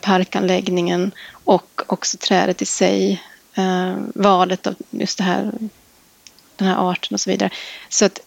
parkanläggningen 0.00 1.12
och 1.44 1.82
också 1.86 2.16
trädet 2.16 2.62
i 2.62 2.66
sig. 2.66 3.22
Eh, 3.54 3.94
valet 4.14 4.66
av 4.66 4.74
just 4.90 5.18
det 5.18 5.24
här, 5.24 5.52
den 6.56 6.68
här 6.68 6.90
arten 6.90 7.14
och 7.14 7.20
så 7.20 7.30
vidare. 7.30 7.50
Så 7.88 8.04
att 8.04 8.20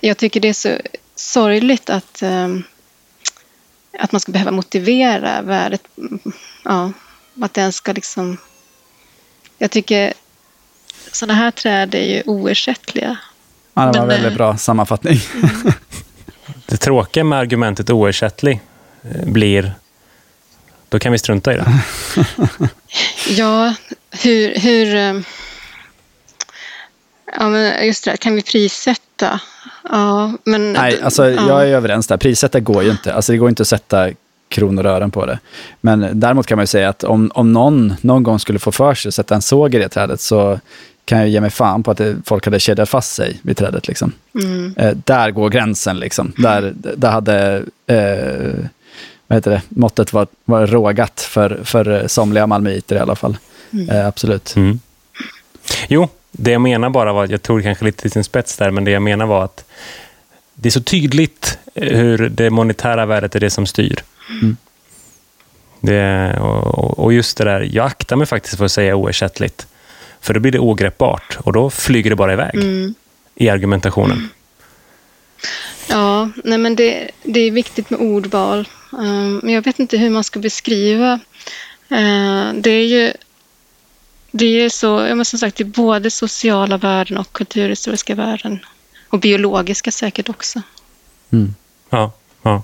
jag 0.00 0.16
tycker 0.16 0.40
det 0.40 0.48
är 0.48 0.52
så 0.52 0.78
sorgligt 1.14 1.90
att, 1.90 2.22
eh, 2.22 2.48
att 3.98 4.12
man 4.12 4.20
ska 4.20 4.32
behöva 4.32 4.50
motivera 4.50 5.42
värdet. 5.42 5.82
Ja, 6.64 6.92
att 7.42 7.54
den 7.54 7.72
ska 7.72 7.92
liksom... 7.92 8.36
Jag 9.58 9.70
tycker 9.70 10.12
sådana 11.12 11.34
här 11.34 11.50
träd 11.50 11.94
är 11.94 12.04
ju 12.04 12.22
oersättliga. 12.26 13.16
Ja, 13.74 13.82
det 13.82 13.98
var 13.98 14.02
en 14.02 14.08
väldigt 14.08 14.32
eh, 14.32 14.36
bra 14.36 14.56
sammanfattning. 14.56 15.20
Mm. 15.34 15.50
Det 16.66 16.76
tråkiga 16.76 17.24
med 17.24 17.38
argumentet 17.38 17.90
oersättlig 17.90 18.60
eh, 19.02 19.26
blir 19.26 19.74
då 20.88 20.98
kan 20.98 21.12
vi 21.12 21.18
strunta 21.18 21.54
i 21.54 21.56
det. 21.56 21.66
ja, 23.28 23.74
hur... 24.22 24.54
hur 24.60 24.94
eh, 24.94 25.20
ja, 27.38 27.48
men 27.48 27.86
just 27.86 28.04
det, 28.04 28.16
kan 28.16 28.34
vi 28.34 28.42
prissätta? 28.42 29.40
Ja, 29.90 30.32
men... 30.44 30.72
Nej, 30.72 31.02
alltså, 31.02 31.30
ja. 31.30 31.48
jag 31.48 31.68
är 31.68 31.74
överens 31.74 32.06
där. 32.06 32.16
Prissätta 32.16 32.60
går 32.60 32.82
ju 32.82 32.90
inte. 32.90 33.14
Alltså, 33.14 33.32
det 33.32 33.38
går 33.38 33.48
inte 33.48 33.62
att 33.62 33.68
sätta 33.68 34.10
kronor 34.48 34.86
och 34.86 34.92
ören 34.92 35.10
på 35.10 35.26
det. 35.26 35.38
Men 35.80 36.20
däremot 36.20 36.46
kan 36.46 36.56
man 36.56 36.62
ju 36.62 36.66
säga 36.66 36.88
att 36.88 37.04
om, 37.04 37.30
om 37.34 37.52
någon 37.52 37.94
någon 38.00 38.22
gång 38.22 38.38
skulle 38.38 38.58
få 38.58 38.72
för 38.72 38.94
sig 38.94 39.08
att 39.08 39.14
sätta 39.14 39.34
en 39.34 39.42
såg 39.42 39.74
i 39.74 39.78
det 39.78 39.88
trädet 39.88 40.20
så 40.20 40.60
kan 41.04 41.18
jag 41.18 41.28
ge 41.28 41.40
mig 41.40 41.50
fan 41.50 41.82
på 41.82 41.90
att 41.90 41.98
det, 41.98 42.16
folk 42.24 42.44
hade 42.44 42.60
kedjat 42.60 42.88
fast 42.88 43.14
sig 43.14 43.40
vid 43.42 43.56
trädet. 43.56 43.88
Liksom. 43.88 44.12
Mm. 44.34 44.74
Eh, 44.76 44.96
där 45.04 45.30
går 45.30 45.48
gränsen. 45.48 45.98
Liksom. 45.98 46.32
Där, 46.36 46.72
där 46.76 47.10
hade 47.10 47.62
eh, 47.86 48.68
vad 49.26 49.36
heter 49.36 49.50
det, 49.50 49.62
måttet 49.68 50.12
var, 50.12 50.26
var 50.44 50.66
rågat 50.66 51.20
för, 51.20 51.60
för 51.64 52.08
somliga 52.08 52.46
malmöiter 52.46 52.96
i 52.96 52.98
alla 52.98 53.16
fall. 53.16 53.36
Mm. 53.72 53.90
Eh, 53.90 54.06
absolut. 54.06 54.56
Mm. 54.56 54.80
Jo, 55.88 56.08
det 56.32 56.50
jag 56.50 56.60
menar 56.60 56.90
bara 56.90 57.12
var, 57.12 57.28
jag 57.30 57.42
tog 57.42 57.62
kanske 57.62 57.84
lite 57.84 58.02
till 58.02 58.10
sin 58.10 58.24
spets 58.24 58.56
där, 58.56 58.70
men 58.70 58.84
det 58.84 58.90
jag 58.90 59.02
menar 59.02 59.26
var 59.26 59.44
att 59.44 59.64
det 60.54 60.68
är 60.68 60.70
så 60.70 60.82
tydligt 60.82 61.58
hur 61.74 62.28
det 62.28 62.50
monetära 62.50 63.06
värdet 63.06 63.34
är 63.34 63.40
det 63.40 63.50
som 63.50 63.66
styr. 63.66 64.02
Mm. 64.30 64.56
Det, 65.80 66.36
och, 66.40 66.98
och, 66.98 67.12
just 67.12 67.36
det 67.36 67.44
där, 67.44 67.68
jag 67.72 67.86
aktar 67.86 68.16
mig 68.16 68.26
faktiskt 68.26 68.56
för 68.56 68.64
att 68.64 68.72
säga 68.72 68.96
oersättligt. 68.96 69.66
För 70.20 70.34
då 70.34 70.40
blir 70.40 70.52
det 70.52 70.58
ogreppbart 70.58 71.38
och 71.40 71.52
då 71.52 71.70
flyger 71.70 72.10
det 72.10 72.16
bara 72.16 72.32
iväg 72.32 72.54
mm. 72.54 72.94
i 73.34 73.48
argumentationen. 73.48 74.28
Ja, 75.88 76.30
nej 76.44 76.58
men 76.58 76.76
det, 76.76 77.10
det 77.22 77.40
är 77.40 77.50
viktigt 77.50 77.90
med 77.90 78.00
ordval. 78.00 78.68
Um, 78.98 79.40
men 79.42 79.54
jag 79.54 79.62
vet 79.62 79.78
inte 79.78 79.96
hur 79.96 80.10
man 80.10 80.24
ska 80.24 80.38
beskriva. 80.38 81.20
Uh, 81.92 82.52
det 82.54 82.70
är 82.70 82.86
ju 82.86 83.12
det 84.30 84.46
är 84.46 84.68
så, 84.68 84.96
men 84.98 85.24
som 85.24 85.38
sagt, 85.38 85.56
det 85.56 85.62
är 85.62 85.64
både 85.64 86.10
sociala 86.10 86.76
värden 86.76 87.18
och 87.18 87.32
kulturhistoriska 87.32 88.14
värden. 88.14 88.58
Och 89.08 89.20
biologiska 89.20 89.92
säkert 89.92 90.28
också. 90.28 90.62
Mm. 91.32 91.54
Ja, 91.90 92.12
ja. 92.42 92.62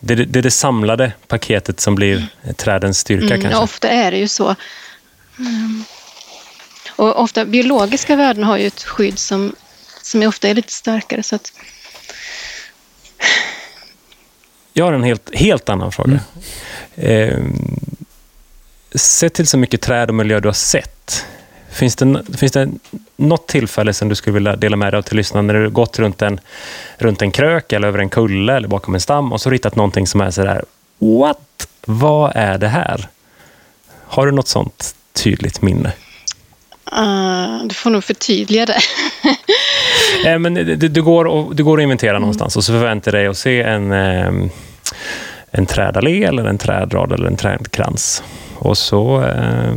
Det, 0.00 0.12
är 0.12 0.42
det 0.42 0.50
samlade 0.50 1.12
paketet 1.28 1.80
som 1.80 1.94
blir 1.94 2.26
trädens 2.56 2.98
styrka 2.98 3.26
mm, 3.26 3.40
kanske? 3.40 3.50
Ja, 3.50 3.62
ofta 3.62 3.88
är 3.88 4.10
det 4.10 4.18
ju 4.18 4.28
så. 4.28 4.54
Mm. 5.38 5.84
Och 6.96 7.20
ofta, 7.22 7.44
biologiska 7.44 8.16
värden 8.16 8.44
har 8.44 8.56
ju 8.56 8.66
ett 8.66 8.82
skydd 8.82 9.18
som, 9.18 9.54
som 10.02 10.22
ofta 10.22 10.48
är 10.48 10.54
lite 10.54 10.72
starkare. 10.72 11.22
Så 11.22 11.36
att... 11.36 11.52
Jag 14.78 14.84
har 14.84 14.92
en 14.92 15.02
helt, 15.02 15.34
helt 15.34 15.68
annan 15.68 15.92
fråga. 15.92 16.20
Mm. 16.96 17.28
Eh, 17.28 17.38
sett 18.94 19.34
till 19.34 19.46
så 19.46 19.58
mycket 19.58 19.80
träd 19.80 20.08
och 20.08 20.14
miljö 20.14 20.40
du 20.40 20.48
har 20.48 20.52
sett, 20.52 21.26
finns 21.70 21.96
det, 21.96 22.22
finns 22.36 22.52
det 22.52 22.68
något 23.16 23.46
tillfälle 23.46 23.92
som 23.92 24.08
du 24.08 24.14
skulle 24.14 24.34
vilja 24.34 24.56
dela 24.56 24.76
med 24.76 24.92
dig 24.92 24.98
av 24.98 25.02
till 25.02 25.16
lyssnarna 25.16 25.52
när 25.52 25.60
du 25.60 25.70
gått 25.70 25.98
runt 25.98 26.22
en, 26.22 26.40
runt 26.98 27.22
en 27.22 27.30
krök 27.30 27.72
eller 27.72 27.88
över 27.88 27.98
en 27.98 28.08
kulle 28.08 28.56
eller 28.56 28.68
bakom 28.68 28.94
en 28.94 29.00
stam 29.00 29.32
och 29.32 29.40
så 29.40 29.50
hittat 29.50 29.76
någonting 29.76 30.06
som 30.06 30.20
är 30.20 30.30
sådär, 30.30 30.64
what? 30.98 31.68
Vad 31.84 32.32
är 32.34 32.58
det 32.58 32.68
här? 32.68 33.08
Har 34.04 34.26
du 34.26 34.32
något 34.32 34.48
sånt 34.48 34.94
tydligt 35.12 35.62
minne? 35.62 35.92
Uh, 36.96 37.66
du 37.66 37.74
får 37.74 37.90
nog 37.90 38.04
förtydliga 38.04 38.66
det. 38.66 38.80
eh, 40.26 40.38
men 40.38 40.54
du, 40.54 40.76
du, 40.76 41.02
går 41.02 41.24
och, 41.24 41.56
du 41.56 41.64
går 41.64 41.76
och 41.76 41.82
inventerar 41.82 42.10
mm. 42.10 42.20
någonstans 42.20 42.56
och 42.56 42.64
så 42.64 42.72
förväntar 42.72 43.12
dig 43.12 43.26
att 43.26 43.36
se 43.36 43.62
en, 43.62 43.92
eh, 43.92 44.50
en 45.50 45.66
trädallé 45.66 46.24
eller 46.24 46.44
en 46.44 46.58
trädrad 46.58 47.12
eller 47.12 47.26
en 47.26 47.36
trädkrans. 47.36 48.22
Och 48.54 48.78
så 48.78 49.22
eh, 49.24 49.74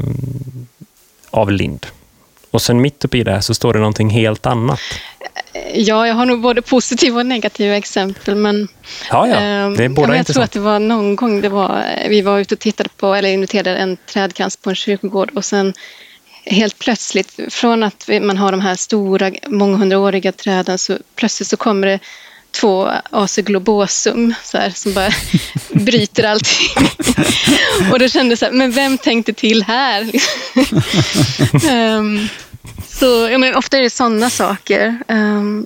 av 1.29 1.51
lind. 1.51 1.85
Och 2.51 2.61
sen 2.61 2.81
mitt 2.81 3.05
uppe 3.05 3.17
i 3.17 3.23
det 3.23 3.31
här 3.31 3.41
så 3.41 3.53
står 3.53 3.73
det 3.73 3.79
någonting 3.79 4.09
helt 4.09 4.45
annat. 4.45 4.79
Ja, 5.73 6.07
jag 6.07 6.15
har 6.15 6.25
nog 6.25 6.41
både 6.41 6.61
positiva 6.61 7.19
och 7.19 7.25
negativa 7.25 7.75
exempel. 7.75 8.35
Men, 8.35 8.67
ja, 9.09 9.27
ja. 9.27 9.39
Det 9.77 9.83
är 9.83 9.89
båda 9.89 10.13
jag 10.13 10.19
intressant. 10.19 10.33
tror 10.33 10.43
att 10.43 10.51
det 10.51 10.59
var 10.59 10.79
någon 10.79 11.15
gång 11.15 11.41
det 11.41 11.49
var, 11.49 11.83
vi 12.09 12.21
var 12.21 12.39
ute 12.39 12.55
och 12.55 12.59
tittade 12.59 12.89
på, 12.97 13.13
eller 13.13 13.29
inviterade 13.29 13.77
en 13.77 13.97
trädkrans 13.97 14.57
på 14.57 14.69
en 14.69 14.75
kyrkogård 14.75 15.31
och 15.35 15.45
sen 15.45 15.73
helt 16.45 16.79
plötsligt, 16.79 17.39
från 17.49 17.83
att 17.83 18.09
man 18.21 18.37
har 18.37 18.51
de 18.51 18.61
här 18.61 18.75
stora 18.75 19.31
månghundraåriga 19.47 20.31
träden, 20.31 20.77
så 20.77 20.97
plötsligt 21.15 21.47
så 21.47 21.57
kommer 21.57 21.87
det 21.87 21.99
två 22.51 22.91
aseglobosum 23.09 24.33
så 24.43 24.57
här, 24.57 24.69
som 24.69 24.93
bara 24.93 25.09
bryter 25.69 26.23
allting. 26.23 26.87
och 27.91 27.99
då 27.99 28.07
kände 28.07 28.31
jag 28.31 28.39
så 28.39 28.45
här, 28.45 28.51
men 28.51 28.71
vem 28.71 28.97
tänkte 28.97 29.33
till 29.33 29.63
här? 29.63 30.11
um, 31.71 32.27
så, 32.87 33.05
jag 33.05 33.39
menar, 33.39 33.57
ofta 33.57 33.77
är 33.77 33.81
det 33.81 33.89
sådana 33.89 34.29
saker. 34.29 34.99
Um, 35.07 35.65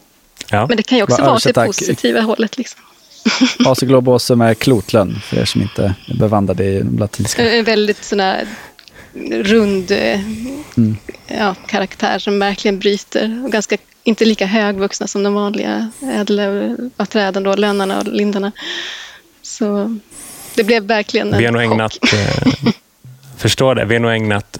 ja. 0.51 0.67
Men 0.67 0.77
det 0.77 0.83
kan 0.83 0.97
ju 0.97 1.03
också 1.03 1.21
vara 1.21 1.35
åt 1.35 1.43
det 1.43 1.53
positiva 1.53 2.21
hållet. 2.21 2.57
Liksom. 2.57 2.81
Aseglobosum 3.65 4.41
är 4.41 4.53
klotlön, 4.53 5.19
för 5.23 5.37
er 5.37 5.45
som 5.45 5.61
inte 5.61 5.95
är 6.07 6.13
bevandrade 6.15 6.63
i 6.63 6.83
latinska. 6.83 7.51
En 7.51 7.63
väldigt 7.63 8.03
sådana 8.03 8.37
rund 9.31 9.91
mm. 9.91 10.97
ja, 11.27 11.55
karaktär 11.67 12.19
som 12.19 12.39
verkligen 12.39 12.79
bryter. 12.79 13.43
Och 13.45 13.51
ganska, 13.51 13.77
inte 14.05 14.25
lika 14.25 14.45
högvuxna 14.45 15.07
som 15.07 15.23
de 15.23 15.33
vanliga 15.33 15.91
ädellövträden, 16.01 17.43
då, 17.43 17.55
lönnarna 17.55 17.99
och 17.99 18.07
lindarna. 18.07 18.51
Så 19.41 19.97
det 20.55 20.63
blev 20.63 20.83
verkligen 20.83 21.33
en 21.33 21.39
Vi 21.39 21.45
har 21.45 21.51
nog 21.51 21.61
ägnat, 21.61 21.99
eh, 22.13 22.73
förstår 23.37 23.75
det, 23.75 23.85
vi 23.85 23.95
har 23.95 24.01
nog 24.01 24.11
ägnat 24.11 24.59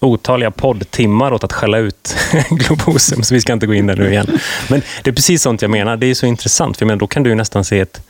otaliga 0.00 0.50
poddtimmar 0.50 1.32
åt 1.32 1.44
att 1.44 1.52
skälla 1.52 1.78
ut 1.78 2.16
globosum, 2.50 3.22
så 3.22 3.34
vi 3.34 3.40
ska 3.40 3.52
inte 3.52 3.66
gå 3.66 3.74
in 3.74 3.86
där 3.86 3.96
nu 3.96 4.10
igen. 4.10 4.38
Men 4.68 4.82
det 5.02 5.10
är 5.10 5.14
precis 5.14 5.42
sånt 5.42 5.62
jag 5.62 5.70
menar. 5.70 5.96
Det 5.96 6.06
är 6.06 6.14
så 6.14 6.26
intressant, 6.26 6.76
för 6.76 6.86
menar, 6.86 6.98
då 6.98 7.06
kan 7.06 7.22
du 7.22 7.34
nästan 7.34 7.64
se 7.64 7.80
ett 7.80 8.02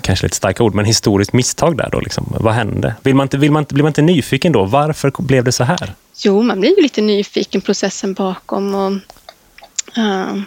kanske 0.00 0.26
lite 0.26 0.36
starka 0.36 0.64
ord, 0.64 0.74
men 0.74 0.84
historiskt 0.84 1.32
misstag 1.32 1.76
där 1.76 1.88
då? 1.92 2.00
Liksom. 2.00 2.34
Vad 2.40 2.54
hände? 2.54 2.94
Vill 3.02 3.14
man 3.14 3.24
inte, 3.24 3.36
vill 3.36 3.52
man 3.52 3.62
inte, 3.62 3.74
blir 3.74 3.82
man 3.82 3.90
inte 3.90 4.02
nyfiken 4.02 4.52
då? 4.52 4.64
Varför 4.64 5.12
blev 5.18 5.44
det 5.44 5.52
så 5.52 5.64
här? 5.64 5.94
Jo, 6.24 6.42
man 6.42 6.60
blir 6.60 6.76
ju 6.76 6.82
lite 6.82 7.00
nyfiken, 7.00 7.60
processen 7.60 8.14
bakom. 8.14 8.74
Och, 8.74 8.92
uh, 9.98 10.42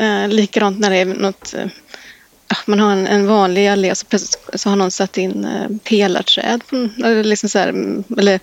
uh, 0.00 0.28
likadant 0.28 0.78
när 0.78 0.90
det 0.90 0.96
är 0.96 1.04
något 1.04 1.54
uh, 1.58 1.66
man 2.66 2.80
har 2.80 2.92
en, 2.92 3.06
en 3.06 3.26
vanlig 3.26 3.68
allé 3.68 3.90
och 3.90 3.98
så 3.98 4.06
plötsligt 4.06 4.60
så 4.60 4.68
har 4.68 4.76
någon 4.76 4.90
satt 4.90 5.18
in 5.18 5.44
eh, 5.44 5.68
pelarträd. 5.84 6.66
På, 6.66 6.76
eller 6.76 7.24
liksom 7.24 7.48
så 7.48 7.58
här, 7.58 7.68
mm, 7.68 8.04
eller, 8.18 8.40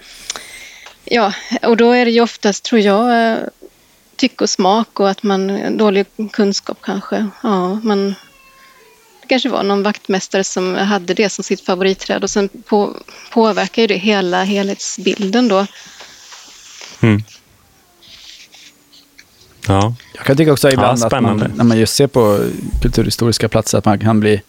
ja, 1.05 1.33
och 1.61 1.77
då 1.77 1.91
är 1.91 2.05
det 2.05 2.11
ju 2.11 2.21
oftast, 2.21 2.63
tror 2.63 2.81
jag, 2.81 3.31
eh, 3.31 3.37
tycke 4.15 4.43
och 4.43 4.49
smak 4.49 4.99
och 4.99 5.09
att 5.09 5.23
man 5.23 5.49
eh, 5.49 5.71
dålig 5.71 6.05
kunskap 6.31 6.77
kanske. 6.81 7.27
Ja, 7.43 7.73
man, 7.73 8.15
det 9.21 9.27
kanske 9.27 9.49
var 9.49 9.63
någon 9.63 9.83
vaktmästare 9.83 10.43
som 10.43 10.75
hade 10.75 11.13
det 11.13 11.29
som 11.29 11.43
sitt 11.43 11.61
favoritträd 11.61 12.23
och 12.23 12.29
sen 12.29 12.49
på, 12.49 12.95
påverkar 13.31 13.81
ju 13.81 13.87
det 13.87 13.97
hela 13.97 14.43
helhetsbilden 14.43 15.47
då. 15.47 15.67
Mm. 16.99 17.23
Ja. 19.71 19.93
Jag 20.15 20.25
kan 20.25 20.37
tycka 20.37 20.53
också 20.53 20.69
ibland 20.69 20.99
Ja, 20.99 21.05
att 21.05 21.11
man, 21.11 21.21
spännande. 21.37 21.51
när 21.55 21.63
man 21.63 21.77
just 21.77 21.95
ser 21.95 22.07
på 22.07 22.39
kulturhistoriska 22.81 23.49
platser 23.49 23.77
att 23.77 23.85
man 23.85 23.99
kan 23.99 24.19
bli 24.19 24.41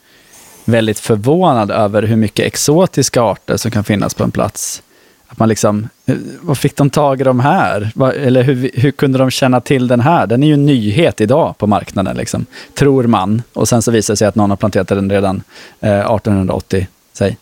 väldigt 0.64 0.98
förvånad 0.98 1.70
över 1.70 2.02
hur 2.02 2.16
mycket 2.16 2.46
exotiska 2.46 3.22
arter 3.22 3.56
som 3.56 3.70
kan 3.70 3.84
finnas 3.84 4.14
på 4.14 4.24
en 4.24 4.30
plats. 4.30 4.82
Att 5.26 5.38
man 5.38 5.48
liksom, 5.48 5.88
eh, 6.06 6.16
vad 6.40 6.58
fick 6.58 6.76
de 6.76 6.90
tag 6.90 7.20
i 7.20 7.24
de 7.24 7.40
här? 7.40 7.92
Eller 8.16 8.42
hur, 8.42 8.70
hur 8.74 8.90
kunde 8.90 9.18
de 9.18 9.30
känna 9.30 9.60
till 9.60 9.86
den 9.88 10.00
här? 10.00 10.26
Den 10.26 10.42
är 10.42 10.46
ju 10.46 10.54
en 10.54 10.66
nyhet 10.66 11.20
idag 11.20 11.58
på 11.58 11.66
marknaden, 11.66 12.16
liksom, 12.16 12.46
tror 12.74 13.04
man. 13.06 13.42
Och 13.52 13.68
sen 13.68 13.82
så 13.82 13.90
visar 13.90 14.12
det 14.14 14.16
sig 14.16 14.28
att 14.28 14.34
någon 14.34 14.50
har 14.50 14.56
planterat 14.56 14.88
den 14.88 15.10
redan 15.10 15.42
eh, 15.80 15.90
1880, 15.98 16.86
säg. 17.12 17.36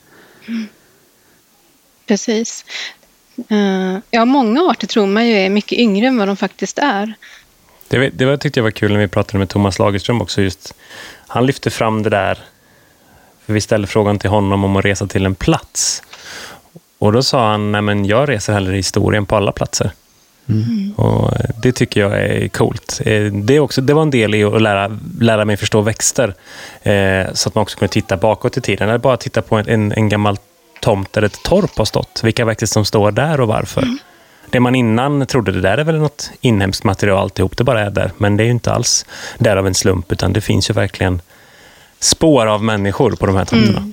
Precis. 2.07 2.65
Eh, 3.49 3.99
ja, 4.11 4.25
många 4.25 4.61
arter 4.63 4.87
tror 4.87 5.07
man 5.07 5.27
ju 5.29 5.35
är 5.35 5.51
mycket 5.51 5.79
yngre 5.79 6.07
än 6.07 6.19
vad 6.19 6.29
de 6.29 6.37
faktiskt 6.37 6.79
är. 6.79 7.15
Det, 7.91 8.11
det 8.11 8.25
var, 8.25 8.37
tyckte 8.37 8.61
jag 8.61 8.65
var 8.65 8.71
kul 8.71 8.93
när 8.93 8.99
vi 8.99 9.09
pratade 9.09 9.39
med 9.39 9.49
Thomas 9.49 9.79
Lagerström 9.79 10.21
också. 10.23 10.43
Just, 10.43 10.75
han 11.27 11.47
lyfte 11.47 11.71
fram 11.71 12.03
det 12.03 12.11
där, 12.11 12.39
för 13.47 13.53
vi 13.53 13.61
ställde 13.61 13.87
frågan 13.87 14.19
till 14.19 14.31
honom 14.31 14.65
om 14.65 14.77
att 14.77 14.85
resa 14.85 15.07
till 15.07 15.27
en 15.27 15.35
plats. 15.35 16.03
Och 16.99 17.13
då 17.13 17.23
sa 17.23 17.51
han, 17.51 17.73
nej 17.73 17.83
men 17.83 18.05
jag 18.05 18.29
reser 18.29 18.53
hellre 18.53 18.73
i 18.73 18.77
historien 18.77 19.27
på 19.27 19.37
alla 19.37 19.53
platser. 19.53 19.91
Och 20.97 21.33
eh, 21.41 21.51
det 21.63 21.73
tycker 21.73 22.01
jag 22.01 22.13
är 22.13 22.49
coolt. 22.49 23.01
Eh, 23.05 23.23
Det, 23.33 23.57
är 23.57 23.61
också, 23.61 23.81
det 23.81 23.95
var 23.95 24.03
en 24.03 24.11
del 24.11 24.35
i 24.35 24.45
att 24.45 24.63
lära, 24.63 24.99
lära 25.21 25.45
mig 25.45 25.57
förstå 25.57 25.81
växter. 25.81 26.35
Eh, 26.83 27.33
så 27.33 27.49
att 27.49 27.55
man 27.55 27.63
också 27.63 27.79
kunde 27.79 27.93
titta 27.93 28.17
bakåt 28.17 28.57
i 28.57 28.61
tiden. 28.61 28.89
Eller 28.89 28.99
bara 28.99 29.17
titta 29.17 29.43
på 29.43 29.57
en, 29.57 29.69
en, 29.69 29.93
en 29.93 30.09
gammal 30.09 30.37
tomt 30.81 31.13
där 31.13 31.23
ett 31.23 31.43
torp 31.45 31.79
har 31.79 31.85
stått. 31.85 32.21
Vilka 32.25 32.45
växter 32.45 32.67
som 32.67 32.85
står 32.85 33.13
där 33.13 33.41
och 33.41 33.49
varför. 33.49 33.85
Det 34.51 34.61
man 34.61 34.75
innan 34.75 35.27
trodde, 35.27 35.53
det 35.53 35.61
där 35.61 35.79
är 35.79 35.85
väl 35.85 35.99
något 35.99 36.31
inhemskt 36.41 36.85
material 36.85 37.19
alltihop, 37.19 37.57
det 37.57 37.65
bara 37.65 37.81
är 37.81 37.91
där. 37.91 38.13
Men 38.17 38.37
det 38.37 38.43
är 38.43 38.45
ju 38.45 38.51
inte 38.51 38.73
alls 38.73 39.07
där 39.39 39.57
av 39.57 39.67
en 39.67 39.75
slump, 39.75 40.13
utan 40.13 40.33
det 40.33 40.41
finns 40.41 40.71
ju 40.71 40.75
verkligen 40.75 41.23
spår 42.01 42.47
av 42.47 42.65
människor 42.65 43.11
på 43.13 43.27
de 43.27 43.37
här 43.37 43.45
tomterna. 43.45 43.93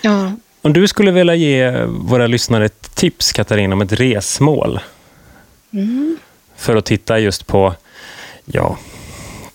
Ja, 0.00 0.32
Om 0.62 0.72
du 0.72 0.88
skulle 0.88 1.10
vilja 1.10 1.34
ge 1.34 1.84
våra 1.86 2.26
lyssnare 2.26 2.64
ett 2.64 2.94
tips, 2.94 3.32
Katarina, 3.32 3.74
om 3.74 3.80
ett 3.80 3.92
resmål 3.92 4.80
för 6.56 6.76
att 6.76 6.84
titta 6.84 7.18
just 7.18 7.46
på 7.46 7.74
ja, 8.44 8.78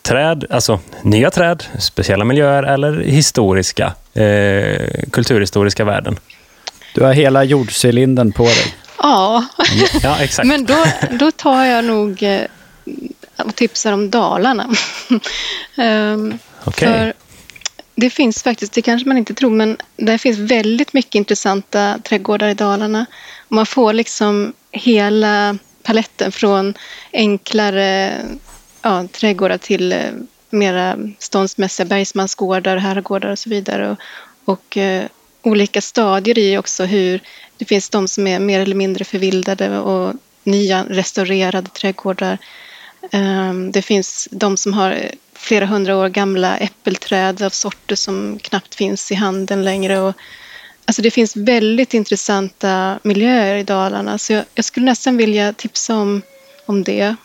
träd, 0.02 0.46
alltså 0.50 0.80
nya 1.02 1.32
träd, 1.32 1.64
speciella 1.80 2.26
miljöer 2.26 2.64
eller 2.64 3.00
historiska, 3.00 3.94
eh, 4.14 4.88
kulturhistoriska 5.12 5.86
värden. 5.86 6.20
Du 6.96 7.04
har 7.04 7.14
hela 7.14 7.44
jordcylindern 7.44 8.32
på 8.32 8.44
dig. 8.44 8.74
Ja. 9.04 9.46
Ja, 10.04 10.20
exakt. 10.20 10.48
men 10.48 10.66
då, 10.66 10.86
då 11.12 11.32
tar 11.32 11.66
jag 11.66 11.86
nog 11.86 12.24
eh, 12.24 12.46
och 13.38 13.56
tipsar 13.56 13.94
om 13.94 14.10
Dalarna. 14.10 14.70
Ehm, 15.78 16.40
Okej. 16.66 16.88
För 16.88 17.14
det 17.96 18.10
finns 18.10 18.44
faktiskt, 18.44 18.74
det 18.74 18.82
kanske 18.82 19.08
man 19.08 19.18
inte 19.18 19.34
tror, 19.34 19.50
men 19.50 19.78
det 19.96 20.18
finns 20.18 20.38
väldigt 20.38 20.94
mycket 20.94 21.16
intressanta 21.16 22.00
trädgårdar 22.04 22.50
i 22.50 22.54
Dalarna. 22.54 23.06
Man 23.48 23.66
får 23.66 23.94
liksom 23.94 24.54
hela 24.72 25.58
paletten 25.84 26.32
från 26.32 26.74
enklare 27.14 28.16
ja, 28.82 29.08
trädgårdar 29.12 29.58
till 29.58 29.92
eh, 29.92 30.00
mera 30.50 30.98
ståndsmässiga 31.20 31.86
bergsmansgårdar, 31.86 32.78
herrgårdar 32.78 33.30
och 33.30 33.40
så 33.40 33.50
vidare. 33.50 33.90
Och, 33.90 33.98
och 34.46 34.78
eh, 34.78 35.06
olika 35.42 35.82
stadier 35.82 36.40
i 36.40 36.58
också 36.58 36.86
hur 36.86 37.22
det 37.64 37.68
finns 37.68 37.90
de 37.90 38.08
som 38.08 38.28
är 38.28 38.40
mer 38.40 38.60
eller 38.60 38.76
mindre 38.76 39.06
förvildade 39.06 39.80
och 39.80 40.14
nya 40.44 40.86
restaurerade 40.90 41.70
trädgårdar. 41.70 42.38
Ehm, 43.12 43.72
det 43.72 43.82
finns 43.82 44.28
de 44.32 44.58
som 44.58 44.74
har 44.74 45.12
flera 45.34 45.66
hundra 45.66 45.98
år 45.98 46.10
gamla 46.10 46.58
äppelträd 46.58 47.42
av 47.42 47.50
sorter 47.50 47.96
som 47.96 48.40
knappt 48.42 48.76
finns 48.76 49.12
i 49.12 49.16
handeln 49.16 49.64
längre. 49.64 50.00
Och, 50.00 50.14
alltså 50.86 51.02
det 51.02 51.12
finns 51.12 51.36
väldigt 51.36 51.94
intressanta 51.94 53.00
miljöer 53.04 53.56
i 53.56 53.64
Dalarna 53.64 54.18
så 54.18 54.34
jag, 54.34 54.46
jag 54.56 54.66
skulle 54.66 54.86
nästan 54.86 55.18
vilja 55.18 55.54
tipsa 55.54 55.96
om, 55.96 56.22
om 56.66 56.84
det. 56.84 57.16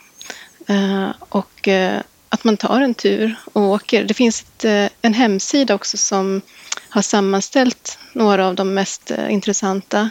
Ehm, 0.67 1.13
och 1.29 1.69
eh, 1.69 2.01
att 2.29 2.45
man 2.45 2.57
tar 2.57 2.81
en 2.81 2.95
tur 2.95 3.35
och 3.53 3.63
åker. 3.63 4.05
Det 4.05 4.15
finns 4.15 4.43
ett, 4.43 4.65
eh, 4.65 4.87
en 5.03 5.15
hemsida 5.15 5.75
också 5.75 5.97
som 5.97 6.41
har 6.89 7.03
sammanställt 7.03 7.99
några 8.13 8.47
av 8.47 8.55
de 8.55 8.75
mest 8.75 9.11
eh, 9.11 9.33
intressanta 9.33 10.11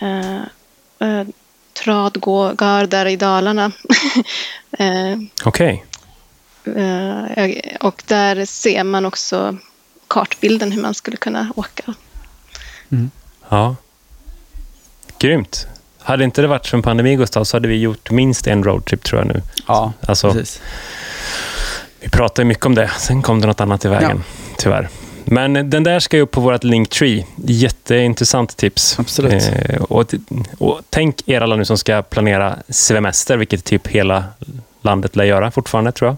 eh, 0.00 0.42
eh, 1.08 1.26
tradgårdar 1.72 3.06
i 3.06 3.16
Dalarna. 3.16 3.72
eh, 4.78 5.18
Okej. 5.44 5.84
Eh, 6.64 7.76
och 7.80 8.02
där 8.06 8.44
ser 8.44 8.84
man 8.84 9.06
också 9.06 9.56
kartbilden 10.08 10.72
hur 10.72 10.82
man 10.82 10.94
skulle 10.94 11.16
kunna 11.16 11.52
åka. 11.56 11.94
Ja. 13.48 13.76
Grymt. 15.18 15.66
Hade 15.98 16.24
inte 16.24 16.42
det 16.42 16.48
varit 16.48 16.66
för 16.66 16.76
en 16.76 16.82
pandemi, 16.82 17.16
Gustav, 17.16 17.44
så 17.44 17.56
hade 17.56 17.68
vi 17.68 17.76
gjort 17.76 18.10
minst 18.10 18.46
en 18.46 18.64
roadtrip, 18.64 19.02
tror 19.04 19.20
jag 19.20 19.28
nu. 19.28 19.42
Ja, 19.66 19.92
Alltså, 20.06 20.32
precis. 20.32 20.60
Vi 22.00 22.08
pratade 22.08 22.44
mycket 22.46 22.66
om 22.66 22.74
det, 22.74 22.90
sen 22.98 23.22
kom 23.22 23.40
det 23.40 23.46
något 23.46 23.60
annat 23.60 23.84
i 23.84 23.88
vägen, 23.88 24.24
tyvärr. 24.58 24.88
Men 25.32 25.70
den 25.70 25.82
där 25.82 26.00
ska 26.00 26.16
ju 26.16 26.22
upp 26.22 26.30
på 26.30 26.40
vårt 26.40 26.64
Linktree. 26.64 27.26
Jätteintressant 27.36 28.56
tips. 28.56 28.98
Absolut. 28.98 29.50
Eh, 29.52 29.82
och, 29.82 30.14
och 30.58 30.80
tänk 30.90 31.28
er 31.28 31.40
alla 31.40 31.56
nu 31.56 31.64
som 31.64 31.78
ska 31.78 32.02
planera 32.02 32.56
semester, 32.68 33.36
vilket 33.36 33.64
typ 33.64 33.86
hela 33.86 34.24
landet 34.82 35.16
lär 35.16 35.24
göra 35.24 35.50
fortfarande, 35.50 35.92
tror 35.92 36.08
jag. 36.08 36.16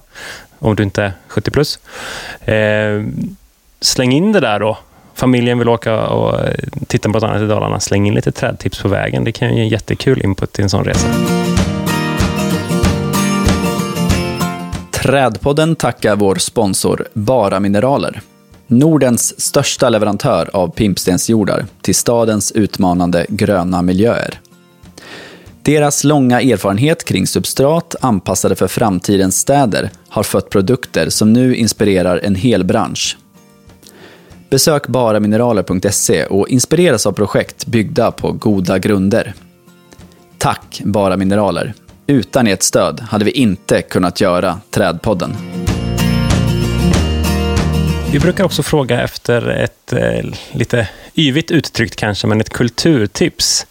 Om 0.68 0.76
du 0.76 0.82
inte 0.82 1.02
är 1.02 1.12
70 1.28 1.50
plus. 1.50 1.78
Eh, 2.48 3.04
släng 3.80 4.12
in 4.12 4.32
det 4.32 4.40
där 4.40 4.60
då. 4.60 4.78
Familjen 5.14 5.58
vill 5.58 5.68
åka 5.68 6.06
och 6.06 6.40
eh, 6.40 6.54
titta 6.86 7.08
på 7.08 7.12
något 7.12 7.22
annat 7.22 7.42
i 7.42 7.46
Dalarna. 7.46 7.80
Släng 7.80 8.06
in 8.06 8.14
lite 8.14 8.32
trädtips 8.32 8.82
på 8.82 8.88
vägen. 8.88 9.24
Det 9.24 9.32
kan 9.32 9.48
ju 9.48 9.54
ge 9.54 9.60
en 9.60 9.68
jättekul 9.68 10.22
input 10.22 10.52
till 10.52 10.64
en 10.64 10.70
sån 10.70 10.84
resa. 10.84 11.08
Trädpodden 14.90 15.76
tackar 15.76 16.16
vår 16.16 16.34
sponsor 16.34 17.08
Bara 17.12 17.60
Mineraler. 17.60 18.20
Nordens 18.72 19.40
största 19.40 19.88
leverantör 19.88 20.50
av 20.52 20.68
pimpstensjordar 20.68 21.66
till 21.80 21.94
stadens 21.94 22.52
utmanande 22.52 23.26
gröna 23.28 23.82
miljöer. 23.82 24.40
Deras 25.62 26.04
långa 26.04 26.40
erfarenhet 26.40 27.04
kring 27.04 27.26
substrat 27.26 27.96
anpassade 28.00 28.54
för 28.54 28.68
framtidens 28.68 29.38
städer 29.38 29.90
har 30.08 30.22
fött 30.22 30.50
produkter 30.50 31.08
som 31.08 31.32
nu 31.32 31.56
inspirerar 31.56 32.18
en 32.18 32.34
hel 32.34 32.64
bransch. 32.64 33.18
Besök 34.50 34.88
baramineraler.se 34.88 36.26
och 36.26 36.48
inspireras 36.48 37.06
av 37.06 37.12
projekt 37.12 37.66
byggda 37.66 38.10
på 38.10 38.32
goda 38.32 38.78
grunder. 38.78 39.34
Tack 40.38 40.82
Bara 40.84 41.16
Mineraler. 41.16 41.74
Utan 42.06 42.46
ert 42.46 42.62
stöd 42.62 43.00
hade 43.00 43.24
vi 43.24 43.30
inte 43.30 43.82
kunnat 43.82 44.20
göra 44.20 44.60
Trädpodden. 44.70 45.36
Vi 48.12 48.18
brukar 48.18 48.44
också 48.44 48.62
fråga 48.62 49.02
efter 49.02 49.48
ett 49.48 49.92
eh, 49.92 50.24
lite 50.52 50.88
yvigt 51.14 51.50
uttryckt 51.50 51.96
kanske, 51.96 52.26
men 52.26 52.40
ett 52.40 52.50
kulturtips. 52.50 53.66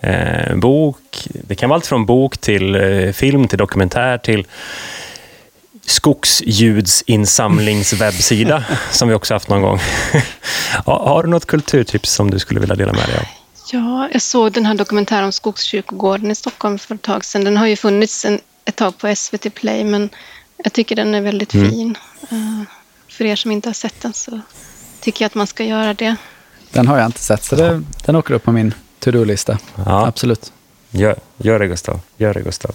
Eh, 0.00 0.56
bok, 0.56 1.28
det 1.28 1.54
kan 1.54 1.68
vara 1.68 1.76
allt 1.76 1.86
från 1.86 2.06
bok 2.06 2.38
till 2.38 2.74
eh, 2.74 3.12
film, 3.12 3.48
till 3.48 3.58
dokumentär, 3.58 4.18
till 4.18 4.46
skogsljudsinsamlingswebbsida 5.86 8.64
som 8.90 9.08
vi 9.08 9.14
också 9.14 9.34
haft 9.34 9.48
någon 9.48 9.62
gång. 9.62 9.80
har, 10.84 11.22
du 11.22 11.28
något 11.28 11.46
kulturtips 11.46 12.12
som 12.12 12.30
du 12.30 12.38
skulle 12.38 12.60
vilja 12.60 12.74
dela 12.74 12.92
med 12.92 13.08
dig 13.08 13.16
av? 13.16 13.24
Ja, 13.72 14.08
jag 14.12 14.22
såg 14.22 14.52
den 14.52 14.66
här 14.66 14.74
dokumentären 14.74 15.24
om 15.24 15.32
Skogskyrkogården 15.32 16.30
i 16.30 16.34
Stockholm 16.34 16.78
för 16.78 16.94
ett 16.94 17.02
tag 17.02 17.24
sedan. 17.24 17.44
Den 17.44 17.56
har 17.56 17.66
ju 17.66 17.76
funnits 17.76 18.24
en, 18.24 18.40
ett 18.64 18.76
tag 18.76 18.98
på 18.98 19.14
SVT 19.16 19.54
Play, 19.54 19.84
men 19.84 20.08
jag 20.56 20.72
tycker 20.72 20.96
den 20.96 21.14
är 21.14 21.20
väldigt 21.20 21.52
fin. 21.52 21.98
Eh, 22.30 22.62
för 23.14 23.24
er 23.24 23.36
som 23.36 23.50
inte 23.50 23.68
har 23.68 23.74
sett 23.74 24.00
den 24.00 24.12
så 24.12 24.40
tycker 25.00 25.24
jag 25.24 25.26
att 25.26 25.34
man 25.34 25.46
ska 25.46 25.64
göra 25.64 25.94
det. 25.94 26.16
Den 26.70 26.86
har 26.88 26.98
jag 26.98 27.06
inte 27.06 27.20
sett, 27.20 27.44
så 27.44 27.56
det, 27.56 27.82
den 28.04 28.16
åker 28.16 28.34
upp 28.34 28.42
på 28.42 28.52
min 28.52 28.74
to-do-lista. 28.98 29.58
Ja. 29.76 30.06
Absolut. 30.06 30.52
Gör, 30.90 31.16
gör 31.36 31.58
det 31.58 31.66
Gustav, 31.66 32.00
gör 32.16 32.34
det 32.34 32.40
Gustav. 32.40 32.74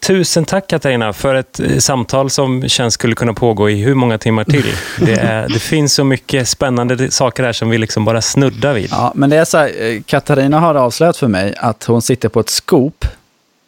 Tusen 0.00 0.44
tack 0.44 0.66
Katarina 0.66 1.12
för 1.12 1.34
ett 1.34 1.60
eh, 1.60 1.78
samtal 1.78 2.30
som 2.30 2.68
känns 2.68 2.94
skulle 2.94 3.14
kunna 3.14 3.34
pågå 3.34 3.70
i 3.70 3.82
hur 3.82 3.94
många 3.94 4.18
timmar 4.18 4.44
till. 4.44 4.74
Det, 4.98 5.14
är, 5.14 5.48
det 5.48 5.58
finns 5.58 5.94
så 5.94 6.04
mycket 6.04 6.48
spännande 6.48 7.10
saker 7.10 7.42
här 7.42 7.52
som 7.52 7.70
vi 7.70 7.78
liksom 7.78 8.04
bara 8.04 8.22
snuddar 8.22 8.74
vid. 8.74 8.88
Ja, 8.90 9.12
men 9.14 9.30
det 9.30 9.36
är 9.36 9.44
så 9.44 9.58
här, 9.58 9.82
eh, 9.82 10.02
Katarina 10.02 10.60
har 10.60 10.74
avslöjat 10.74 11.16
för 11.16 11.28
mig 11.28 11.54
att 11.56 11.84
hon 11.84 12.02
sitter 12.02 12.28
på 12.28 12.40
ett 12.40 12.50
scoop 12.50 13.04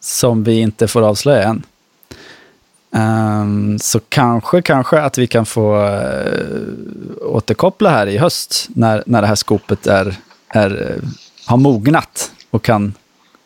som 0.01 0.45
vi 0.45 0.61
inte 0.61 0.89
får 0.89 1.03
avslöja 1.03 1.43
än. 1.43 1.63
Um, 2.95 3.79
så 3.79 4.01
kanske, 4.01 4.63
kanske 4.63 5.01
att 5.01 5.19
vi 5.19 5.27
kan 5.27 5.47
få 5.47 5.77
uh, 5.77 7.27
återkoppla 7.27 7.91
här 7.91 8.07
i 8.07 8.19
höst 8.19 8.69
när, 8.69 9.03
när 9.07 9.23
det 9.23 9.29
här 9.29 9.35
skopet 9.35 9.87
är, 9.87 10.17
är, 10.49 10.83
uh, 10.83 11.09
har 11.47 11.57
mognat 11.57 12.33
och 12.51 12.65
kan 12.65 12.95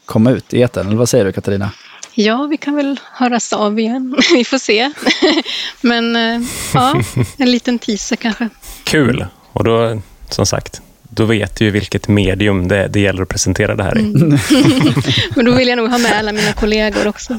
komma 0.04 0.30
ut 0.30 0.54
i 0.54 0.62
etern. 0.62 0.86
Eller 0.86 0.96
vad 0.96 1.08
säger 1.08 1.24
du 1.24 1.32
Katarina? 1.32 1.70
Ja, 2.14 2.46
vi 2.50 2.56
kan 2.56 2.74
väl 2.74 3.00
höras 3.12 3.52
av 3.52 3.78
igen. 3.78 4.16
vi 4.32 4.44
får 4.44 4.58
se. 4.58 4.92
Men 5.80 6.16
uh, 6.16 6.46
ja, 6.74 7.02
en 7.36 7.50
liten 7.50 7.78
teaser 7.78 8.16
kanske. 8.16 8.48
Kul. 8.84 9.26
Och 9.52 9.64
då, 9.64 10.00
som 10.30 10.46
sagt, 10.46 10.82
då 11.16 11.24
vet 11.24 11.56
du 11.56 11.64
ju 11.64 11.70
vilket 11.70 12.08
medium 12.08 12.68
det, 12.68 12.88
det 12.88 13.00
gäller 13.00 13.22
att 13.22 13.28
presentera 13.28 13.74
det 13.74 13.82
här 13.82 13.98
i. 13.98 14.00
Mm. 14.00 14.30
Men 15.36 15.44
då 15.44 15.52
vill 15.52 15.68
jag 15.68 15.76
nog 15.76 15.90
ha 15.90 15.98
med 15.98 16.18
alla 16.18 16.32
mina 16.32 16.52
kollegor 16.52 17.06
också. 17.06 17.32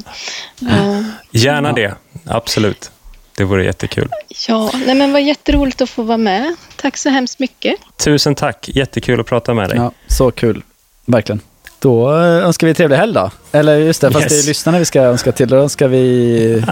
Uh, 0.62 1.02
Gärna 1.30 1.68
ja. 1.68 1.74
det, 1.74 1.94
absolut. 2.26 2.90
Det 3.36 3.44
vore 3.44 3.64
jättekul. 3.64 4.08
Ja, 4.48 4.70
nej 4.86 4.94
men 4.94 5.12
vad 5.12 5.22
jätteroligt 5.22 5.80
att 5.80 5.90
få 5.90 6.02
vara 6.02 6.18
med. 6.18 6.56
Tack 6.76 6.96
så 6.96 7.08
hemskt 7.08 7.38
mycket. 7.38 7.76
Tusen 7.96 8.34
tack, 8.34 8.68
jättekul 8.68 9.20
att 9.20 9.26
prata 9.26 9.54
med 9.54 9.68
dig. 9.68 9.78
Ja, 9.78 9.92
så 10.06 10.30
kul, 10.30 10.62
verkligen. 11.04 11.40
Då 11.78 12.16
eh, 12.16 12.46
önskar 12.46 12.66
vi 12.66 12.74
trevlig 12.74 12.96
helg 12.96 13.12
då. 13.12 13.30
Eller 13.52 13.76
just 13.76 14.00
det, 14.00 14.10
fast 14.10 14.22
yes. 14.22 14.32
det 14.32 14.46
är 14.46 14.48
lyssnarna 14.48 14.78
vi 14.78 14.84
ska 14.84 15.00
önska 15.00 15.32
till. 15.32 15.48
Då 15.48 15.56
önskar 15.56 15.88
vi... 15.88 16.64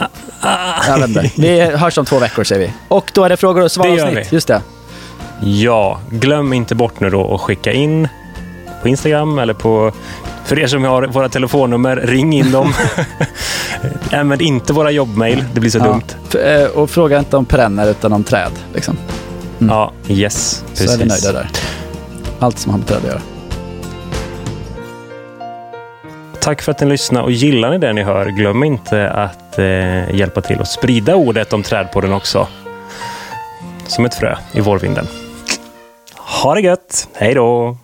Jag 0.87 0.99
vet 0.99 1.09
inte. 1.09 1.31
Vi 1.37 1.61
hörs 1.61 1.99
om 1.99 2.05
två 2.05 2.19
veckor 2.19 2.45
säger 2.45 2.67
vi. 2.67 2.73
Och 2.89 3.11
då 3.15 3.25
är 3.25 3.29
det 3.29 3.37
frågor 3.37 3.63
och 3.63 3.73
svar-avsnitt. 3.73 4.33
Just 4.33 4.49
det. 4.49 4.63
Ja, 5.41 6.01
glöm 6.11 6.53
inte 6.53 6.75
bort 6.75 7.01
nu 7.01 7.11
då 7.11 7.35
att 7.35 7.41
skicka 7.41 7.73
in 7.73 8.09
på 8.83 8.89
Instagram 8.89 9.39
eller 9.39 9.55
på... 9.55 9.93
För 10.45 10.59
er 10.59 10.67
som 10.67 10.85
har 10.85 11.07
våra 11.07 11.29
telefonnummer, 11.29 11.97
ring 11.97 12.33
in 12.33 12.53
dem. 12.53 12.73
Använd 14.13 14.43
inte 14.43 14.73
våra 14.73 14.91
jobbmail, 14.91 15.45
det 15.55 15.61
blir 15.61 15.71
så 15.71 15.79
ja. 15.79 15.85
dumt. 15.85 16.45
Eh, 16.45 16.65
och 16.65 16.91
fråga 16.91 17.19
inte 17.19 17.37
om 17.37 17.45
perenner 17.45 17.91
utan 17.91 18.13
om 18.13 18.25
träd. 18.25 18.53
Liksom. 18.75 18.97
Mm. 19.61 19.75
Ja, 19.75 19.93
yes. 20.09 20.65
Precis. 20.69 20.91
Så 20.91 20.97
är 20.97 20.99
vi 20.99 21.05
nöjda 21.05 21.33
där. 21.33 21.49
Allt 22.39 22.59
som 22.59 22.73
har 22.73 22.79
med 22.79 22.89
träd 22.89 22.99
att 22.99 23.05
göra. 23.05 23.21
Tack 26.41 26.63
för 26.63 26.73
att 26.73 26.81
ni 26.81 26.87
lyssnar 26.87 27.23
och 27.23 27.33
gillar 27.33 27.71
ni 27.71 27.79
det 27.79 27.93
ni 27.93 28.03
hör, 28.03 28.27
glöm 28.27 28.65
inte 28.65 29.11
att 29.11 29.59
eh, 29.59 30.15
hjälpa 30.15 30.41
till 30.41 30.61
att 30.61 30.69
sprida 30.69 31.17
ordet 31.17 31.53
om 31.53 31.63
Trädpodden 31.63 32.13
också. 32.13 32.49
Som 33.87 34.05
ett 34.05 34.15
frö 34.15 34.37
i 34.53 34.61
vårvinden. 34.61 35.07
Ha 36.43 36.55
det 36.55 36.61
gött! 36.61 37.09
Hej 37.15 37.35
då! 37.35 37.77